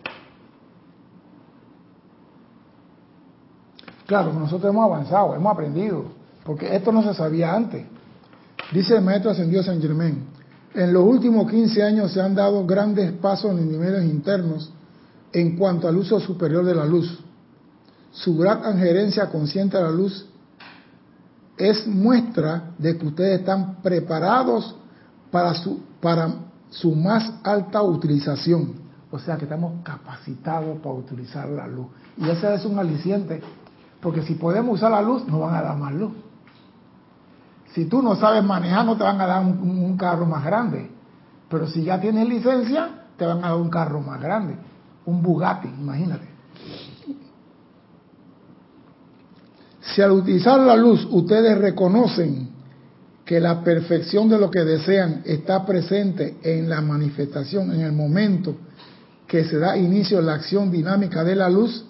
Claro, 4.07 4.33
nosotros 4.33 4.71
hemos 4.71 4.85
avanzado, 4.85 5.35
hemos 5.35 5.53
aprendido, 5.53 6.05
porque 6.45 6.75
esto 6.75 6.93
no 6.93 7.03
se 7.03 7.15
sabía 7.15 7.55
antes. 7.55 7.87
Dice 8.73 8.97
el 8.97 9.03
maestro 9.03 9.31
ascendido 9.31 9.63
San 9.63 9.81
Germán, 9.81 10.25
en 10.75 10.93
los 10.93 11.03
últimos 11.03 11.51
15 11.51 11.83
años 11.83 12.13
se 12.13 12.21
han 12.21 12.35
dado 12.35 12.67
grandes 12.67 13.13
pasos 13.13 13.51
en 13.53 13.57
los 13.57 13.67
niveles 13.67 14.05
internos 14.05 14.71
en 15.33 15.57
cuanto 15.57 15.89
al 15.89 15.97
uso 15.97 16.21
superior 16.21 16.65
de 16.65 16.75
la 16.75 16.85
luz. 16.85 17.19
Su 18.13 18.37
gran 18.37 18.79
gerencia 18.79 19.29
consciente 19.31 19.77
de 19.77 19.83
la 19.83 19.91
luz 19.91 20.27
es 21.57 21.87
muestra 21.87 22.71
de 22.79 22.97
que 22.97 23.07
ustedes 23.07 23.41
están 23.41 23.83
preparados 23.83 24.77
para 25.31 25.55
su, 25.55 25.81
para 26.01 26.35
su 26.71 26.95
más 26.95 27.33
alta 27.43 27.83
utilización. 27.83 28.75
O 29.11 29.19
sea 29.19 29.37
que 29.37 29.45
estamos 29.45 29.83
capacitados 29.83 30.79
para 30.79 30.95
utilizar 30.95 31.49
la 31.49 31.67
luz. 31.67 31.87
Y 32.19 32.29
ese 32.29 32.55
es 32.55 32.65
un 32.67 32.79
aliciente, 32.79 33.41
porque 34.01 34.23
si 34.23 34.35
podemos 34.35 34.77
usar 34.77 34.91
la 34.91 35.01
luz, 35.01 35.27
nos 35.27 35.41
van 35.41 35.55
a 35.55 35.63
dar 35.63 35.77
más 35.77 35.95
luz. 35.95 36.13
Si 37.79 37.85
tú 37.85 38.03
no 38.03 38.17
sabes 38.17 38.43
manejar, 38.43 38.85
no 38.85 38.97
te 38.97 39.05
van 39.05 39.21
a 39.21 39.27
dar 39.29 39.41
un, 39.41 39.97
carro 39.97 40.27
más 40.27 40.45
grande. 40.45 40.91
Pero 41.49 41.69
si 41.69 41.85
ya 41.85 42.01
tienes 42.01 42.29
licencia, 42.29 43.05
te 43.17 43.25
van 43.25 43.39
a 43.39 43.51
dar 43.51 43.57
un 43.57 43.71
carro 43.71 44.01
más 44.01 44.21
grande. 44.21 44.57
Un 45.07 45.23
Bugatti, 45.23 45.69
imagínate. 45.69 46.27
Si 49.81 50.03
al 50.03 50.11
utilizar 50.11 50.59
la 50.59 50.75
luz 50.75 51.07
ustedes 51.09 51.57
reconocen 51.57 52.49
que 53.25 53.39
la 53.39 53.63
perfección 53.63 54.29
de 54.29 54.41
lo 54.41 54.51
que 54.51 54.65
desean 54.65 55.23
está 55.25 55.65
presente 55.65 56.39
en 56.43 56.69
la 56.69 56.81
manifestación, 56.81 57.73
en 57.73 57.83
el 57.83 57.93
momento 57.93 58.57
que 59.29 59.45
se 59.45 59.57
da 59.57 59.77
inicio 59.77 60.19
a 60.19 60.23
la 60.23 60.35
acción 60.35 60.73
dinámica 60.73 61.23
de 61.23 61.37
la 61.37 61.49
luz, 61.49 61.87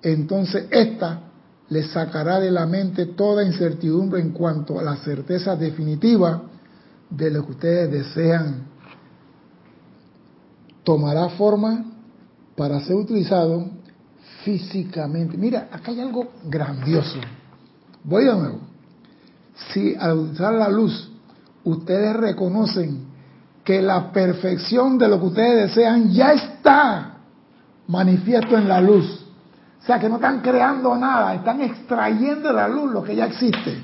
entonces 0.00 0.68
esta 0.70 1.20
les 1.70 1.90
sacará 1.90 2.40
de 2.40 2.50
la 2.50 2.66
mente 2.66 3.06
toda 3.06 3.44
incertidumbre 3.44 4.20
en 4.20 4.30
cuanto 4.30 4.78
a 4.78 4.82
la 4.82 4.96
certeza 4.96 5.54
definitiva 5.56 6.42
de 7.10 7.30
lo 7.30 7.44
que 7.44 7.52
ustedes 7.52 7.90
desean. 7.90 8.66
Tomará 10.84 11.28
forma 11.30 11.84
para 12.56 12.80
ser 12.80 12.96
utilizado 12.96 13.68
físicamente. 14.44 15.36
Mira, 15.36 15.68
acá 15.70 15.90
hay 15.90 16.00
algo 16.00 16.32
grandioso. 16.44 17.18
Voy 18.04 18.24
de 18.24 18.34
nuevo. 18.34 18.60
Si 19.72 19.94
al 19.94 20.18
usar 20.18 20.54
la 20.54 20.68
luz 20.68 21.10
ustedes 21.64 22.16
reconocen 22.16 23.06
que 23.64 23.82
la 23.82 24.10
perfección 24.12 24.96
de 24.96 25.08
lo 25.08 25.20
que 25.20 25.26
ustedes 25.26 25.68
desean 25.68 26.10
ya 26.10 26.32
está 26.32 27.18
manifiesto 27.86 28.56
en 28.56 28.68
la 28.68 28.80
luz. 28.80 29.26
Sea, 29.88 29.98
que 29.98 30.08
no 30.08 30.16
están 30.16 30.40
creando 30.40 30.94
nada, 30.94 31.34
están 31.34 31.60
extrayendo 31.62 32.48
de 32.48 32.54
la 32.54 32.68
luz 32.68 32.92
lo 32.92 33.02
que 33.02 33.16
ya 33.16 33.26
existe. 33.26 33.82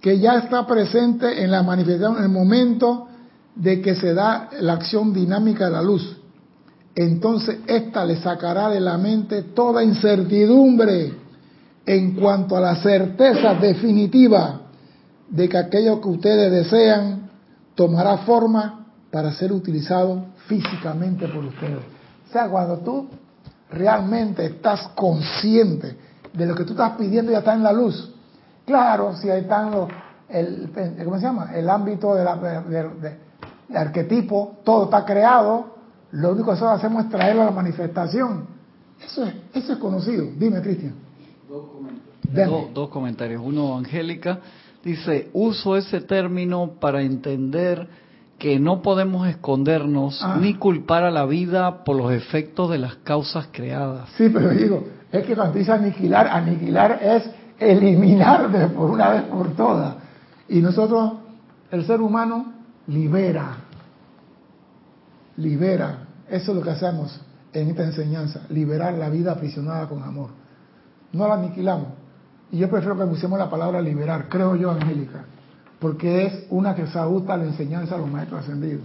Que 0.00 0.18
ya 0.18 0.34
está 0.34 0.66
presente 0.66 1.42
en 1.42 1.50
la 1.50 1.62
manifestación, 1.62 2.18
en 2.18 2.24
el 2.24 2.30
momento 2.30 3.08
de 3.54 3.80
que 3.80 3.94
se 3.94 4.12
da 4.12 4.50
la 4.60 4.74
acción 4.74 5.14
dinámica 5.14 5.66
de 5.66 5.70
la 5.70 5.82
luz 5.82 6.20
entonces 6.94 7.60
ésta 7.66 8.04
le 8.04 8.16
sacará 8.16 8.68
de 8.68 8.80
la 8.80 8.98
mente 8.98 9.42
toda 9.42 9.82
incertidumbre 9.82 11.14
en 11.86 12.14
cuanto 12.14 12.56
a 12.56 12.60
la 12.60 12.76
certeza 12.76 13.54
definitiva 13.54 14.62
de 15.28 15.48
que 15.48 15.56
aquello 15.56 16.00
que 16.00 16.08
ustedes 16.08 16.50
desean 16.50 17.30
tomará 17.74 18.18
forma 18.18 18.86
para 19.10 19.32
ser 19.32 19.52
utilizado 19.52 20.26
físicamente 20.46 21.26
por 21.28 21.44
ustedes. 21.44 21.78
O 22.28 22.32
sea, 22.32 22.48
cuando 22.48 22.78
tú 22.78 23.08
realmente 23.70 24.46
estás 24.46 24.88
consciente 24.94 25.96
de 26.32 26.46
lo 26.46 26.54
que 26.54 26.64
tú 26.64 26.72
estás 26.72 26.92
pidiendo 26.96 27.32
ya 27.32 27.38
está 27.38 27.54
en 27.54 27.62
la 27.62 27.72
luz. 27.72 28.14
Claro, 28.64 29.14
si 29.16 29.28
ahí 29.28 29.42
están 29.42 29.70
los, 29.70 29.88
el, 30.28 30.70
¿cómo 31.04 31.16
se 31.16 31.22
llama? 31.22 31.52
El 31.54 31.68
ámbito 31.68 32.14
del 32.14 32.26
de, 32.68 33.16
de 33.68 33.78
arquetipo, 33.78 34.58
todo 34.64 34.84
está 34.84 35.04
creado, 35.04 35.76
lo 36.12 36.32
único 36.32 36.46
que 36.46 36.52
nosotros 36.52 36.78
hacemos 36.78 37.04
es 37.04 37.10
traerlo 37.10 37.42
a 37.42 37.46
la 37.46 37.50
manifestación. 37.52 38.46
Eso 39.04 39.24
es, 39.24 39.34
eso 39.54 39.72
es 39.72 39.78
conocido. 39.78 40.26
Dime, 40.36 40.60
Cristian. 40.60 40.94
Dos 41.48 41.66
comentarios. 41.70 42.74
dos 42.74 42.88
comentarios. 42.90 43.42
Uno, 43.44 43.76
Angélica, 43.76 44.40
dice, 44.84 45.30
uso 45.32 45.76
ese 45.76 46.00
término 46.00 46.72
para 46.80 47.02
entender 47.02 47.88
que 48.40 48.58
no 48.58 48.80
podemos 48.80 49.28
escondernos 49.28 50.20
ah. 50.22 50.38
ni 50.40 50.54
culpar 50.54 51.04
a 51.04 51.10
la 51.10 51.26
vida 51.26 51.84
por 51.84 51.94
los 51.94 52.10
efectos 52.10 52.70
de 52.70 52.78
las 52.78 52.96
causas 52.96 53.48
creadas. 53.52 54.08
Sí, 54.16 54.30
pero 54.32 54.48
digo, 54.48 54.82
es 55.12 55.26
que 55.26 55.36
cuando 55.36 55.58
dice 55.58 55.70
aniquilar, 55.70 56.26
aniquilar 56.26 56.98
es 57.02 57.30
eliminar 57.58 58.50
de 58.50 58.68
por 58.68 58.90
una 58.90 59.10
vez 59.10 59.22
por 59.24 59.54
todas. 59.54 59.94
Y 60.48 60.60
nosotros, 60.60 61.12
el 61.70 61.84
ser 61.84 62.00
humano, 62.00 62.54
libera, 62.86 63.58
libera. 65.36 66.06
Eso 66.26 66.52
es 66.52 66.56
lo 66.56 66.64
que 66.64 66.70
hacemos 66.70 67.20
en 67.52 67.68
esta 67.68 67.84
enseñanza, 67.84 68.40
liberar 68.48 68.94
la 68.94 69.10
vida 69.10 69.32
aprisionada 69.32 69.86
con 69.86 70.02
amor. 70.02 70.30
No 71.12 71.28
la 71.28 71.34
aniquilamos. 71.34 71.88
Y 72.50 72.56
yo 72.56 72.70
prefiero 72.70 72.96
que 72.96 73.04
usemos 73.04 73.38
la 73.38 73.50
palabra 73.50 73.82
liberar, 73.82 74.28
creo 74.30 74.56
yo, 74.56 74.70
Angélica, 74.70 75.26
porque 75.80 76.26
es 76.26 76.46
una 76.50 76.74
que 76.74 76.86
se 76.86 76.98
ajusta 76.98 77.34
a 77.34 77.36
la 77.38 77.44
enseñanza 77.44 77.96
de 77.96 78.02
los 78.02 78.10
maestros 78.10 78.40
ascendidos. 78.40 78.82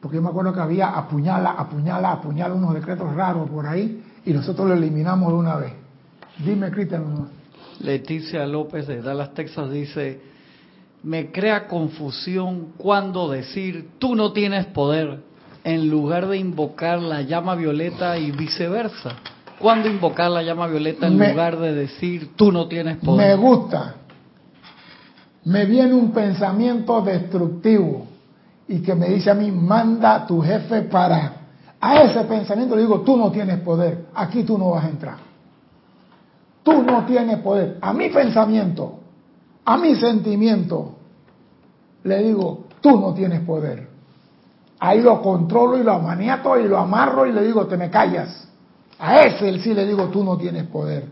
Porque 0.00 0.16
yo 0.16 0.22
me 0.22 0.28
acuerdo 0.28 0.52
que 0.52 0.60
había 0.60 0.88
apuñala, 0.90 1.50
apuñala, 1.52 2.12
apuñala 2.12 2.54
unos 2.54 2.74
decretos 2.74 3.14
raros 3.14 3.48
por 3.50 3.66
ahí 3.66 4.02
y 4.24 4.32
nosotros 4.32 4.68
lo 4.68 4.74
eliminamos 4.74 5.32
de 5.32 5.38
una 5.38 5.56
vez. 5.56 5.72
Dime, 6.44 6.70
Cristian. 6.70 7.28
Leticia 7.80 8.46
López 8.46 8.86
de 8.86 9.02
Dallas, 9.02 9.34
Texas 9.34 9.70
dice, 9.70 10.20
me 11.02 11.32
crea 11.32 11.66
confusión 11.66 12.72
cuando 12.76 13.28
decir, 13.28 13.90
tú 13.98 14.14
no 14.14 14.32
tienes 14.32 14.66
poder 14.66 15.20
en 15.64 15.88
lugar 15.88 16.28
de 16.28 16.36
invocar 16.36 17.00
la 17.00 17.22
llama 17.22 17.54
violeta 17.54 18.18
y 18.18 18.30
viceversa? 18.30 19.16
¿Cuándo 19.58 19.88
invocar 19.88 20.30
la 20.30 20.42
llama 20.42 20.66
violeta 20.66 21.06
en 21.06 21.18
lugar 21.18 21.58
de 21.58 21.74
decir 21.74 22.36
tú 22.36 22.52
no 22.52 22.68
tienes 22.68 22.98
poder? 22.98 23.38
Me 23.38 23.42
gusta. 23.42 23.94
Me 25.44 25.66
viene 25.66 25.94
un 25.94 26.10
pensamiento 26.10 27.02
destructivo 27.02 28.06
y 28.66 28.80
que 28.80 28.94
me 28.94 29.08
dice 29.08 29.30
a 29.30 29.34
mí, 29.34 29.50
manda 29.50 30.14
a 30.14 30.26
tu 30.26 30.40
jefe 30.40 30.82
para... 30.82 31.40
A 31.80 32.00
ese 32.02 32.24
pensamiento 32.24 32.74
le 32.74 32.82
digo, 32.82 33.02
tú 33.02 33.14
no 33.14 33.30
tienes 33.30 33.60
poder, 33.60 34.06
aquí 34.14 34.42
tú 34.42 34.56
no 34.56 34.70
vas 34.70 34.84
a 34.84 34.88
entrar. 34.88 35.16
Tú 36.62 36.82
no 36.82 37.04
tienes 37.04 37.40
poder. 37.40 37.76
A 37.82 37.92
mi 37.92 38.08
pensamiento, 38.08 39.00
a 39.66 39.76
mi 39.76 39.94
sentimiento, 39.96 40.94
le 42.04 42.22
digo, 42.22 42.64
tú 42.80 42.98
no 42.98 43.12
tienes 43.12 43.40
poder. 43.40 43.86
Ahí 44.80 45.02
lo 45.02 45.20
controlo 45.20 45.76
y 45.76 45.82
lo 45.82 45.92
amaniato 45.92 46.58
y 46.58 46.66
lo 46.66 46.78
amarro 46.78 47.26
y 47.26 47.32
le 47.32 47.42
digo, 47.42 47.66
te 47.66 47.76
me 47.76 47.90
callas. 47.90 48.48
A 48.98 49.20
ese 49.20 49.58
sí 49.58 49.74
le 49.74 49.86
digo, 49.86 50.04
tú 50.08 50.24
no 50.24 50.38
tienes 50.38 50.64
poder. 50.64 51.04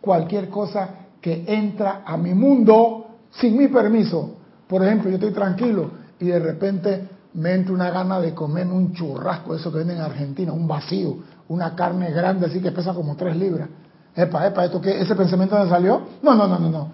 Cualquier 0.00 0.48
cosa 0.48 0.88
que 1.20 1.44
entra 1.46 2.02
a 2.06 2.16
mi 2.16 2.32
mundo 2.32 3.05
sin 3.32 3.56
mi 3.56 3.68
permiso. 3.68 4.36
Por 4.66 4.84
ejemplo, 4.84 5.10
yo 5.10 5.16
estoy 5.16 5.32
tranquilo 5.32 5.90
y 6.18 6.26
de 6.26 6.38
repente 6.38 7.08
me 7.34 7.52
entra 7.52 7.74
una 7.74 7.90
gana 7.90 8.20
de 8.20 8.34
comerme 8.34 8.72
un 8.72 8.92
churrasco, 8.92 9.54
eso 9.54 9.70
que 9.70 9.78
venden 9.78 9.98
en 9.98 10.02
Argentina, 10.02 10.52
un 10.52 10.66
vacío, 10.66 11.18
una 11.48 11.74
carne 11.74 12.10
grande 12.10 12.46
así 12.46 12.60
que 12.60 12.72
pesa 12.72 12.94
como 12.94 13.16
tres 13.16 13.36
libras. 13.36 13.68
Epa, 14.14 14.46
epa, 14.46 14.64
¿esto 14.64 14.80
qué? 14.80 14.98
¿Ese 14.98 15.14
pensamiento 15.14 15.58
me 15.62 15.68
salió? 15.68 16.00
No, 16.22 16.34
no, 16.34 16.48
no, 16.48 16.58
no, 16.58 16.70
no. 16.70 16.92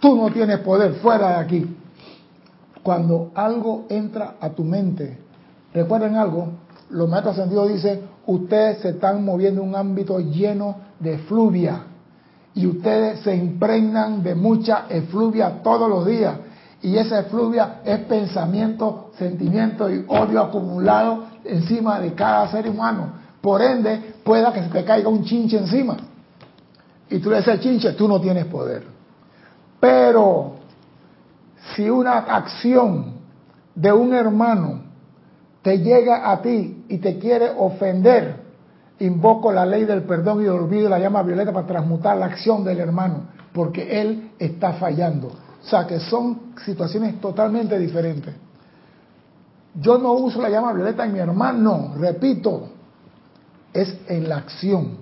Tú 0.00 0.16
no 0.16 0.30
tienes 0.30 0.58
poder, 0.60 0.94
fuera 0.94 1.30
de 1.30 1.34
aquí. 1.34 1.76
Cuando 2.82 3.32
algo 3.34 3.86
entra 3.88 4.36
a 4.40 4.50
tu 4.50 4.64
mente, 4.64 5.18
recuerden 5.74 6.16
algo, 6.16 6.52
los 6.90 7.08
maestros 7.08 7.36
sentidos 7.36 7.68
dicen, 7.68 8.02
ustedes 8.26 8.78
se 8.78 8.90
están 8.90 9.24
moviendo 9.24 9.62
en 9.62 9.68
un 9.68 9.76
ámbito 9.76 10.20
lleno 10.20 10.76
de 11.00 11.18
fluvia 11.18 11.86
y 12.54 12.66
ustedes 12.66 13.20
se 13.20 13.34
impregnan 13.34 14.22
de 14.22 14.34
mucha 14.34 14.86
efluvia 14.88 15.62
todos 15.62 15.88
los 15.88 16.06
días. 16.06 16.34
Y 16.82 16.96
esa 16.96 17.20
efluvia 17.20 17.80
es 17.84 18.00
pensamiento, 18.00 19.10
sentimiento 19.16 19.88
y 19.90 20.04
odio 20.08 20.42
acumulado 20.42 21.24
encima 21.44 22.00
de 22.00 22.12
cada 22.12 22.48
ser 22.48 22.68
humano. 22.68 23.12
Por 23.40 23.62
ende, 23.62 24.14
pueda 24.24 24.52
que 24.52 24.62
se 24.62 24.68
te 24.68 24.84
caiga 24.84 25.08
un 25.08 25.24
chinche 25.24 25.58
encima. 25.58 25.96
Y 27.08 27.18
tú 27.18 27.30
le 27.30 27.38
dices 27.38 27.60
chinche, 27.60 27.92
tú 27.92 28.08
no 28.08 28.20
tienes 28.20 28.46
poder. 28.46 28.84
Pero 29.78 30.56
si 31.74 31.88
una 31.88 32.18
acción 32.18 33.14
de 33.74 33.92
un 33.92 34.14
hermano 34.14 34.82
te 35.62 35.78
llega 35.78 36.30
a 36.30 36.42
ti 36.42 36.84
y 36.88 36.98
te 36.98 37.18
quiere 37.18 37.50
ofender, 37.56 38.41
invoco 39.02 39.52
la 39.52 39.66
ley 39.66 39.84
del 39.84 40.02
perdón 40.02 40.44
y 40.44 40.48
olvido 40.48 40.88
la 40.88 40.98
llama 40.98 41.22
violeta 41.22 41.52
para 41.52 41.66
transmutar 41.66 42.16
la 42.16 42.26
acción 42.26 42.64
del 42.64 42.78
hermano, 42.78 43.28
porque 43.52 44.00
él 44.00 44.32
está 44.38 44.74
fallando. 44.74 45.28
O 45.28 45.68
sea 45.68 45.86
que 45.86 46.00
son 46.00 46.52
situaciones 46.64 47.20
totalmente 47.20 47.78
diferentes. 47.78 48.34
Yo 49.74 49.98
no 49.98 50.12
uso 50.12 50.40
la 50.40 50.50
llama 50.50 50.72
violeta 50.72 51.04
en 51.04 51.12
mi 51.12 51.18
hermano, 51.18 51.94
repito, 51.98 52.68
es 53.72 53.96
en 54.08 54.28
la 54.28 54.36
acción. 54.36 54.98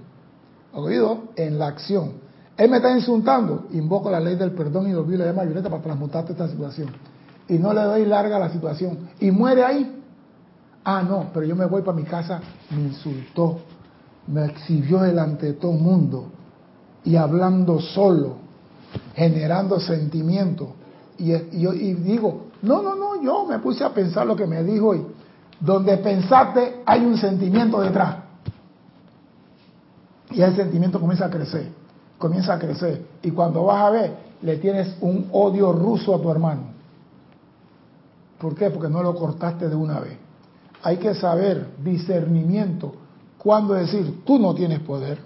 ¿Oído? 0.72 1.24
En 1.36 1.58
la 1.58 1.66
acción. 1.66 2.12
Él 2.56 2.70
me 2.70 2.76
está 2.76 2.90
insultando, 2.92 3.66
invoco 3.72 4.10
la 4.10 4.20
ley 4.20 4.36
del 4.36 4.52
perdón 4.52 4.88
y 4.88 4.94
olvido 4.94 5.24
la 5.24 5.32
llama 5.32 5.44
violeta 5.44 5.68
para 5.68 5.82
transmutar 5.82 6.24
esta 6.28 6.46
situación. 6.48 6.88
Y 7.48 7.58
no 7.58 7.72
le 7.74 7.80
doy 7.80 8.06
larga 8.06 8.36
a 8.36 8.40
la 8.40 8.50
situación. 8.50 9.10
Y 9.18 9.30
muere 9.30 9.64
ahí. 9.64 10.02
Ah, 10.84 11.02
no, 11.02 11.30
pero 11.34 11.44
yo 11.44 11.56
me 11.56 11.66
voy 11.66 11.82
para 11.82 11.96
mi 11.96 12.04
casa, 12.04 12.40
me 12.70 12.82
insultó, 12.82 13.60
me 14.30 14.46
exhibió 14.46 15.00
delante 15.00 15.46
de 15.46 15.52
todo 15.54 15.72
el 15.72 15.80
mundo 15.80 16.26
y 17.04 17.16
hablando 17.16 17.80
solo, 17.80 18.36
generando 19.14 19.80
sentimientos. 19.80 20.68
Y, 21.18 21.32
y, 21.32 21.94
digo, 21.94 22.46
no, 22.62 22.82
no, 22.82 22.94
no, 22.94 23.22
yo 23.22 23.46
me 23.46 23.58
puse 23.58 23.84
a 23.84 23.92
pensar 23.92 24.26
lo 24.26 24.36
que 24.36 24.46
me 24.46 24.62
dijo 24.62 24.94
y 24.94 25.06
donde 25.60 25.96
pensaste 25.98 26.82
hay 26.86 27.04
un 27.04 27.16
sentimiento 27.16 27.80
detrás. 27.80 28.16
Y 30.30 30.40
el 30.40 30.54
sentimiento 30.54 31.00
comienza 31.00 31.26
a 31.26 31.30
crecer, 31.30 31.68
comienza 32.18 32.54
a 32.54 32.58
crecer. 32.58 33.04
Y 33.22 33.32
cuando 33.32 33.64
vas 33.64 33.82
a 33.82 33.90
ver, 33.90 34.16
le 34.42 34.56
tienes 34.56 34.96
un 35.00 35.28
odio 35.32 35.72
ruso 35.72 36.14
a 36.14 36.22
tu 36.22 36.30
hermano. 36.30 36.62
¿Por 38.38 38.54
qué? 38.54 38.70
Porque 38.70 38.88
no 38.88 39.02
lo 39.02 39.14
cortaste 39.14 39.68
de 39.68 39.74
una 39.74 40.00
vez 40.00 40.30
hay 40.82 40.96
que 40.96 41.14
saber 41.14 41.66
discernimiento 41.82 42.94
cuándo 43.42 43.74
decir 43.74 44.22
tú 44.24 44.38
no 44.38 44.54
tienes 44.54 44.80
poder 44.80 45.18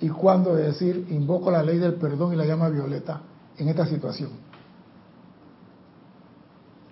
y 0.00 0.08
cuándo 0.08 0.54
decir 0.54 1.06
invoco 1.10 1.50
la 1.50 1.62
ley 1.62 1.78
del 1.78 1.94
perdón 1.94 2.32
y 2.32 2.36
la 2.36 2.44
llama 2.44 2.68
violeta 2.68 3.20
en 3.58 3.68
esta 3.68 3.86
situación. 3.86 4.30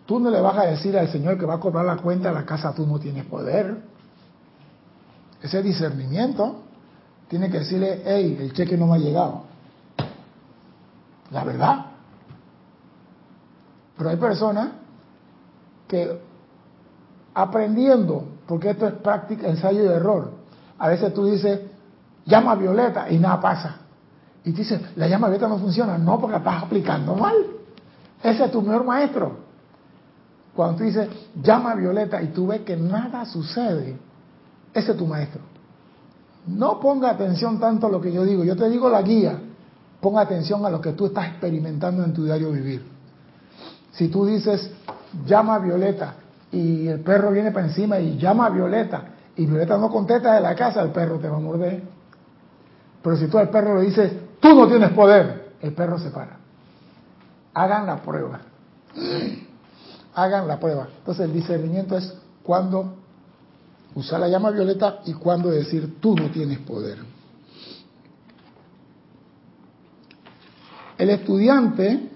Tú 0.07 0.18
no 0.18 0.30
le 0.30 0.40
vas 0.40 0.59
a 0.59 0.66
decir 0.66 0.98
al 0.98 1.09
Señor 1.09 1.38
que 1.38 1.46
va 1.46 1.55
a 1.55 1.61
cobrar 1.61 1.84
la 1.84 1.96
cuenta 1.96 2.28
de 2.28 2.34
la 2.34 2.44
casa, 2.44 2.74
tú 2.74 2.86
no 2.86 2.98
tienes 2.98 3.24
poder. 3.26 3.76
Ese 5.40 5.62
discernimiento 5.62 6.57
tiene 7.28 7.50
que 7.50 7.61
decirle, 7.61 8.02
hey, 8.05 8.36
el 8.40 8.52
cheque 8.52 8.76
no 8.76 8.86
me 8.86 8.96
ha 8.96 8.98
llegado. 8.98 9.44
La 11.30 11.44
verdad. 11.44 11.86
Pero 13.96 14.11
hay 14.11 14.16
personas 14.16 14.72
que 15.86 16.20
aprendiendo, 17.34 18.34
porque 18.47 18.70
esto 18.70 18.86
es 18.86 18.95
práctica, 18.95 19.49
ensayo 19.49 19.82
y 19.82 19.86
error. 19.86 20.32
A 20.78 20.88
veces 20.88 21.14
tú 21.14 21.26
dices, 21.26 21.61
llama 22.26 22.55
violeta 22.55 23.11
y 23.11 23.18
nada 23.18 23.40
pasa. 23.40 23.76
Y 24.45 24.53
dices, 24.53 24.80
la 24.97 25.09
llama 25.09 25.28
violeta 25.28 25.49
no 25.49 25.59
funciona. 25.59 25.97
No, 25.97 26.20
porque 26.20 26.32
la 26.32 26.38
estás 26.38 26.62
aplicando 26.64 27.14
mal. 27.14 27.34
Ese 28.22 28.45
es 28.45 28.51
tu 28.51 28.61
mejor 28.61 28.84
maestro. 28.84 29.36
Cuando 30.55 30.78
tú 30.78 30.84
dices, 30.84 31.09
llama 31.42 31.74
violeta 31.74 32.22
y 32.22 32.28
tú 32.28 32.49
ves 32.49 32.61
que 32.61 32.76
nada 32.76 33.24
sucede, 33.24 33.97
ese 34.72 34.92
es 34.92 34.97
tu 34.97 35.07
maestro. 35.07 35.40
No 36.47 36.78
ponga 36.78 37.11
atención 37.11 37.59
tanto 37.59 37.86
a 37.86 37.90
lo 37.90 38.01
que 38.01 38.12
yo 38.12 38.24
digo. 38.24 38.45
Yo 38.45 38.55
te 38.57 38.68
digo 38.68 38.90
la 38.90 39.01
guía. 39.01 39.38
Ponga 40.01 40.20
atención 40.20 40.64
a 40.66 40.70
lo 40.70 40.80
que 40.82 40.92
tú 40.92 41.07
estás 41.07 41.28
experimentando 41.28 42.05
en 42.05 42.12
tu 42.12 42.24
diario 42.24 42.53
vivir. 42.53 42.84
Si 43.92 44.09
tú 44.09 44.26
dices, 44.26 44.70
llama 45.24 45.59
violeta 45.59 46.16
y 46.55 46.88
el 46.88 47.00
perro 47.00 47.30
viene 47.30 47.50
para 47.50 47.66
encima 47.66 47.98
y 47.98 48.16
llama 48.16 48.46
a 48.46 48.50
Violeta 48.50 49.14
y 49.36 49.46
Violeta 49.46 49.76
no 49.76 49.90
contesta 49.90 50.34
de 50.34 50.40
la 50.40 50.55
casa, 50.55 50.80
el 50.82 50.90
perro 50.90 51.18
te 51.18 51.28
va 51.28 51.36
a 51.36 51.40
morder. 51.40 51.82
Pero 53.02 53.16
si 53.16 53.26
tú 53.26 53.38
al 53.38 53.50
perro 53.50 53.80
le 53.80 53.86
dices, 53.86 54.12
tú 54.40 54.55
no 54.55 54.68
tienes 54.68 54.90
poder, 54.92 55.55
el 55.61 55.74
perro 55.74 55.98
se 55.98 56.11
para. 56.11 56.38
Hagan 57.52 57.86
la 57.86 57.96
prueba. 58.00 58.40
Hagan 60.14 60.46
la 60.46 60.61
prueba. 60.61 60.88
Entonces 60.98 61.26
el 61.26 61.32
discernimiento 61.32 61.96
es 61.96 62.14
cuando 62.42 62.94
usar 63.94 64.20
la 64.20 64.28
llama 64.28 64.50
violeta 64.50 65.00
y 65.05 65.14
cuando 65.14 65.50
decir 65.50 66.00
tú 66.00 66.14
no 66.14 66.30
tienes 66.30 66.61
poder. 66.61 66.98
El 70.96 71.11
estudiante 71.11 72.11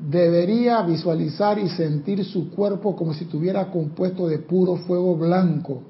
debería 0.00 0.82
visualizar 0.82 1.58
y 1.58 1.68
sentir 1.70 2.24
su 2.24 2.50
cuerpo 2.50 2.94
como 2.96 3.14
si 3.14 3.24
estuviera 3.24 3.70
compuesto 3.70 4.28
de 4.28 4.38
puro 4.38 4.76
fuego 4.76 5.16
blanco 5.16 5.82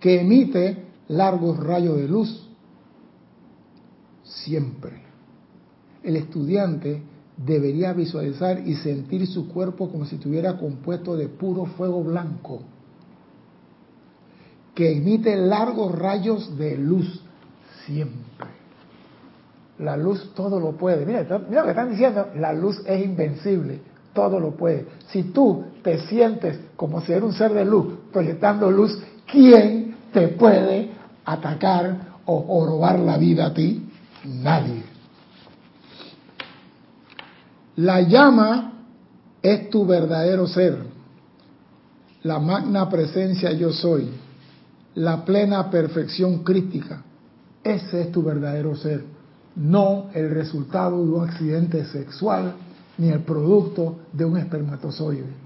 que 0.00 0.20
emite 0.20 0.84
largos 1.08 1.58
rayos 1.58 1.96
de 1.96 2.08
luz. 2.08 2.48
Siempre. 4.22 5.02
El 6.02 6.16
estudiante 6.16 7.02
debería 7.36 7.92
visualizar 7.92 8.66
y 8.66 8.74
sentir 8.76 9.26
su 9.26 9.48
cuerpo 9.48 9.90
como 9.90 10.04
si 10.04 10.16
estuviera 10.16 10.58
compuesto 10.58 11.16
de 11.16 11.28
puro 11.28 11.66
fuego 11.66 12.02
blanco 12.04 12.60
que 14.74 14.92
emite 14.92 15.36
largos 15.36 15.96
rayos 15.96 16.56
de 16.58 16.76
luz 16.76 17.22
siempre. 17.86 18.23
La 19.78 19.96
luz 19.96 20.32
todo 20.34 20.60
lo 20.60 20.72
puede. 20.72 21.04
Mira, 21.04 21.22
lo 21.22 21.64
que 21.64 21.70
están 21.70 21.90
diciendo, 21.90 22.28
la 22.36 22.52
luz 22.52 22.80
es 22.86 23.04
invencible, 23.04 23.80
todo 24.12 24.38
lo 24.38 24.52
puede. 24.52 24.86
Si 25.08 25.24
tú 25.24 25.64
te 25.82 25.98
sientes 26.06 26.60
como 26.76 27.00
si 27.00 27.12
eres 27.12 27.24
un 27.24 27.32
ser 27.32 27.52
de 27.52 27.64
luz, 27.64 27.94
proyectando 28.12 28.70
luz, 28.70 28.96
¿quién 29.26 29.96
te 30.12 30.28
puede 30.28 30.90
atacar 31.24 32.14
o, 32.24 32.44
o 32.48 32.66
robar 32.66 33.00
la 33.00 33.18
vida 33.18 33.46
a 33.46 33.54
ti? 33.54 33.88
Nadie. 34.24 34.84
La 37.76 38.00
llama 38.02 38.72
es 39.42 39.68
tu 39.70 39.84
verdadero 39.84 40.46
ser, 40.46 40.78
la 42.22 42.38
magna 42.38 42.88
presencia 42.88 43.50
yo 43.50 43.72
soy, 43.72 44.08
la 44.94 45.24
plena 45.24 45.68
perfección 45.68 46.44
crítica. 46.44 47.02
Ese 47.64 48.02
es 48.02 48.12
tu 48.12 48.22
verdadero 48.22 48.76
ser 48.76 49.13
no 49.56 50.06
el 50.14 50.30
resultado 50.30 51.04
de 51.04 51.12
un 51.12 51.28
accidente 51.28 51.84
sexual 51.86 52.54
ni 52.98 53.08
el 53.08 53.20
producto 53.20 53.96
de 54.12 54.24
un 54.24 54.36
espermatozoide. 54.36 55.44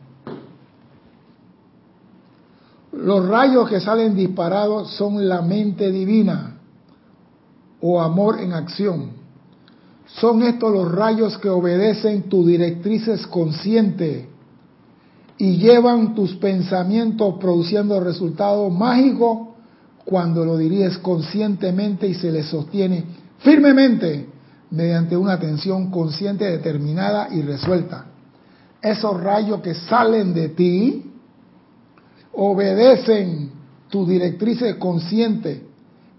Los 2.92 3.28
rayos 3.28 3.68
que 3.68 3.80
salen 3.80 4.14
disparados 4.14 4.90
son 4.92 5.28
la 5.28 5.42
mente 5.42 5.90
divina 5.90 6.56
o 7.80 8.00
amor 8.00 8.40
en 8.40 8.52
acción. 8.52 9.10
Son 10.06 10.42
estos 10.42 10.72
los 10.72 10.90
rayos 10.90 11.36
que 11.38 11.50
obedecen 11.50 12.24
tus 12.24 12.46
directrices 12.46 13.26
conscientes 13.26 14.26
y 15.36 15.58
llevan 15.58 16.14
tus 16.14 16.34
pensamientos 16.36 17.34
produciendo 17.38 18.00
resultados 18.00 18.72
mágicos 18.72 19.48
cuando 20.04 20.44
lo 20.44 20.56
diriges 20.56 20.98
conscientemente 20.98 22.08
y 22.08 22.14
se 22.14 22.32
les 22.32 22.46
sostiene 22.46 23.04
firmemente 23.38 24.26
mediante 24.70 25.16
una 25.16 25.34
atención 25.34 25.90
consciente, 25.90 26.44
determinada 26.44 27.28
y 27.30 27.42
resuelta. 27.42 28.06
Esos 28.82 29.20
rayos 29.20 29.60
que 29.60 29.74
salen 29.74 30.34
de 30.34 30.50
ti 30.50 31.12
obedecen 32.32 33.50
tu 33.88 34.06
directriz 34.06 34.62
consciente 34.78 35.66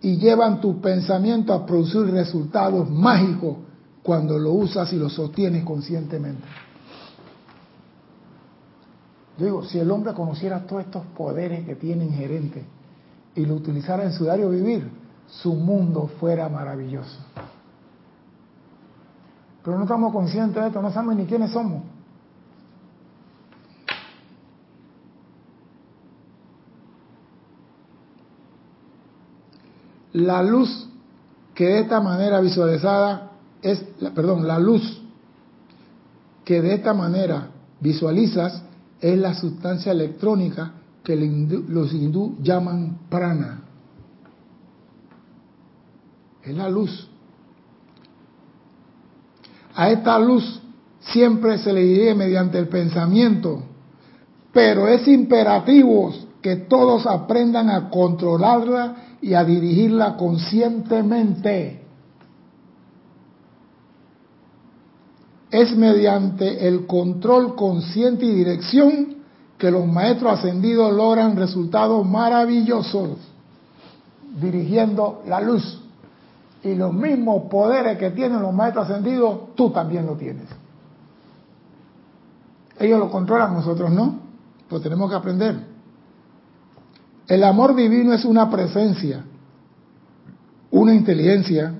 y 0.01 0.17
llevan 0.17 0.59
tu 0.59 0.81
pensamiento 0.81 1.53
a 1.53 1.65
producir 1.65 2.01
resultados 2.11 2.89
mágicos 2.89 3.57
cuando 4.01 4.39
lo 4.39 4.53
usas 4.53 4.91
y 4.93 4.95
lo 4.95 5.09
sostienes 5.09 5.63
conscientemente. 5.63 6.43
Yo 9.37 9.45
digo, 9.45 9.63
si 9.63 9.79
el 9.79 9.89
hombre 9.91 10.13
conociera 10.13 10.65
todos 10.65 10.83
estos 10.83 11.05
poderes 11.15 11.65
que 11.65 11.75
tiene 11.75 12.05
inherente 12.05 12.63
y 13.35 13.45
lo 13.45 13.55
utilizara 13.55 14.03
en 14.03 14.11
su 14.11 14.25
diario 14.25 14.49
vivir, 14.49 14.89
su 15.29 15.53
mundo 15.53 16.09
fuera 16.19 16.49
maravilloso. 16.49 17.17
pero 19.63 19.77
no 19.77 19.83
estamos 19.83 20.11
conscientes 20.11 20.61
de 20.61 20.67
esto, 20.67 20.81
no 20.81 20.91
sabemos 20.91 21.17
ni 21.17 21.25
quiénes 21.25 21.51
somos. 21.51 21.83
La 30.13 30.41
luz 30.41 30.89
que 31.53 31.65
de 31.65 31.79
esta 31.81 32.01
manera 32.01 32.39
visualizada 32.39 33.31
es, 33.61 33.79
perdón, 34.15 34.47
la 34.47 34.57
luz 34.57 35.01
que 36.43 36.61
de 36.61 36.73
esta 36.73 36.93
manera 36.95 37.49
visualizas 37.79 38.63
es 38.99 39.19
la 39.19 39.35
sustancia 39.35 39.91
electrónica 39.91 40.71
que 41.03 41.15
los 41.15 41.93
hindú 41.93 42.37
llaman 42.41 42.97
prana. 43.09 43.68
Es 46.49 46.55
la 46.55 46.67
luz. 46.67 47.07
A 49.75 49.91
esta 49.91 50.17
luz 50.17 50.59
siempre 50.99 51.59
se 51.59 51.71
le 51.71 51.81
dirige 51.81 52.15
mediante 52.15 52.57
el 52.57 52.67
pensamiento, 52.67 53.61
pero 54.51 54.87
es 54.87 55.07
imperativo 55.07 56.11
que 56.41 56.55
todos 56.55 57.05
aprendan 57.05 57.69
a 57.69 57.91
controlarla 57.91 58.95
y 59.21 59.35
a 59.35 59.43
dirigirla 59.43 60.17
conscientemente. 60.17 61.83
Es 65.51 65.77
mediante 65.77 66.67
el 66.67 66.87
control 66.87 67.55
consciente 67.55 68.25
y 68.25 68.33
dirección 68.33 69.17
que 69.59 69.69
los 69.69 69.85
maestros 69.85 70.39
ascendidos 70.39 70.91
logran 70.93 71.35
resultados 71.35 72.03
maravillosos 72.07 73.19
dirigiendo 74.41 75.21
la 75.27 75.41
luz. 75.41 75.88
Y 76.63 76.75
los 76.75 76.93
mismos 76.93 77.43
poderes 77.49 77.97
que 77.97 78.11
tienen 78.11 78.41
los 78.41 78.53
maestros 78.53 78.89
ascendidos, 78.89 79.55
tú 79.55 79.69
también 79.69 80.05
lo 80.05 80.15
tienes. 80.15 80.47
Ellos 82.77 82.99
lo 82.99 83.09
controlan, 83.09 83.53
nosotros 83.53 83.91
no. 83.91 84.19
Pues 84.67 84.81
tenemos 84.81 85.09
que 85.09 85.15
aprender. 85.15 85.67
El 87.27 87.43
amor 87.43 87.75
divino 87.75 88.13
es 88.13 88.25
una 88.25 88.49
presencia, 88.49 89.23
una 90.71 90.93
inteligencia, 90.93 91.73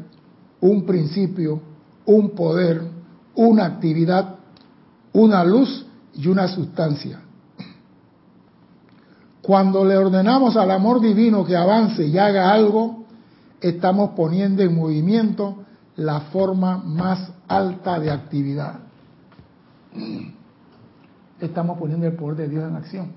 un 0.61 0.85
principio, 0.85 1.61
un 2.05 2.31
poder, 2.31 2.83
una 3.35 3.65
actividad, 3.65 4.35
una 5.13 5.43
luz 5.43 5.85
y 6.13 6.27
una 6.27 6.47
sustancia. 6.47 7.21
Cuando 9.41 9.83
le 9.85 9.97
ordenamos 9.97 10.55
al 10.57 10.69
amor 10.69 11.01
divino 11.01 11.43
que 11.45 11.55
avance 11.55 12.05
y 12.05 12.17
haga 12.17 12.51
algo, 12.51 13.05
estamos 13.61 14.11
poniendo 14.11 14.63
en 14.63 14.75
movimiento 14.75 15.63
la 15.95 16.21
forma 16.21 16.77
más 16.77 17.31
alta 17.47 17.99
de 17.99 18.11
actividad. 18.11 18.79
Estamos 21.39 21.77
poniendo 21.77 22.07
el 22.07 22.13
poder 22.13 22.37
de 22.37 22.47
Dios 22.49 22.69
en 22.69 22.75
acción. 22.75 23.11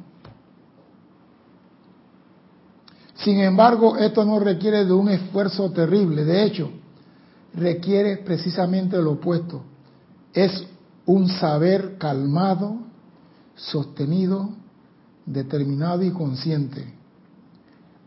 Sin 3.14 3.38
embargo, 3.38 3.96
esto 3.98 4.24
no 4.24 4.40
requiere 4.40 4.84
de 4.84 4.92
un 4.92 5.08
esfuerzo 5.08 5.70
terrible, 5.70 6.24
de 6.24 6.44
hecho, 6.44 6.70
requiere 7.54 8.16
precisamente 8.16 8.96
lo 9.00 9.12
opuesto. 9.12 9.62
Es 10.32 10.66
un 11.06 11.28
saber 11.28 11.98
calmado, 11.98 12.78
sostenido, 13.54 14.50
determinado 15.24 16.02
y 16.02 16.10
consciente, 16.10 16.94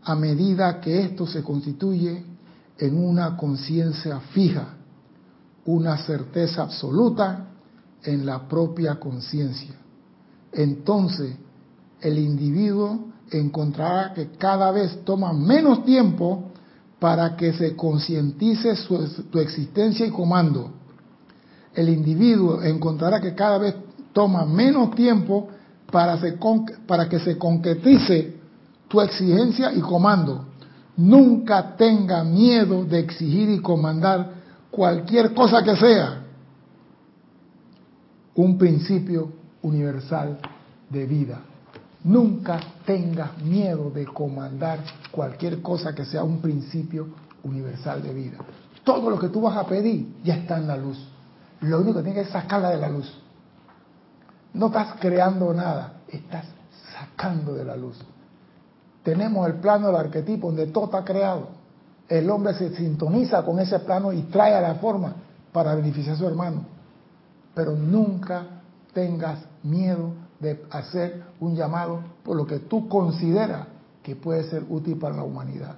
a 0.06 0.14
medida 0.14 0.80
que 0.80 1.00
esto 1.02 1.26
se 1.26 1.42
constituye 1.42 2.22
en 2.78 2.96
una 2.96 3.36
conciencia 3.36 4.20
fija, 4.20 4.68
una 5.64 5.98
certeza 5.98 6.62
absoluta 6.62 7.48
en 8.04 8.24
la 8.24 8.46
propia 8.46 9.00
conciencia. 9.00 9.74
Entonces, 10.52 11.34
el 12.00 12.18
individuo 12.18 13.06
encontrará 13.32 14.14
que 14.14 14.30
cada 14.38 14.70
vez 14.70 15.04
toma 15.04 15.32
menos 15.32 15.84
tiempo 15.84 16.52
para 17.00 17.34
que 17.36 17.52
se 17.52 17.74
concientice 17.74 18.76
su, 18.76 18.94
existencia 19.40 20.06
y 20.06 20.10
comando. 20.10 20.70
El 21.74 21.88
individuo 21.88 22.62
encontrará 22.62 23.20
que 23.20 23.34
cada 23.34 23.58
vez 23.58 23.74
toma 24.12 24.46
menos 24.46 24.94
tiempo 24.94 25.48
para, 25.90 26.16
para 26.86 27.08
que 27.08 27.18
se 27.18 27.36
concretice 27.36 28.35
tu 28.88 29.00
exigencia 29.00 29.72
y 29.72 29.80
comando. 29.80 30.46
Nunca 30.96 31.76
tenga 31.76 32.24
miedo 32.24 32.84
de 32.84 33.00
exigir 33.00 33.50
y 33.50 33.60
comandar 33.60 34.30
cualquier 34.70 35.34
cosa 35.34 35.62
que 35.62 35.76
sea. 35.76 36.22
Un 38.34 38.56
principio 38.58 39.32
universal 39.62 40.38
de 40.88 41.06
vida. 41.06 41.40
Nunca 42.04 42.60
tengas 42.84 43.36
miedo 43.42 43.90
de 43.90 44.06
comandar 44.06 44.78
cualquier 45.10 45.60
cosa 45.60 45.94
que 45.94 46.04
sea 46.04 46.22
un 46.22 46.40
principio 46.40 47.08
universal 47.42 48.02
de 48.02 48.14
vida. 48.14 48.38
Todo 48.84 49.10
lo 49.10 49.18
que 49.18 49.28
tú 49.28 49.40
vas 49.40 49.56
a 49.56 49.66
pedir 49.66 50.14
ya 50.22 50.36
está 50.36 50.56
en 50.58 50.68
la 50.68 50.76
luz. 50.76 50.98
Lo 51.60 51.80
único 51.80 51.98
que 51.98 52.04
tienes 52.04 52.26
que 52.26 52.32
sacarla 52.32 52.70
de 52.70 52.78
la 52.78 52.88
luz. 52.88 53.12
No 54.54 54.66
estás 54.66 54.94
creando 55.00 55.52
nada, 55.52 55.94
estás 56.08 56.44
sacando 56.92 57.54
de 57.54 57.64
la 57.64 57.76
luz. 57.76 57.98
Tenemos 59.06 59.46
el 59.46 59.54
plano 59.54 59.86
del 59.86 59.94
arquetipo 59.94 60.48
donde 60.48 60.66
todo 60.66 60.86
está 60.86 61.04
creado. 61.04 61.46
El 62.08 62.28
hombre 62.28 62.54
se 62.54 62.74
sintoniza 62.74 63.44
con 63.44 63.60
ese 63.60 63.78
plano 63.78 64.12
y 64.12 64.22
trae 64.22 64.52
a 64.52 64.60
la 64.60 64.74
forma 64.74 65.14
para 65.52 65.76
beneficiar 65.76 66.16
a 66.16 66.18
su 66.18 66.26
hermano. 66.26 66.64
Pero 67.54 67.76
nunca 67.76 68.42
tengas 68.92 69.38
miedo 69.62 70.10
de 70.40 70.60
hacer 70.70 71.22
un 71.38 71.54
llamado 71.54 72.00
por 72.24 72.36
lo 72.36 72.48
que 72.48 72.58
tú 72.58 72.88
consideras 72.88 73.68
que 74.02 74.16
puede 74.16 74.42
ser 74.50 74.64
útil 74.68 74.98
para 74.98 75.14
la 75.14 75.22
humanidad. 75.22 75.76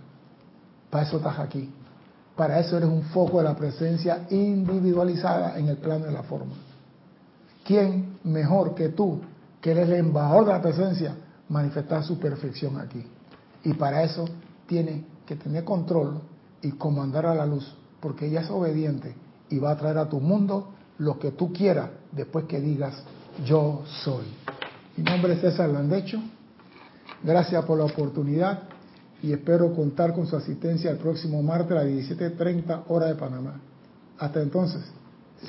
Para 0.89 1.05
eso 1.05 1.19
estás 1.19 1.39
aquí. 1.39 1.71
Para 2.35 2.59
eso 2.61 2.79
eres 2.79 2.89
un 2.89 3.03
foco 3.03 3.39
de 3.39 3.45
la 3.45 3.55
presencia 3.55 4.27
individualizada 4.31 5.59
en 5.59 5.69
el 5.69 5.77
plano 5.77 6.07
de 6.07 6.13
la 6.13 6.23
forma. 6.23 6.55
¿Quién 7.63 8.21
mejor 8.25 8.75
que 8.75 8.89
tú, 8.89 9.21
que 9.61 9.73
eres 9.73 9.91
el 9.91 9.97
embajador 9.97 10.47
de 10.47 10.53
la 10.55 10.63
presencia, 10.63 11.15
manifestar 11.51 12.03
su 12.03 12.19
perfección 12.19 12.81
aquí? 12.81 13.05
Y 13.69 13.75
para 13.75 14.03
eso 14.03 14.25
tiene 14.67 15.05
que 15.27 15.37
tener 15.37 15.63
control 15.63 16.23
y 16.63 16.71
comandar 16.73 17.27
a 17.27 17.35
la 17.35 17.45
luz, 17.45 17.71
porque 18.01 18.27
ella 18.27 18.41
es 18.41 18.49
obediente 18.49 19.15
y 19.51 19.59
va 19.59 19.73
a 19.73 19.77
traer 19.77 19.99
a 19.99 20.09
tu 20.09 20.21
mundo 20.21 20.71
lo 20.97 21.19
que 21.19 21.33
tú 21.33 21.53
quieras 21.53 21.91
después 22.11 22.47
que 22.47 22.63
digas 22.63 22.95
yo 23.45 23.83
soy. 24.03 24.25
Mi 24.97 25.05
nombre 25.05 25.35
es 25.35 25.43
César 25.43 25.69
Landecho. 25.69 26.19
Gracias 27.23 27.63
por 27.67 27.77
la 27.77 27.85
oportunidad 27.85 28.63
y 29.23 29.33
espero 29.33 29.75
contar 29.75 30.15
con 30.15 30.27
su 30.27 30.35
asistencia 30.35 30.91
el 30.91 30.97
próximo 30.97 31.43
martes 31.43 31.73
a 31.73 31.85
las 31.85 31.89
17.30 31.89 32.85
hora 32.89 33.09
de 33.09 33.17
Panamá. 33.17 33.61
Hasta 34.19 34.41
entonces, 34.41 34.81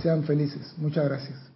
sean 0.01 0.23
felices. 0.23 0.73
Muchas 0.77 1.05
gracias. 1.05 1.39